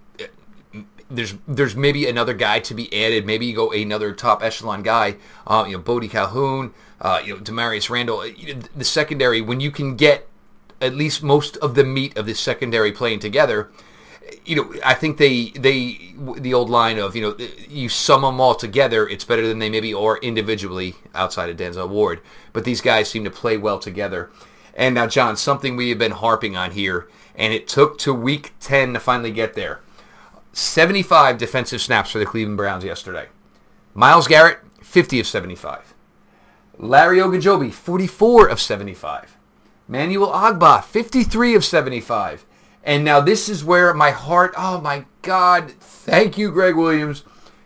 there's 1.11 1.35
there's 1.47 1.75
maybe 1.75 2.07
another 2.07 2.33
guy 2.33 2.59
to 2.59 2.73
be 2.73 2.91
added. 2.93 3.25
Maybe 3.25 3.45
you 3.45 3.55
go 3.55 3.71
another 3.71 4.13
top 4.13 4.41
echelon 4.41 4.81
guy. 4.81 5.17
Uh, 5.45 5.65
you 5.67 5.73
know, 5.73 5.83
Boddy-Calhoun, 5.83 6.73
uh, 6.99 7.21
you 7.23 7.35
know, 7.35 7.41
Damarious 7.41 7.89
Randall. 7.89 8.25
The 8.75 8.85
secondary, 8.85 9.41
when 9.41 9.59
you 9.59 9.71
can 9.71 9.95
get 9.95 10.27
at 10.79 10.95
least 10.95 11.21
most 11.21 11.57
of 11.57 11.75
the 11.75 11.83
meat 11.83 12.17
of 12.17 12.25
the 12.25 12.33
secondary 12.33 12.91
playing 12.91 13.19
together, 13.19 13.69
you 14.45 14.55
know, 14.55 14.73
I 14.83 14.93
think 14.93 15.17
they 15.17 15.49
they 15.49 16.13
the 16.37 16.53
old 16.53 16.69
line 16.69 16.97
of 16.97 17.15
you 17.15 17.21
know 17.21 17.47
you 17.69 17.89
sum 17.89 18.21
them 18.21 18.39
all 18.39 18.55
together, 18.55 19.07
it's 19.07 19.25
better 19.25 19.47
than 19.47 19.59
they 19.59 19.69
maybe 19.69 19.93
are 19.93 20.17
individually 20.17 20.95
outside 21.13 21.49
of 21.49 21.57
Denzel 21.57 21.89
Ward. 21.89 22.21
But 22.53 22.63
these 22.63 22.81
guys 22.81 23.09
seem 23.09 23.23
to 23.25 23.31
play 23.31 23.57
well 23.57 23.79
together. 23.79 24.31
And 24.73 24.95
now, 24.95 25.05
John, 25.05 25.35
something 25.35 25.75
we 25.75 25.89
have 25.89 25.99
been 25.99 26.13
harping 26.13 26.55
on 26.55 26.71
here, 26.71 27.09
and 27.35 27.53
it 27.53 27.67
took 27.67 27.97
to 27.99 28.13
week 28.13 28.53
ten 28.61 28.93
to 28.93 28.99
finally 28.99 29.31
get 29.31 29.53
there 29.53 29.81
75 30.53 31.37
defensive 31.37 31.81
snaps 31.81 32.11
for 32.11 32.19
the 32.19 32.25
Cleveland 32.25 32.57
Browns 32.57 32.83
yesterday. 32.83 33.27
Myles 33.93 34.27
Garrett, 34.27 34.59
50 34.81 35.19
of 35.19 35.27
75. 35.27 35.93
Larry 36.77 37.19
Ogunjobi, 37.19 37.71
44 37.71 38.47
of 38.47 38.59
75. 38.59 39.37
Manuel 39.87 40.31
Ogbah, 40.31 40.83
53 40.83 41.55
of 41.55 41.65
75. 41.65 42.45
And 42.83 43.03
now 43.03 43.19
this 43.19 43.47
is 43.47 43.63
where 43.63 43.93
my 43.93 44.11
heart, 44.11 44.53
oh 44.57 44.81
my 44.81 45.05
God, 45.21 45.71
thank 45.71 46.37
you, 46.37 46.51
Gregg 46.51 46.75
Williams. 46.75 47.23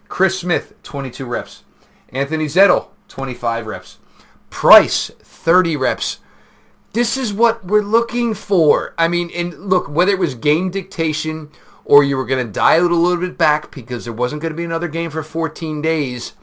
Chris 0.08 0.40
Smith, 0.40 0.74
22 0.84 1.26
reps. 1.26 1.64
Anthony 2.10 2.46
Zettel, 2.46 2.88
25 3.08 3.66
reps. 3.66 3.98
Price, 4.50 5.12
30 5.20 5.78
reps. 5.78 6.20
This 6.94 7.18
is 7.18 7.34
what 7.34 7.66
we're 7.66 7.82
looking 7.82 8.34
for. 8.34 8.94
I 8.98 9.08
mean, 9.08 9.30
and 9.36 9.54
look, 9.70 9.90
whether 9.90 10.12
it 10.12 10.20
was 10.20 10.36
game 10.36 10.70
dictation 10.70 11.50
or 11.86 12.04
you 12.04 12.18
were 12.18 12.26
going 12.26 12.46
to 12.46 12.52
dial 12.52 12.86
it 12.86 12.92
a 12.92 12.96
little 12.96 13.22
bit 13.22 13.38
back 13.38 13.72
because 13.72 14.06
there 14.06 14.14
wasn't 14.14 14.42
going 14.42 14.52
to 14.52 14.58
be 14.58 14.64
another 14.64 14.88
game 14.88 15.12
for 15.12 15.24
14 15.24 15.82
days. 15.82 16.34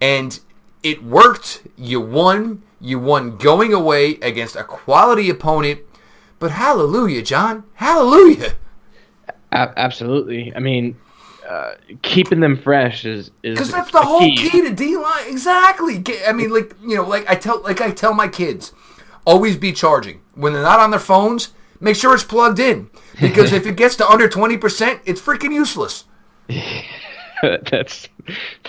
And 0.00 0.38
it 0.82 1.02
worked. 1.02 1.66
You 1.76 2.00
won. 2.00 2.62
You 2.80 2.98
won 2.98 3.38
going 3.38 3.72
away 3.72 4.16
against 4.16 4.54
a 4.54 4.62
quality 4.62 5.30
opponent. 5.30 5.80
But 6.38 6.50
hallelujah, 6.50 7.22
John. 7.22 7.64
Hallelujah. 7.74 8.52
absolutely. 9.50 10.54
I 10.54 10.58
mean, 10.58 10.96
uh, 11.48 11.72
keeping 12.02 12.40
them 12.40 12.58
fresh 12.58 13.06
is 13.06 13.30
because 13.40 13.70
that's 13.70 13.90
the 13.90 14.02
whole 14.02 14.20
key. 14.20 14.36
key 14.36 14.62
to 14.62 14.70
D 14.74 14.96
line. 14.96 15.28
Exactly. 15.28 16.04
I 16.26 16.32
mean, 16.32 16.50
like 16.50 16.74
you 16.82 16.96
know, 16.96 17.08
like 17.08 17.28
I 17.30 17.36
tell, 17.36 17.62
like 17.62 17.80
I 17.80 17.92
tell 17.92 18.12
my 18.12 18.28
kids, 18.28 18.72
always 19.24 19.56
be 19.56 19.72
charging 19.72 20.20
when 20.34 20.52
they're 20.52 20.62
not 20.62 20.80
on 20.80 20.90
their 20.90 21.00
phones 21.00 21.52
make 21.80 21.96
sure 21.96 22.14
it's 22.14 22.24
plugged 22.24 22.58
in 22.58 22.90
because 23.20 23.52
if 23.52 23.66
it 23.66 23.76
gets 23.76 23.96
to 23.96 24.08
under 24.08 24.28
20%, 24.28 25.00
it's 25.04 25.20
freaking 25.20 25.52
useless. 25.52 26.04
that's 27.42 28.08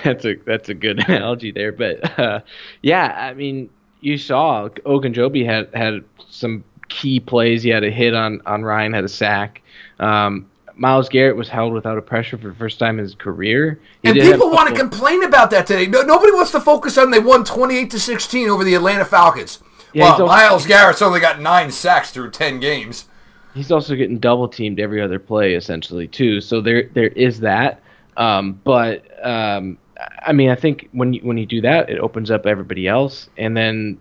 that's 0.04 0.26
a 0.26 0.36
that's 0.46 0.70
a 0.70 0.74
good 0.74 1.00
analogy 1.08 1.52
there, 1.52 1.72
but 1.72 2.20
uh, 2.20 2.41
yeah, 2.82 3.15
I 3.17 3.34
mean, 3.34 3.70
you 4.02 4.17
saw 4.17 4.70
Ogunjobi 4.70 5.46
had 5.46 5.70
had 5.74 6.04
some 6.30 6.63
key 6.89 7.20
plays. 7.20 7.63
He 7.63 7.70
had 7.70 7.84
a 7.84 7.91
hit 7.91 8.13
on 8.13 8.41
on 8.46 8.63
Ryan, 8.63 8.93
had 8.93 9.04
a 9.04 9.10
sack. 9.10 9.62
Um, 10.00 10.50
Myles 10.76 11.10
Garrett 11.10 11.36
was 11.36 11.50
held 11.50 11.74
without 11.74 11.98
a 11.98 12.02
pressure 12.02 12.38
for 12.38 12.48
the 12.48 12.54
first 12.54 12.78
time 12.78 13.00
in 13.00 13.04
his 13.04 13.15
career. 13.15 13.80
He 14.04 14.10
and 14.10 14.20
people 14.20 14.52
want 14.52 14.70
to 14.70 14.76
complain 14.76 15.24
about 15.24 15.50
that 15.52 15.65
today. 15.65 15.88
No, 15.88 16.04
nobody 16.04 16.32
wants 16.32 16.52
to 16.52 16.62
focus 16.62 16.98
on 16.98 17.10
they 17.10 17.20
won 17.20 17.43
28 17.43 17.89
to 17.91 18.00
16 18.00 18.50
over 18.50 18.63
the 18.63 18.76
Atlanta 18.76 19.06
Falcons. 19.06 19.60
Yeah, 19.93 20.17
well, 20.17 20.28
Myles 20.28 20.65
Garrett's 20.65 21.02
only 21.02 21.19
got 21.19 21.39
nine 21.39 21.71
sacks 21.71 22.12
through 22.12 22.32
10 22.32 22.60
games. 22.60 23.06
He's 23.54 23.71
also 23.71 23.95
getting 23.95 24.19
double 24.19 24.47
teamed 24.47 24.80
every 24.80 25.02
other 25.02 25.17
play 25.17 25.56
essentially 25.56 26.08
too. 26.08 26.41
So 26.41 26.62
there 26.62 26.89
there 26.93 27.08
is 27.08 27.39
that. 27.39 27.82
Um, 28.15 28.60
but 28.63 29.06
um, 29.26 29.78
I 30.26 30.34
mean, 30.34 30.50
I 30.50 30.56
think 30.56 30.89
when 30.91 31.13
you, 31.13 31.21
when 31.21 31.38
you 31.38 31.45
do 31.45 31.62
that, 31.62 31.89
it 31.89 32.00
opens 32.00 32.30
up 32.30 32.45
everybody 32.45 32.88
else, 32.88 33.30
and 33.38 33.56
then 33.58 34.00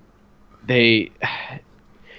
they. 0.66 1.11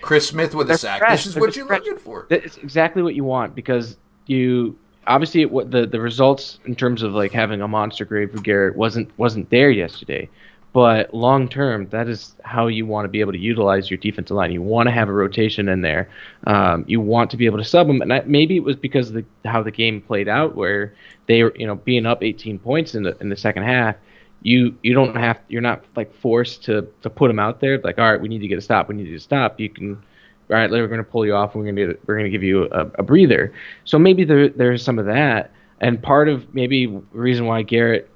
Chris 0.01 0.27
Smith 0.27 0.56
with 0.56 0.71
a 0.71 0.77
sack. 0.77 0.99
Fresh. 0.99 1.12
This 1.12 1.25
is 1.27 1.34
they're 1.34 1.41
what 1.41 1.56
you're 1.56 1.65
fresh. 1.65 1.80
looking 1.80 1.97
for. 1.97 2.27
It's 2.30 2.58
exactly 2.58 3.03
what 3.03 3.13
you 3.13 3.23
want 3.23 3.56
because 3.56 3.97
you 4.25 4.77
obviously 5.06 5.45
what 5.45 5.69
the 5.71 5.86
the 5.86 5.99
results 5.99 6.60
in 6.65 6.75
terms 6.75 7.01
of 7.01 7.13
like 7.13 7.32
having 7.32 7.62
a 7.62 7.67
monster 7.67 8.06
grade 8.06 8.32
for 8.32 8.39
Garrett 8.39 8.75
wasn't 8.75 9.10
wasn't 9.17 9.49
there 9.49 9.69
yesterday. 9.69 10.30
But 10.73 11.13
long 11.13 11.47
term, 11.47 11.88
that 11.89 12.08
is 12.08 12.36
how 12.43 12.67
you 12.67 12.86
want 12.86 13.06
to 13.06 13.10
be 13.10 13.19
able 13.19 13.32
to 13.32 13.39
utilize 13.39 13.89
your 13.89 13.97
defensive 13.97 14.36
line. 14.36 14.51
You 14.51 14.62
want 14.62 14.88
to 14.88 14.91
have 14.91 15.10
a 15.10 15.13
rotation 15.13 15.69
in 15.69 15.82
there. 15.82 16.10
Um, 16.45 16.86
you 16.88 17.01
want 17.01 17.32
to 17.32 17.38
be 17.38 17.45
able 17.45 17.58
to 17.58 17.63
sub 17.63 17.88
them. 17.88 18.01
And 18.01 18.13
I, 18.13 18.21
maybe 18.25 18.58
it 18.58 18.63
was 18.63 18.75
because 18.75 19.10
of 19.10 19.15
the, 19.15 19.25
how 19.45 19.63
the 19.63 19.71
game 19.71 20.01
played 20.01 20.27
out, 20.27 20.56
where 20.56 20.93
they 21.25 21.43
were, 21.43 21.53
you 21.56 21.65
know, 21.65 21.75
being 21.75 22.06
up 22.06 22.23
18 22.23 22.60
points 22.60 22.95
in 22.95 23.03
the 23.03 23.17
in 23.19 23.30
the 23.30 23.38
second 23.38 23.63
half. 23.63 23.95
You 24.43 24.77
you 24.84 24.93
don't 24.93 25.15
have 25.15 25.39
you're 25.47 25.62
not 25.62 25.84
like 25.95 26.13
forced 26.13 26.63
to 26.65 26.88
to 27.01 27.10
put 27.10 27.30
them 27.30 27.39
out 27.39 27.60
there. 27.60 27.80
Like 27.80 27.97
all 27.97 28.12
right, 28.12 28.21
we 28.21 28.27
need 28.27 28.39
to 28.39 28.47
get 28.47 28.60
a 28.60 28.62
stop. 28.62 28.88
We 28.88 28.95
need 28.95 29.10
to 29.10 29.19
stop. 29.19 29.60
You 29.60 29.69
can 29.69 30.03
all 30.49 30.56
right, 30.56 30.69
we're 30.71 30.88
going 30.88 30.99
to 30.99 31.03
pull 31.03 31.25
you 31.25 31.36
off. 31.36 31.56
We're 31.56 31.63
going 31.63 31.75
to 31.75 31.97
we're 32.06 32.15
going 32.15 32.25
to 32.25 32.32
give 32.32 32.43
you 32.43 32.65
a, 32.71 32.82
a, 32.99 33.03
breather. 33.03 33.53
So 33.84 33.99
maybe 33.99 34.23
there 34.23 34.47
there's 34.47 34.84
some 34.84 34.97
of 34.97 35.06
that, 35.06 35.51
and 35.82 36.01
part 36.01 36.30
of 36.30 36.53
maybe 36.53 36.88
reason 37.12 37.45
why 37.45 37.63
Garrett 37.63 38.10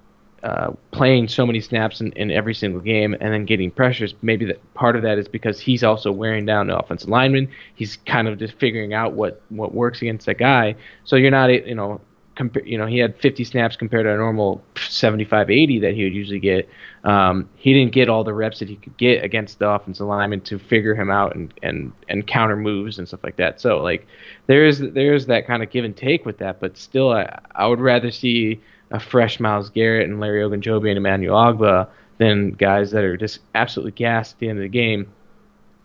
uh, 0.43 0.71
playing 0.91 1.27
so 1.27 1.45
many 1.45 1.61
snaps 1.61 2.01
in, 2.01 2.11
in 2.13 2.31
every 2.31 2.53
single 2.53 2.81
game 2.81 3.13
and 3.19 3.33
then 3.33 3.45
getting 3.45 3.69
pressures. 3.71 4.15
Maybe 4.21 4.45
that 4.45 4.73
part 4.73 4.95
of 4.95 5.03
that 5.03 5.17
is 5.17 5.27
because 5.27 5.59
he's 5.59 5.83
also 5.83 6.11
wearing 6.11 6.45
down 6.45 6.67
the 6.67 6.77
offensive 6.77 7.09
lineman. 7.09 7.49
He's 7.75 7.97
kind 8.05 8.27
of 8.27 8.39
just 8.39 8.53
figuring 8.55 8.93
out 8.93 9.13
what 9.13 9.41
what 9.49 9.73
works 9.73 10.01
against 10.01 10.25
that 10.25 10.37
guy. 10.37 10.75
So 11.03 11.15
you're 11.15 11.31
not 11.31 11.49
you 11.51 11.75
know 11.75 12.01
compa- 12.35 12.65
you 12.65 12.77
know, 12.77 12.85
he 12.85 12.97
had 12.97 13.17
50 13.17 13.43
snaps 13.43 13.75
compared 13.75 14.05
to 14.05 14.13
a 14.13 14.17
normal 14.17 14.63
75, 14.77 15.49
80 15.49 15.79
that 15.79 15.93
he 15.93 16.03
would 16.03 16.13
usually 16.13 16.39
get. 16.39 16.69
Um, 17.03 17.49
he 17.55 17.73
didn't 17.73 17.93
get 17.93 18.09
all 18.09 18.23
the 18.23 18.33
reps 18.33 18.59
that 18.59 18.69
he 18.69 18.75
could 18.75 18.95
get 18.97 19.23
against 19.23 19.59
the 19.59 19.69
offensive 19.69 20.07
lineman 20.07 20.41
to 20.41 20.59
figure 20.59 20.95
him 20.95 21.09
out 21.09 21.35
and, 21.35 21.53
and, 21.63 21.91
and 22.09 22.25
counter 22.27 22.55
moves 22.55 22.99
and 22.99 23.07
stuff 23.07 23.23
like 23.23 23.37
that. 23.37 23.59
So 23.59 23.81
like 23.81 24.07
there's 24.47 24.79
there's 24.79 25.25
that 25.27 25.47
kind 25.47 25.63
of 25.63 25.69
give 25.69 25.85
and 25.85 25.95
take 25.95 26.25
with 26.25 26.37
that, 26.39 26.59
but 26.59 26.77
still 26.77 27.11
I, 27.11 27.39
I 27.55 27.67
would 27.67 27.79
rather 27.79 28.11
see 28.11 28.61
a 28.91 28.99
fresh 28.99 29.39
Myles 29.39 29.69
Garrett 29.69 30.09
and 30.09 30.19
Larry 30.19 30.41
Ogunjobi 30.41 30.89
and 30.89 30.97
Emmanuel 30.97 31.35
Ogbah 31.35 31.87
than 32.17 32.51
guys 32.51 32.91
that 32.91 33.03
are 33.03 33.17
just 33.17 33.39
absolutely 33.55 33.93
gassed 33.93 34.33
at 34.33 34.39
the 34.39 34.49
end 34.49 34.59
of 34.59 34.63
the 34.63 34.69
game, 34.69 35.11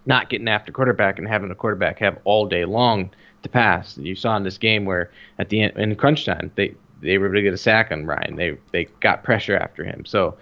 not 0.05 0.29
getting 0.29 0.49
after 0.49 0.73
quarterback 0.73 1.19
and 1.19 1.27
having 1.27 1.51
a 1.51 1.55
quarterback 1.55 1.99
have 1.99 2.19
all 2.25 2.47
day 2.47 2.65
long 2.65 3.11
to 3.43 3.49
pass. 3.49 3.97
You 3.97 4.15
saw 4.15 4.37
in 4.37 4.43
this 4.43 4.59
game 4.59 4.85
where 4.85 5.11
at 5.39 5.49
the 5.49 5.63
end 5.63 5.77
in 5.79 5.95
crunch 5.97 6.25
time 6.27 6.51
they 6.57 6.75
they 7.01 7.19
were 7.19 7.27
able 7.27 7.37
to 7.37 7.43
get 7.43 7.55
a 7.55 7.59
sack 7.59 7.91
on 7.93 8.07
Ryan. 8.07 8.37
They 8.37 8.59
they 8.73 8.85
got 9.01 9.25
pressure 9.25 9.57
after 9.57 9.85
him. 9.85 10.05
So 10.05 10.37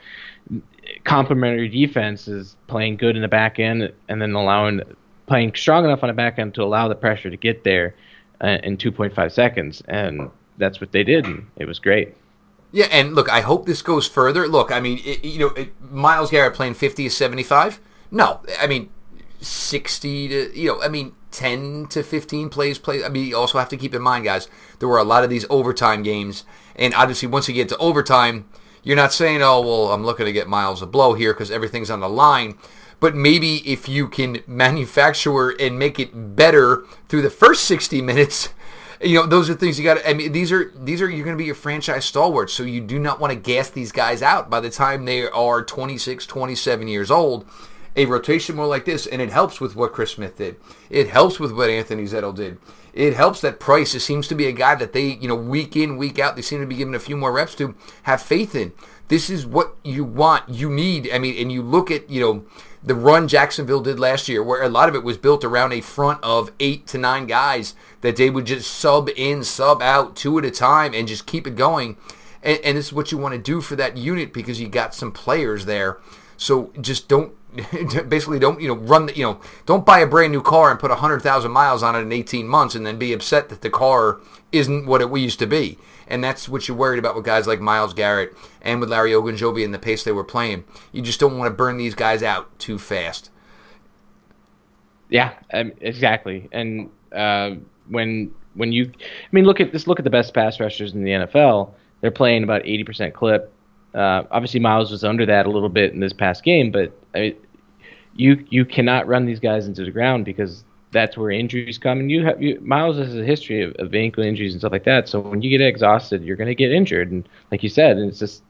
complementary 1.04 1.68
defense 1.68 2.28
is 2.28 2.56
playing 2.66 2.96
good 2.96 3.16
in 3.16 3.22
the 3.22 3.28
back 3.28 3.58
end 3.58 3.92
and 4.08 4.20
then 4.20 4.34
allowing 4.34 4.80
playing 5.26 5.54
strong 5.54 5.84
enough 5.84 6.02
on 6.02 6.08
the 6.08 6.14
back 6.14 6.38
end 6.38 6.54
to 6.54 6.62
allow 6.62 6.88
the 6.88 6.94
pressure 6.94 7.30
to 7.30 7.36
get 7.36 7.64
there 7.64 7.94
uh, 8.42 8.58
in 8.62 8.76
2.5 8.76 9.32
seconds 9.32 9.82
and 9.88 10.30
that's 10.58 10.80
what 10.80 10.92
they 10.92 11.02
did 11.02 11.24
and 11.24 11.46
it 11.56 11.66
was 11.66 11.78
great. 11.78 12.14
Yeah, 12.74 12.86
and 12.90 13.14
look, 13.14 13.28
I 13.30 13.40
hope 13.40 13.66
this 13.66 13.82
goes 13.82 14.08
further. 14.08 14.48
Look, 14.48 14.72
I 14.72 14.80
mean, 14.80 15.00
it, 15.04 15.24
you 15.24 15.38
know, 15.38 15.50
it, 15.50 15.80
Myles 15.80 16.32
Garrett 16.32 16.54
playing 16.54 16.74
50 16.74 17.04
to 17.04 17.10
75? 17.10 17.78
No, 18.10 18.40
I 18.60 18.66
mean 18.66 18.90
60 19.40 20.28
to, 20.28 20.58
you 20.58 20.72
know, 20.72 20.82
I 20.82 20.88
mean 20.88 21.12
10 21.30 21.86
to 21.90 22.02
15 22.02 22.48
plays 22.48 22.80
play. 22.80 23.04
I 23.04 23.08
mean, 23.10 23.28
you 23.28 23.36
also 23.36 23.58
have 23.58 23.68
to 23.68 23.76
keep 23.76 23.94
in 23.94 24.02
mind, 24.02 24.24
guys, 24.24 24.48
there 24.80 24.88
were 24.88 24.98
a 24.98 25.04
lot 25.04 25.22
of 25.22 25.30
these 25.30 25.46
overtime 25.48 26.02
games. 26.02 26.42
And 26.74 26.92
obviously, 26.94 27.28
once 27.28 27.46
you 27.46 27.54
get 27.54 27.68
to 27.68 27.76
overtime, 27.76 28.46
you're 28.82 28.96
not 28.96 29.12
saying, 29.12 29.40
oh, 29.40 29.60
well, 29.60 29.92
I'm 29.92 30.04
looking 30.04 30.26
to 30.26 30.32
get 30.32 30.48
Myles 30.48 30.82
a 30.82 30.86
blow 30.86 31.14
here 31.14 31.32
because 31.32 31.52
everything's 31.52 31.90
on 31.90 32.00
the 32.00 32.08
line. 32.08 32.58
But 32.98 33.14
maybe 33.14 33.58
if 33.58 33.88
you 33.88 34.08
can 34.08 34.42
manufacture 34.48 35.50
and 35.50 35.78
make 35.78 36.00
it 36.00 36.34
better 36.34 36.84
through 37.08 37.22
the 37.22 37.30
first 37.30 37.66
60 37.66 38.02
minutes, 38.02 38.48
you 39.00 39.20
know, 39.20 39.26
those 39.26 39.50
are 39.50 39.54
things 39.54 39.78
you 39.78 39.84
got. 39.84 39.98
I 40.06 40.14
mean, 40.14 40.32
these 40.32 40.52
are 40.52 40.72
these 40.76 41.00
are 41.02 41.10
you're 41.10 41.24
going 41.24 41.36
to 41.36 41.40
be 41.40 41.46
your 41.46 41.54
franchise 41.54 42.04
stalwarts. 42.04 42.52
So 42.52 42.62
you 42.62 42.80
do 42.80 42.98
not 42.98 43.20
want 43.20 43.32
to 43.32 43.38
gas 43.38 43.70
these 43.70 43.92
guys 43.92 44.22
out 44.22 44.50
by 44.50 44.60
the 44.60 44.70
time 44.70 45.04
they 45.04 45.28
are 45.28 45.64
26, 45.64 46.26
27 46.26 46.88
years 46.88 47.10
old 47.10 47.46
a 47.96 48.06
rotation 48.06 48.56
more 48.56 48.66
like 48.66 48.84
this, 48.84 49.06
and 49.06 49.22
it 49.22 49.30
helps 49.30 49.60
with 49.60 49.76
what 49.76 49.92
Chris 49.92 50.12
Smith 50.12 50.36
did. 50.36 50.56
It 50.90 51.08
helps 51.08 51.38
with 51.38 51.52
what 51.52 51.70
Anthony 51.70 52.04
Zettel 52.04 52.34
did. 52.34 52.58
It 52.92 53.14
helps 53.14 53.40
that 53.40 53.60
Price 53.60 53.90
seems 54.02 54.28
to 54.28 54.34
be 54.34 54.46
a 54.46 54.52
guy 54.52 54.74
that 54.76 54.92
they, 54.92 55.06
you 55.06 55.28
know, 55.28 55.34
week 55.34 55.76
in, 55.76 55.96
week 55.96 56.18
out, 56.18 56.36
they 56.36 56.42
seem 56.42 56.60
to 56.60 56.66
be 56.66 56.76
giving 56.76 56.94
a 56.94 57.00
few 57.00 57.16
more 57.16 57.32
reps 57.32 57.54
to 57.56 57.74
have 58.04 58.22
faith 58.22 58.54
in. 58.54 58.72
This 59.08 59.28
is 59.28 59.46
what 59.46 59.76
you 59.84 60.04
want, 60.04 60.48
you 60.48 60.70
need. 60.70 61.10
I 61.12 61.18
mean, 61.18 61.36
and 61.40 61.52
you 61.52 61.62
look 61.62 61.90
at, 61.90 62.08
you 62.08 62.20
know, 62.20 62.44
the 62.84 62.94
run 62.94 63.28
Jacksonville 63.28 63.80
did 63.80 63.98
last 63.98 64.28
year, 64.28 64.42
where 64.42 64.62
a 64.62 64.68
lot 64.68 64.88
of 64.88 64.94
it 64.94 65.02
was 65.02 65.16
built 65.16 65.42
around 65.42 65.72
a 65.72 65.80
front 65.80 66.22
of 66.22 66.52
eight 66.60 66.86
to 66.88 66.98
nine 66.98 67.26
guys 67.26 67.74
that 68.02 68.16
they 68.16 68.28
would 68.28 68.44
just 68.44 68.70
sub 68.70 69.08
in, 69.16 69.42
sub 69.42 69.80
out 69.80 70.14
two 70.14 70.38
at 70.38 70.44
a 70.44 70.50
time 70.50 70.92
and 70.92 71.08
just 71.08 71.26
keep 71.26 71.46
it 71.46 71.56
going. 71.56 71.96
And, 72.42 72.60
and 72.62 72.76
this 72.76 72.86
is 72.86 72.92
what 72.92 73.10
you 73.10 73.16
want 73.16 73.32
to 73.32 73.40
do 73.40 73.62
for 73.62 73.74
that 73.76 73.96
unit 73.96 74.34
because 74.34 74.60
you 74.60 74.68
got 74.68 74.94
some 74.94 75.12
players 75.12 75.64
there. 75.64 75.98
So 76.36 76.72
just 76.78 77.08
don't 77.08 77.32
basically 78.08 78.40
don't 78.40 78.60
you 78.60 78.66
know 78.66 78.74
run 78.74 79.06
the, 79.06 79.16
you 79.16 79.22
know 79.22 79.40
don't 79.64 79.86
buy 79.86 80.00
a 80.00 80.06
brand 80.06 80.32
new 80.32 80.42
car 80.42 80.72
and 80.72 80.80
put 80.80 80.90
a 80.90 80.96
hundred 80.96 81.20
thousand 81.20 81.52
miles 81.52 81.84
on 81.84 81.94
it 81.94 82.00
in 82.00 82.10
18 82.10 82.48
months 82.48 82.74
and 82.74 82.84
then 82.84 82.98
be 82.98 83.12
upset 83.12 83.48
that 83.48 83.60
the 83.60 83.70
car 83.70 84.18
isn't 84.50 84.86
what 84.86 85.00
it 85.00 85.08
used 85.16 85.38
to 85.38 85.46
be 85.46 85.78
and 86.06 86.22
that's 86.22 86.48
what 86.48 86.68
you're 86.68 86.76
worried 86.76 86.98
about 86.98 87.14
with 87.14 87.24
guys 87.24 87.46
like 87.46 87.60
Myles 87.60 87.94
Garrett 87.94 88.34
and 88.62 88.80
with 88.80 88.90
Larry 88.90 89.12
Ogunjobi 89.12 89.64
and 89.64 89.72
the 89.72 89.78
pace 89.78 90.04
they 90.04 90.12
were 90.12 90.24
playing. 90.24 90.64
You 90.92 91.02
just 91.02 91.20
don't 91.20 91.38
want 91.38 91.50
to 91.50 91.54
burn 91.54 91.76
these 91.76 91.94
guys 91.94 92.22
out 92.22 92.58
too 92.58 92.78
fast. 92.78 93.30
Yeah 95.08 95.34
um, 95.52 95.72
exactly. 95.80 96.48
And 96.52 96.90
uh, 97.12 97.56
when 97.88 98.34
when 98.54 98.72
you 98.72 98.90
I 99.00 99.28
mean 99.32 99.44
look 99.44 99.60
at 99.60 99.72
this 99.72 99.86
look 99.86 99.98
at 99.98 100.04
the 100.04 100.10
best 100.10 100.34
pass 100.34 100.60
rushers 100.60 100.92
in 100.92 101.04
the 101.04 101.10
NFL 101.10 101.74
they're 102.04 102.10
playing 102.10 102.42
about 102.42 102.64
80% 102.64 103.14
clip. 103.14 103.50
Uh, 103.94 104.24
obviously, 104.30 104.60
Myles 104.60 104.90
was 104.90 105.04
under 105.04 105.24
that 105.24 105.46
a 105.46 105.50
little 105.50 105.70
bit 105.70 105.94
in 105.94 106.00
this 106.00 106.12
past 106.12 106.44
game, 106.44 106.70
but 106.70 106.92
I 107.14 107.18
mean, 107.18 107.36
you 108.14 108.44
you 108.50 108.66
cannot 108.66 109.06
run 109.06 109.24
these 109.24 109.40
guys 109.40 109.66
into 109.66 109.86
the 109.86 109.90
ground 109.90 110.26
because 110.26 110.64
that's 110.94 111.18
where 111.18 111.30
injuries 111.30 111.76
come. 111.76 111.98
And 111.98 112.10
you 112.10 112.24
have 112.24 112.40
you, 112.40 112.58
Myles 112.62 112.96
has 112.96 113.14
a 113.14 113.24
history 113.24 113.62
of, 113.62 113.74
of 113.78 113.94
ankle 113.94 114.22
injuries 114.22 114.52
and 114.52 114.60
stuff 114.60 114.72
like 114.72 114.84
that. 114.84 115.08
So 115.08 115.20
when 115.20 115.42
you 115.42 115.50
get 115.50 115.60
exhausted, 115.60 116.24
you're 116.24 116.36
going 116.36 116.48
to 116.48 116.54
get 116.54 116.72
injured. 116.72 117.10
And 117.10 117.28
like 117.50 117.62
you 117.62 117.68
said, 117.68 117.98
and 117.98 118.08
it's 118.08 118.20
just 118.20 118.42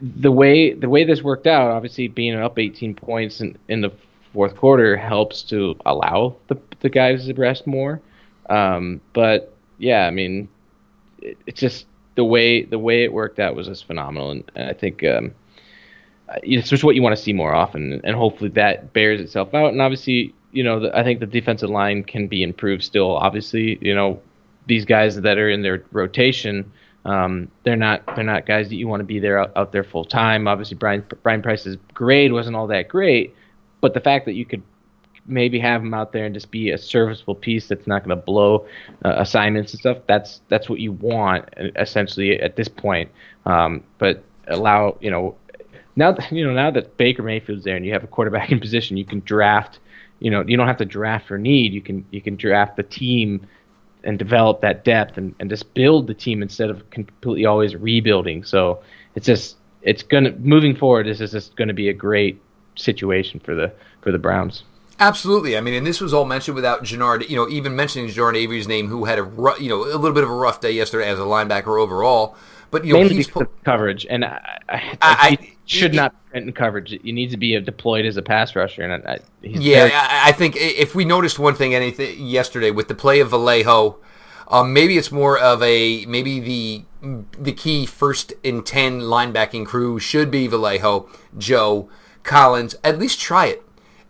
the 0.00 0.30
way 0.30 0.74
the 0.74 0.88
way 0.88 1.02
this 1.02 1.22
worked 1.22 1.48
out. 1.48 1.70
Obviously, 1.70 2.06
being 2.06 2.36
up 2.36 2.58
18 2.58 2.94
points 2.94 3.40
in, 3.40 3.58
in 3.68 3.80
the 3.80 3.90
fourth 4.32 4.54
quarter 4.56 4.96
helps 4.96 5.42
to 5.44 5.76
allow 5.86 6.36
the 6.46 6.56
the 6.80 6.90
guys 6.90 7.26
to 7.26 7.34
rest 7.34 7.66
more. 7.66 8.00
Um, 8.50 9.00
but 9.14 9.54
yeah, 9.78 10.06
I 10.06 10.10
mean, 10.10 10.48
it, 11.20 11.38
it's 11.46 11.60
just 11.60 11.86
the 12.14 12.24
way 12.24 12.62
the 12.64 12.78
way 12.78 13.02
it 13.02 13.12
worked 13.12 13.40
out 13.40 13.56
was 13.56 13.66
just 13.66 13.86
phenomenal, 13.86 14.30
and, 14.30 14.50
and 14.54 14.70
I 14.70 14.74
think. 14.74 15.02
Um, 15.02 15.34
it's 16.42 16.70
just 16.70 16.82
what 16.82 16.94
you 16.94 17.02
want 17.02 17.14
to 17.14 17.22
see 17.22 17.34
more 17.34 17.54
often, 17.54 18.00
and 18.02 18.16
hopefully 18.16 18.48
that 18.50 18.94
bears 18.94 19.20
itself 19.20 19.52
out. 19.52 19.72
And 19.72 19.82
obviously, 19.82 20.34
you 20.54 20.62
know, 20.62 20.80
the, 20.80 20.96
I 20.96 21.02
think 21.02 21.20
the 21.20 21.26
defensive 21.26 21.68
line 21.68 22.04
can 22.04 22.28
be 22.28 22.42
improved 22.42 22.84
still. 22.84 23.16
Obviously, 23.16 23.76
you 23.80 23.94
know, 23.94 24.20
these 24.66 24.84
guys 24.84 25.20
that 25.20 25.36
are 25.36 25.50
in 25.50 25.62
their 25.62 25.84
rotation, 25.92 26.72
um, 27.04 27.50
they're 27.64 27.76
not 27.76 28.06
they're 28.14 28.24
not 28.24 28.46
guys 28.46 28.68
that 28.68 28.76
you 28.76 28.88
want 28.88 29.00
to 29.00 29.04
be 29.04 29.18
there 29.18 29.38
out, 29.38 29.52
out 29.56 29.72
there 29.72 29.84
full 29.84 30.04
time. 30.04 30.48
Obviously, 30.48 30.76
Brian 30.76 31.04
Brian 31.22 31.42
Price's 31.42 31.76
grade 31.92 32.32
wasn't 32.32 32.56
all 32.56 32.68
that 32.68 32.88
great, 32.88 33.34
but 33.80 33.92
the 33.94 34.00
fact 34.00 34.24
that 34.26 34.34
you 34.34 34.46
could 34.46 34.62
maybe 35.26 35.58
have 35.58 35.82
him 35.82 35.92
out 35.92 36.12
there 36.12 36.24
and 36.24 36.34
just 36.34 36.50
be 36.50 36.70
a 36.70 36.78
serviceable 36.78 37.34
piece 37.34 37.68
that's 37.68 37.86
not 37.86 38.04
going 38.04 38.16
to 38.16 38.22
blow 38.22 38.66
uh, 39.04 39.14
assignments 39.16 39.72
and 39.72 39.80
stuff. 39.80 39.98
That's 40.06 40.40
that's 40.48 40.68
what 40.68 40.78
you 40.78 40.92
want 40.92 41.48
essentially 41.76 42.40
at 42.40 42.54
this 42.54 42.68
point. 42.68 43.10
Um, 43.44 43.82
but 43.98 44.22
allow 44.46 44.96
you 45.00 45.10
know 45.10 45.36
now 45.96 46.16
you 46.30 46.46
know 46.46 46.54
now 46.54 46.70
that 46.70 46.96
Baker 46.96 47.24
Mayfield's 47.24 47.64
there 47.64 47.76
and 47.76 47.84
you 47.84 47.92
have 47.92 48.04
a 48.04 48.08
quarterback 48.08 48.52
in 48.52 48.60
position, 48.60 48.96
you 48.96 49.04
can 49.04 49.20
draft 49.20 49.80
you 50.24 50.30
know 50.30 50.42
you 50.46 50.56
don't 50.56 50.66
have 50.66 50.78
to 50.78 50.86
draft 50.86 51.28
for 51.28 51.36
need. 51.36 51.74
You 51.74 51.82
can 51.82 52.06
you 52.10 52.22
can 52.22 52.36
draft 52.36 52.76
the 52.76 52.82
team 52.82 53.46
and 54.04 54.18
develop 54.18 54.62
that 54.62 54.82
depth 54.82 55.18
and, 55.18 55.34
and 55.38 55.50
just 55.50 55.74
build 55.74 56.06
the 56.06 56.14
team 56.14 56.42
instead 56.42 56.70
of 56.70 56.88
completely 56.88 57.44
always 57.44 57.76
rebuilding. 57.76 58.42
So 58.42 58.82
it's 59.14 59.26
just 59.26 59.56
it's 59.82 60.02
gonna 60.02 60.32
moving 60.32 60.74
forward. 60.76 61.06
This 61.06 61.20
is 61.20 61.32
just 61.32 61.56
going 61.56 61.68
to 61.68 61.74
be 61.74 61.90
a 61.90 61.92
great 61.92 62.40
situation 62.74 63.38
for 63.38 63.54
the 63.54 63.70
for 64.00 64.12
the 64.12 64.18
Browns. 64.18 64.64
Absolutely. 64.98 65.58
I 65.58 65.60
mean, 65.60 65.74
and 65.74 65.86
this 65.86 66.00
was 66.00 66.14
all 66.14 66.24
mentioned 66.24 66.54
without 66.54 66.84
Genard, 66.84 67.28
you 67.28 67.36
know, 67.36 67.46
even 67.48 67.76
mentioning 67.76 68.08
Genard 68.08 68.34
Avery's 68.34 68.66
name, 68.66 68.88
who 68.88 69.04
had 69.04 69.18
a 69.18 69.30
you 69.60 69.68
know 69.68 69.84
a 69.84 69.98
little 69.98 70.14
bit 70.14 70.24
of 70.24 70.30
a 70.30 70.34
rough 70.34 70.62
day 70.62 70.70
yesterday 70.70 71.08
as 71.10 71.18
a 71.18 71.22
linebacker 71.22 71.78
overall. 71.78 72.34
But 72.74 72.84
you 72.84 72.92
know, 72.92 72.98
Mainly 72.98 73.14
he's 73.14 73.26
because 73.28 73.46
coverage, 73.64 74.04
and 74.10 74.24
I, 74.24 74.58
I, 74.68 74.96
I- 75.00 75.38
he 75.40 75.56
should 75.78 75.92
I- 75.92 75.96
not 75.96 76.14
be 76.32 76.38
in 76.40 76.52
coverage. 76.52 76.90
You 77.02 77.12
need 77.12 77.30
to 77.30 77.36
be 77.36 77.58
deployed 77.60 78.04
as 78.04 78.16
a 78.16 78.22
pass 78.22 78.56
rusher, 78.56 78.82
and 78.82 78.92
I, 79.06 79.20
he's 79.42 79.60
Yeah, 79.60 79.78
very- 79.86 79.92
I, 79.94 80.28
I 80.28 80.32
think 80.32 80.56
if 80.56 80.94
we 80.96 81.04
noticed 81.04 81.38
one 81.38 81.54
thing 81.54 81.72
anything 81.74 82.26
yesterday 82.26 82.72
with 82.72 82.88
the 82.88 82.94
play 82.96 83.20
of 83.20 83.30
Vallejo, 83.30 83.98
um, 84.48 84.72
maybe 84.72 84.98
it's 84.98 85.12
more 85.12 85.38
of 85.38 85.62
a 85.62 86.04
maybe 86.06 86.40
the 86.40 86.84
the 87.38 87.52
key 87.52 87.86
first 87.86 88.32
and 88.44 88.66
ten 88.66 89.00
linebacking 89.02 89.66
crew 89.66 89.98
should 90.00 90.30
be 90.30 90.46
Vallejo, 90.48 91.08
Joe, 91.38 91.88
Collins. 92.24 92.74
At 92.82 92.98
least 92.98 93.20
try 93.20 93.46
it. 93.46 93.62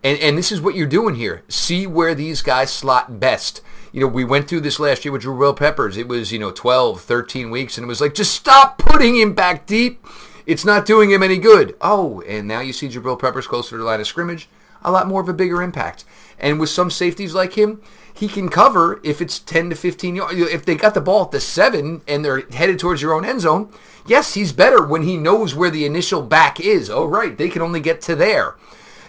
And 0.03 0.19
and 0.19 0.37
this 0.37 0.51
is 0.51 0.59
what 0.59 0.75
you're 0.75 0.87
doing 0.87 1.15
here. 1.15 1.43
See 1.47 1.85
where 1.87 2.15
these 2.15 2.41
guys 2.41 2.71
slot 2.71 3.19
best. 3.19 3.61
You 3.95 4.01
know, 4.01 4.07
we 4.07 4.25
went 4.25 4.49
through 4.49 4.59
this 4.59 4.77
last 4.77 5.05
year 5.05 5.13
with 5.13 5.23
Jabril 5.23 5.55
Peppers. 5.55 5.95
It 5.95 6.09
was, 6.09 6.29
you 6.33 6.37
know, 6.37 6.51
12, 6.51 6.99
13 6.99 7.49
weeks, 7.49 7.77
and 7.77 7.85
it 7.85 7.87
was 7.87 8.01
like, 8.01 8.13
just 8.13 8.35
stop 8.35 8.77
putting 8.77 9.15
him 9.15 9.33
back 9.33 9.65
deep. 9.65 10.05
It's 10.45 10.65
not 10.65 10.85
doing 10.85 11.11
him 11.11 11.23
any 11.23 11.37
good. 11.37 11.77
Oh, 11.79 12.19
and 12.27 12.45
now 12.45 12.59
you 12.59 12.73
see 12.73 12.89
Jabril 12.89 13.17
Peppers 13.17 13.47
closer 13.47 13.69
to 13.69 13.77
the 13.77 13.85
line 13.85 14.01
of 14.01 14.05
scrimmage, 14.07 14.49
a 14.83 14.91
lot 14.91 15.07
more 15.07 15.21
of 15.21 15.29
a 15.29 15.33
bigger 15.33 15.61
impact. 15.61 16.03
And 16.37 16.59
with 16.59 16.67
some 16.67 16.91
safeties 16.91 17.33
like 17.33 17.53
him, 17.53 17.81
he 18.13 18.27
can 18.27 18.49
cover 18.49 18.99
if 19.01 19.21
it's 19.21 19.39
10 19.39 19.69
to 19.69 19.77
15 19.77 20.17
yards. 20.17 20.37
If 20.41 20.65
they 20.65 20.75
got 20.75 20.93
the 20.93 20.99
ball 20.99 21.23
at 21.23 21.31
the 21.31 21.39
7 21.39 22.01
and 22.05 22.25
they're 22.25 22.41
headed 22.49 22.79
towards 22.79 23.01
your 23.01 23.13
own 23.13 23.23
end 23.23 23.39
zone, 23.39 23.71
yes, 24.05 24.33
he's 24.33 24.51
better 24.51 24.85
when 24.85 25.03
he 25.03 25.15
knows 25.15 25.55
where 25.55 25.71
the 25.71 25.85
initial 25.85 26.21
back 26.21 26.59
is. 26.59 26.89
Oh, 26.89 27.05
right, 27.05 27.37
they 27.37 27.47
can 27.47 27.61
only 27.61 27.79
get 27.79 28.01
to 28.01 28.15
there 28.17 28.55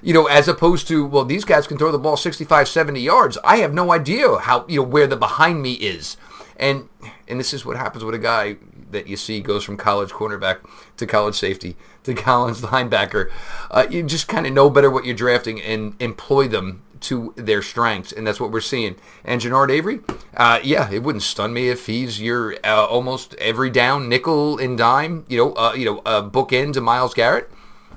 you 0.02 0.12
know, 0.12 0.26
as 0.26 0.48
opposed 0.48 0.88
to, 0.88 1.06
well, 1.06 1.24
these 1.24 1.44
guys 1.44 1.66
can 1.66 1.78
throw 1.78 1.92
the 1.92 1.98
ball 1.98 2.16
65, 2.16 2.68
70 2.68 3.00
yards. 3.00 3.38
I 3.44 3.58
have 3.58 3.74
no 3.74 3.92
idea 3.92 4.36
how, 4.38 4.66
you 4.68 4.80
know, 4.80 4.86
where 4.86 5.06
the 5.06 5.16
behind 5.16 5.62
me 5.62 5.74
is. 5.74 6.16
And 6.58 6.88
and 7.28 7.38
this 7.38 7.52
is 7.52 7.66
what 7.66 7.76
happens 7.76 8.04
with 8.04 8.14
a 8.14 8.18
guy 8.18 8.56
that 8.90 9.08
you 9.08 9.16
see 9.16 9.40
goes 9.40 9.64
from 9.64 9.76
college 9.76 10.10
cornerback 10.10 10.58
to 10.96 11.06
college 11.06 11.34
safety 11.34 11.76
to 12.04 12.14
college 12.28 12.58
linebacker. 12.58 13.30
Uh, 13.70 13.86
you 13.90 14.02
just 14.02 14.28
kind 14.28 14.46
of 14.46 14.52
know 14.52 14.70
better 14.70 14.90
what 14.90 15.04
you're 15.04 15.14
drafting 15.14 15.60
and 15.60 16.00
employ 16.00 16.48
them 16.48 16.82
to 16.98 17.34
their 17.36 17.60
strengths, 17.60 18.10
and 18.10 18.26
that's 18.26 18.40
what 18.40 18.50
we're 18.50 18.60
seeing. 18.60 18.96
And 19.22 19.40
Genard 19.40 19.70
Avery, 19.70 20.00
uh, 20.36 20.60
yeah, 20.62 20.90
it 20.90 21.02
wouldn't 21.02 21.22
stun 21.22 21.52
me 21.52 21.68
if 21.68 21.86
he's 21.86 22.20
your 22.20 22.56
uh, 22.64 22.86
almost 22.86 23.34
every 23.34 23.70
down 23.70 24.08
nickel 24.08 24.58
and 24.58 24.78
dime, 24.78 25.24
you 25.28 25.36
know, 25.36 25.52
uh, 25.54 25.74
you 25.74 25.84
know, 25.84 25.98
uh, 26.06 26.28
bookend 26.28 26.72
to 26.74 26.80
Myles 26.80 27.14
Garrett. 27.14 27.50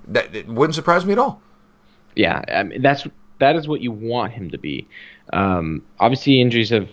That 0.05 0.35
it 0.35 0.47
wouldn't 0.47 0.75
surprise 0.75 1.05
me 1.05 1.13
at 1.13 1.19
all. 1.19 1.41
Yeah, 2.19 2.43
I 2.53 2.63
mean, 2.63 2.81
that's 2.81 3.07
that 3.39 3.55
is 3.55 3.69
what 3.69 3.79
you 3.79 3.93
want 3.93 4.33
him 4.33 4.51
to 4.51 4.57
be. 4.57 4.85
Um, 5.31 5.81
obviously, 6.01 6.41
injuries 6.41 6.69
have 6.69 6.89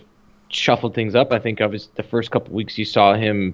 shuffled 0.47 0.95
things 0.95 1.15
up. 1.15 1.33
I 1.33 1.39
think 1.39 1.59
obviously 1.59 1.91
the 1.95 2.03
first 2.03 2.31
couple 2.31 2.53
weeks 2.53 2.77
you 2.77 2.85
saw 2.85 3.13
him 3.13 3.53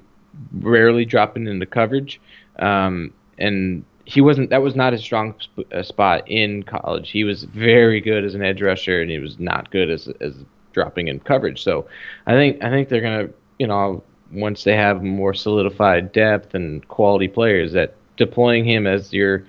rarely 0.53 1.03
dropping 1.03 1.47
into 1.47 1.65
coverage, 1.65 2.21
um, 2.59 3.11
and 3.39 3.83
he 4.05 4.21
wasn't. 4.21 4.51
That 4.51 4.61
was 4.61 4.75
not 4.75 4.93
his 4.93 5.01
strong 5.01 5.33
sp- 5.41 5.65
uh, 5.73 5.81
spot 5.81 6.23
in 6.27 6.61
college. 6.61 7.09
He 7.09 7.23
was 7.23 7.45
very 7.45 7.99
good 7.99 8.23
as 8.23 8.35
an 8.35 8.43
edge 8.43 8.61
rusher, 8.61 9.01
and 9.01 9.09
he 9.09 9.17
was 9.17 9.39
not 9.39 9.71
good 9.71 9.89
as 9.89 10.07
as 10.21 10.35
dropping 10.73 11.07
in 11.07 11.21
coverage. 11.21 11.63
So, 11.63 11.87
I 12.27 12.33
think 12.33 12.63
I 12.63 12.69
think 12.69 12.89
they're 12.89 13.01
gonna, 13.01 13.29
you 13.57 13.65
know, 13.65 14.03
once 14.31 14.63
they 14.63 14.75
have 14.75 15.01
more 15.01 15.33
solidified 15.33 16.11
depth 16.11 16.53
and 16.53 16.87
quality 16.87 17.27
players, 17.27 17.71
that 17.71 17.95
deploying 18.15 18.63
him 18.63 18.85
as 18.85 19.11
your 19.11 19.43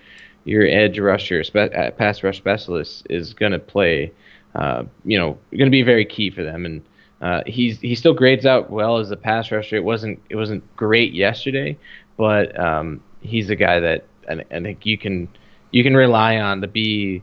your 0.45 0.67
edge 0.67 0.99
rusher, 0.99 1.43
uh, 1.55 1.91
pass 1.93 2.23
rush 2.23 2.37
specialist 2.37 3.07
is 3.11 3.35
going 3.35 3.53
to 3.53 3.59
play, 3.59 4.13
uh, 4.55 4.85
you 5.05 5.19
know, 5.19 5.39
going 5.51 5.67
to 5.67 5.71
be 5.71 5.83
very 5.83 6.05
key 6.05 6.31
for 6.31 6.43
them. 6.43 6.67
And 6.67 6.83
uh, 7.21 7.43
he's 7.47 7.81
he 7.81 7.95
still 7.95 8.15
grades 8.15 8.45
out 8.45 8.71
well 8.71 8.99
as 8.99 9.11
a 9.11 9.17
pass 9.17 9.51
rusher. 9.51 9.77
It 9.77 9.85
wasn't 9.85 10.21
it 10.29 10.37
wasn't 10.37 10.77
great 10.77 11.13
yesterday, 11.13 11.79
but 12.17 12.59
um, 12.59 13.03
he's 13.21 13.51
a 13.51 13.57
guy 13.57 13.81
that 13.81 14.05
I, 14.29 14.45
I 14.51 14.61
think 14.61 14.85
you 14.85 14.99
can 14.99 15.29
you 15.71 15.83
can 15.83 15.97
rely 15.97 16.39
on 16.39 16.61
to 16.61 16.69
be 16.69 17.23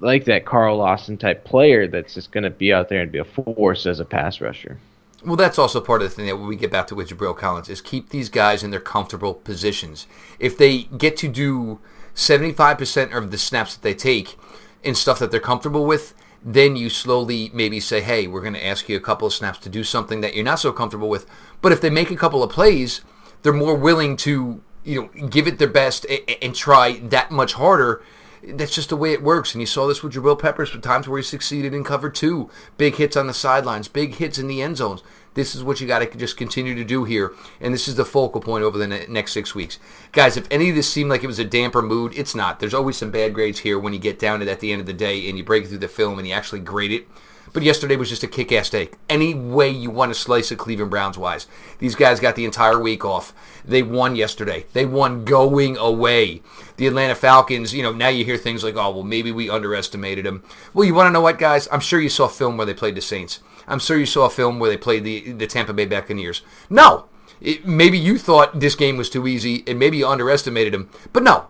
like 0.00 0.24
that 0.24 0.46
Carl 0.46 0.78
Lawson 0.78 1.18
type 1.18 1.44
player 1.44 1.86
that's 1.86 2.14
just 2.14 2.32
going 2.32 2.44
to 2.44 2.50
be 2.50 2.72
out 2.72 2.88
there 2.88 3.02
and 3.02 3.12
be 3.12 3.18
a 3.18 3.24
force 3.24 3.86
as 3.86 4.00
a 4.00 4.04
pass 4.04 4.40
rusher. 4.40 4.78
Well, 5.22 5.36
that's 5.36 5.58
also 5.58 5.82
part 5.82 6.00
of 6.00 6.08
the 6.08 6.14
thing 6.14 6.26
that 6.26 6.36
we 6.36 6.56
get 6.56 6.70
back 6.70 6.86
to 6.86 6.94
with 6.94 7.10
Jabril 7.10 7.36
Collins 7.36 7.68
is 7.68 7.82
keep 7.82 8.08
these 8.08 8.30
guys 8.30 8.62
in 8.62 8.70
their 8.70 8.80
comfortable 8.80 9.34
positions. 9.34 10.06
If 10.38 10.56
they 10.56 10.84
get 10.84 11.18
to 11.18 11.28
do 11.28 11.78
75% 12.14 13.16
of 13.16 13.30
the 13.30 13.38
snaps 13.38 13.74
that 13.74 13.82
they 13.82 13.94
take 13.94 14.38
in 14.82 14.94
stuff 14.94 15.18
that 15.18 15.30
they're 15.30 15.40
comfortable 15.40 15.86
with, 15.86 16.14
then 16.42 16.76
you 16.76 16.88
slowly 16.88 17.50
maybe 17.52 17.80
say, 17.80 18.00
hey, 18.00 18.26
we're 18.26 18.40
going 18.40 18.54
to 18.54 18.64
ask 18.64 18.88
you 18.88 18.96
a 18.96 19.00
couple 19.00 19.26
of 19.26 19.34
snaps 19.34 19.58
to 19.58 19.68
do 19.68 19.84
something 19.84 20.20
that 20.22 20.34
you're 20.34 20.44
not 20.44 20.58
so 20.58 20.72
comfortable 20.72 21.08
with. 21.08 21.26
But 21.60 21.72
if 21.72 21.80
they 21.80 21.90
make 21.90 22.10
a 22.10 22.16
couple 22.16 22.42
of 22.42 22.50
plays, 22.50 23.02
they're 23.42 23.52
more 23.52 23.76
willing 23.76 24.16
to, 24.18 24.62
you 24.84 25.02
know, 25.02 25.26
give 25.26 25.46
it 25.46 25.58
their 25.58 25.68
best 25.68 26.06
and, 26.08 26.36
and 26.40 26.54
try 26.54 26.98
that 27.00 27.30
much 27.30 27.54
harder 27.54 28.02
that's 28.42 28.74
just 28.74 28.88
the 28.88 28.96
way 28.96 29.12
it 29.12 29.22
works. 29.22 29.54
And 29.54 29.60
you 29.60 29.66
saw 29.66 29.86
this 29.86 30.02
with 30.02 30.14
Jabril 30.14 30.38
Peppers 30.38 30.70
for 30.70 30.78
times 30.78 31.08
where 31.08 31.18
he 31.18 31.24
succeeded 31.24 31.74
in 31.74 31.84
cover 31.84 32.08
two. 32.08 32.50
Big 32.78 32.96
hits 32.96 33.16
on 33.16 33.26
the 33.26 33.34
sidelines, 33.34 33.88
big 33.88 34.14
hits 34.14 34.38
in 34.38 34.48
the 34.48 34.62
end 34.62 34.78
zones. 34.78 35.02
This 35.34 35.54
is 35.54 35.62
what 35.62 35.80
you 35.80 35.86
got 35.86 36.00
to 36.00 36.18
just 36.18 36.36
continue 36.36 36.74
to 36.74 36.84
do 36.84 37.04
here. 37.04 37.32
And 37.60 37.72
this 37.72 37.86
is 37.86 37.94
the 37.94 38.04
focal 38.04 38.40
point 38.40 38.64
over 38.64 38.78
the 38.78 38.86
ne- 38.86 39.06
next 39.08 39.32
six 39.32 39.54
weeks. 39.54 39.78
Guys, 40.12 40.36
if 40.36 40.46
any 40.50 40.70
of 40.70 40.74
this 40.74 40.90
seemed 40.90 41.10
like 41.10 41.22
it 41.22 41.28
was 41.28 41.38
a 41.38 41.44
damper 41.44 41.82
mood, 41.82 42.12
it's 42.16 42.34
not. 42.34 42.58
There's 42.58 42.74
always 42.74 42.96
some 42.96 43.10
bad 43.10 43.34
grades 43.34 43.60
here 43.60 43.78
when 43.78 43.92
you 43.92 43.98
get 43.98 44.18
down 44.18 44.40
to 44.40 44.46
it 44.46 44.50
at 44.50 44.60
the 44.60 44.72
end 44.72 44.80
of 44.80 44.86
the 44.86 44.92
day 44.92 45.28
and 45.28 45.38
you 45.38 45.44
break 45.44 45.66
through 45.66 45.78
the 45.78 45.88
film 45.88 46.18
and 46.18 46.26
you 46.26 46.34
actually 46.34 46.60
grade 46.60 46.92
it. 46.92 47.06
But 47.52 47.64
yesterday 47.64 47.96
was 47.96 48.08
just 48.08 48.22
a 48.22 48.28
kick-ass 48.28 48.70
day. 48.70 48.90
Any 49.08 49.34
way 49.34 49.70
you 49.70 49.90
want 49.90 50.14
to 50.14 50.18
slice 50.18 50.52
it, 50.52 50.58
Cleveland 50.58 50.90
Browns 50.90 51.18
wise. 51.18 51.48
These 51.78 51.96
guys 51.96 52.20
got 52.20 52.36
the 52.36 52.44
entire 52.44 52.80
week 52.80 53.04
off. 53.04 53.34
They 53.64 53.82
won 53.82 54.14
yesterday. 54.14 54.66
They 54.72 54.86
won 54.86 55.24
going 55.24 55.76
away. 55.76 56.42
The 56.76 56.86
Atlanta 56.86 57.16
Falcons, 57.16 57.74
you 57.74 57.82
know, 57.82 57.92
now 57.92 58.08
you 58.08 58.24
hear 58.24 58.36
things 58.36 58.62
like, 58.62 58.76
oh, 58.76 58.90
well, 58.90 59.02
maybe 59.02 59.32
we 59.32 59.50
underestimated 59.50 60.24
them. 60.24 60.44
Well, 60.72 60.84
you 60.84 60.94
want 60.94 61.08
to 61.08 61.12
know 61.12 61.20
what, 61.20 61.38
guys? 61.38 61.66
I'm 61.72 61.80
sure 61.80 62.00
you 62.00 62.08
saw 62.08 62.28
film 62.28 62.56
where 62.56 62.66
they 62.66 62.74
played 62.74 62.94
the 62.94 63.00
Saints. 63.00 63.40
I'm 63.70 63.78
sure 63.78 63.96
you 63.96 64.06
saw 64.06 64.26
a 64.26 64.30
film 64.30 64.58
where 64.58 64.68
they 64.68 64.76
played 64.76 65.04
the, 65.04 65.32
the 65.32 65.46
Tampa 65.46 65.72
Bay 65.72 65.86
Buccaneers. 65.86 66.42
No. 66.68 67.06
It, 67.40 67.66
maybe 67.66 67.98
you 67.98 68.18
thought 68.18 68.60
this 68.60 68.74
game 68.74 68.98
was 68.98 69.08
too 69.08 69.26
easy 69.26 69.64
and 69.66 69.78
maybe 69.78 69.96
you 69.96 70.06
underestimated 70.06 70.74
them. 70.74 70.90
But 71.12 71.22
no 71.22 71.46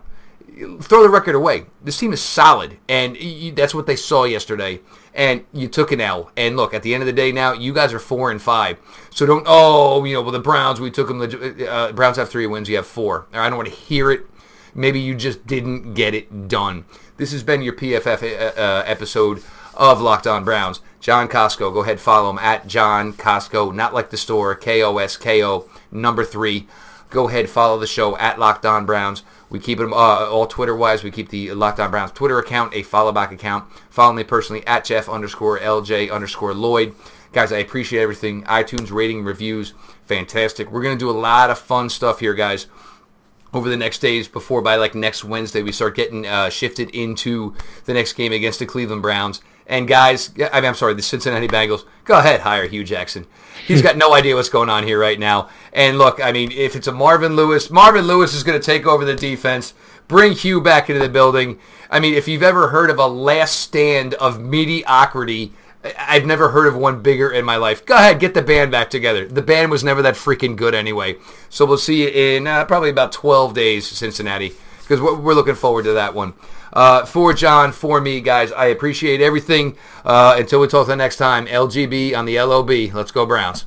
throw 0.79 1.03
the 1.03 1.09
record 1.09 1.35
away. 1.35 1.65
This 1.83 1.97
team 1.97 2.13
is 2.13 2.21
solid, 2.21 2.77
and 2.87 3.17
that's 3.55 3.73
what 3.73 3.87
they 3.87 3.95
saw 3.95 4.25
yesterday. 4.25 4.79
And 5.13 5.45
you 5.51 5.67
took 5.67 5.91
an 5.91 5.99
L. 5.99 6.31
And 6.37 6.55
look, 6.55 6.73
at 6.73 6.83
the 6.83 6.93
end 6.93 7.03
of 7.03 7.07
the 7.07 7.13
day, 7.13 7.31
now 7.31 7.53
you 7.53 7.73
guys 7.73 7.93
are 7.93 7.99
four 7.99 8.31
and 8.31 8.41
five. 8.41 8.77
So 9.09 9.25
don't. 9.25 9.45
Oh, 9.47 10.03
you 10.03 10.15
know, 10.15 10.21
well 10.21 10.31
the 10.31 10.39
Browns, 10.39 10.79
we 10.79 10.91
took 10.91 11.07
them. 11.07 11.21
Uh, 11.21 11.91
Browns 11.91 12.17
have 12.17 12.29
three 12.29 12.47
wins. 12.47 12.69
You 12.69 12.77
have 12.77 12.87
four. 12.87 13.27
I 13.33 13.49
don't 13.49 13.57
want 13.57 13.69
to 13.69 13.75
hear 13.75 14.11
it. 14.11 14.25
Maybe 14.73 14.99
you 14.99 15.15
just 15.15 15.45
didn't 15.45 15.95
get 15.95 16.13
it 16.13 16.47
done. 16.47 16.85
This 17.17 17.33
has 17.33 17.43
been 17.43 17.61
your 17.61 17.73
PFF 17.73 18.23
uh, 18.23 18.59
uh, 18.59 18.83
episode 18.85 19.43
of 19.73 19.99
Locked 19.99 20.27
On 20.27 20.45
Browns. 20.45 20.79
John 21.01 21.27
Kosko. 21.27 21.73
Go 21.73 21.81
ahead, 21.81 21.99
follow 21.99 22.29
him 22.29 22.37
at 22.37 22.67
John 22.67 23.11
Kosko. 23.13 23.73
Not 23.73 23.93
like 23.93 24.11
the 24.11 24.17
store. 24.17 24.55
K 24.55 24.83
O 24.83 24.97
S 24.99 25.17
K 25.17 25.43
O 25.43 25.67
number 25.91 26.23
three. 26.23 26.67
Go 27.09 27.27
ahead, 27.27 27.49
follow 27.49 27.77
the 27.77 27.87
show 27.87 28.15
at 28.17 28.39
Locked 28.39 28.65
On 28.65 28.85
Browns. 28.85 29.23
We 29.49 29.59
keep 29.59 29.79
them 29.79 29.91
uh, 29.91 30.29
all 30.29 30.47
Twitter 30.47 30.75
wise. 30.75 31.03
We 31.03 31.11
keep 31.11 31.29
the 31.29 31.51
Locked 31.53 31.79
On 31.79 31.91
Browns 31.91 32.11
Twitter 32.11 32.39
account, 32.39 32.73
a 32.73 32.83
follow 32.83 33.11
back 33.11 33.33
account. 33.33 33.69
Follow 33.89 34.13
me 34.13 34.23
personally 34.23 34.65
at 34.65 34.85
Jeff 34.85 35.09
underscore 35.09 35.59
LJ 35.59 36.09
underscore 36.09 36.53
Lloyd. 36.53 36.95
Guys, 37.33 37.51
I 37.51 37.57
appreciate 37.57 38.01
everything. 38.01 38.43
iTunes 38.43 38.91
rating, 38.91 39.23
reviews, 39.23 39.73
fantastic. 40.05 40.71
We're 40.71 40.83
gonna 40.83 40.95
do 40.95 41.09
a 41.09 41.11
lot 41.11 41.49
of 41.49 41.57
fun 41.57 41.89
stuff 41.89 42.19
here, 42.19 42.35
guys. 42.35 42.67
Over 43.53 43.67
the 43.67 43.75
next 43.75 43.99
days, 43.99 44.29
before 44.29 44.61
by 44.61 44.75
like 44.75 44.95
next 44.95 45.25
Wednesday, 45.25 45.63
we 45.63 45.73
start 45.73 45.95
getting 45.95 46.25
uh, 46.27 46.49
shifted 46.49 46.89
into 46.91 47.55
the 47.85 47.93
next 47.93 48.13
game 48.13 48.31
against 48.31 48.59
the 48.59 48.65
Cleveland 48.65 49.01
Browns. 49.01 49.41
And 49.67 49.87
guys, 49.87 50.31
I 50.51 50.59
mean, 50.61 50.69
I'm 50.69 50.75
sorry, 50.75 50.93
the 50.93 51.01
Cincinnati 51.01 51.47
Bengals. 51.47 51.85
Go 52.03 52.19
ahead, 52.19 52.41
hire 52.41 52.67
Hue 52.67 52.83
Jackson. 52.83 53.25
He's 53.65 53.81
got 53.81 53.97
no 53.97 54.13
idea 54.15 54.35
what's 54.35 54.49
going 54.49 54.69
on 54.69 54.83
here 54.83 54.99
right 54.99 55.19
now. 55.19 55.49
And 55.71 55.97
look, 55.97 56.19
I 56.23 56.31
mean, 56.31 56.51
if 56.51 56.75
it's 56.75 56.87
a 56.87 56.91
Marvin 56.91 57.35
Lewis, 57.35 57.69
Marvin 57.69 58.05
Lewis 58.05 58.33
is 58.33 58.43
going 58.43 58.59
to 58.59 58.65
take 58.65 58.85
over 58.85 59.05
the 59.05 59.15
defense, 59.15 59.73
bring 60.07 60.33
Hugh 60.33 60.61
back 60.61 60.89
into 60.89 61.01
the 61.01 61.09
building. 61.09 61.59
I 61.89 61.99
mean, 61.99 62.13
if 62.13 62.27
you've 62.27 62.43
ever 62.43 62.69
heard 62.69 62.89
of 62.89 62.99
a 62.99 63.07
last 63.07 63.59
stand 63.59 64.13
of 64.15 64.41
mediocrity, 64.41 65.53
I've 65.97 66.25
never 66.25 66.49
heard 66.49 66.67
of 66.67 66.75
one 66.75 67.01
bigger 67.01 67.31
in 67.31 67.43
my 67.43 67.55
life. 67.55 67.85
Go 67.85 67.95
ahead, 67.95 68.19
get 68.19 68.33
the 68.33 68.41
band 68.41 68.71
back 68.71 68.89
together. 68.89 69.27
The 69.27 69.41
band 69.41 69.71
was 69.71 69.83
never 69.83 70.01
that 70.03 70.15
freaking 70.15 70.55
good 70.55 70.75
anyway. 70.75 71.17
So 71.49 71.65
we'll 71.65 71.77
see 71.77 72.03
you 72.03 72.09
in 72.09 72.45
uh, 72.45 72.65
probably 72.65 72.89
about 72.89 73.11
12 73.11 73.53
days, 73.53 73.87
Cincinnati. 73.87 74.53
Because 74.91 75.19
we're 75.19 75.33
looking 75.33 75.55
forward 75.55 75.85
to 75.85 75.93
that 75.93 76.13
one. 76.13 76.33
Uh, 76.73 77.05
for 77.05 77.33
John, 77.33 77.71
for 77.71 78.01
me, 78.01 78.19
guys, 78.19 78.51
I 78.51 78.65
appreciate 78.65 79.21
everything. 79.21 79.77
Uh, 80.03 80.35
until 80.37 80.59
we 80.59 80.67
talk 80.67 80.87
the 80.87 80.97
next 80.97 81.15
time, 81.15 81.45
LGB 81.47 82.13
on 82.13 82.25
the 82.25 82.41
LOB. 82.41 82.93
Let's 82.93 83.11
go 83.11 83.25
Browns. 83.25 83.65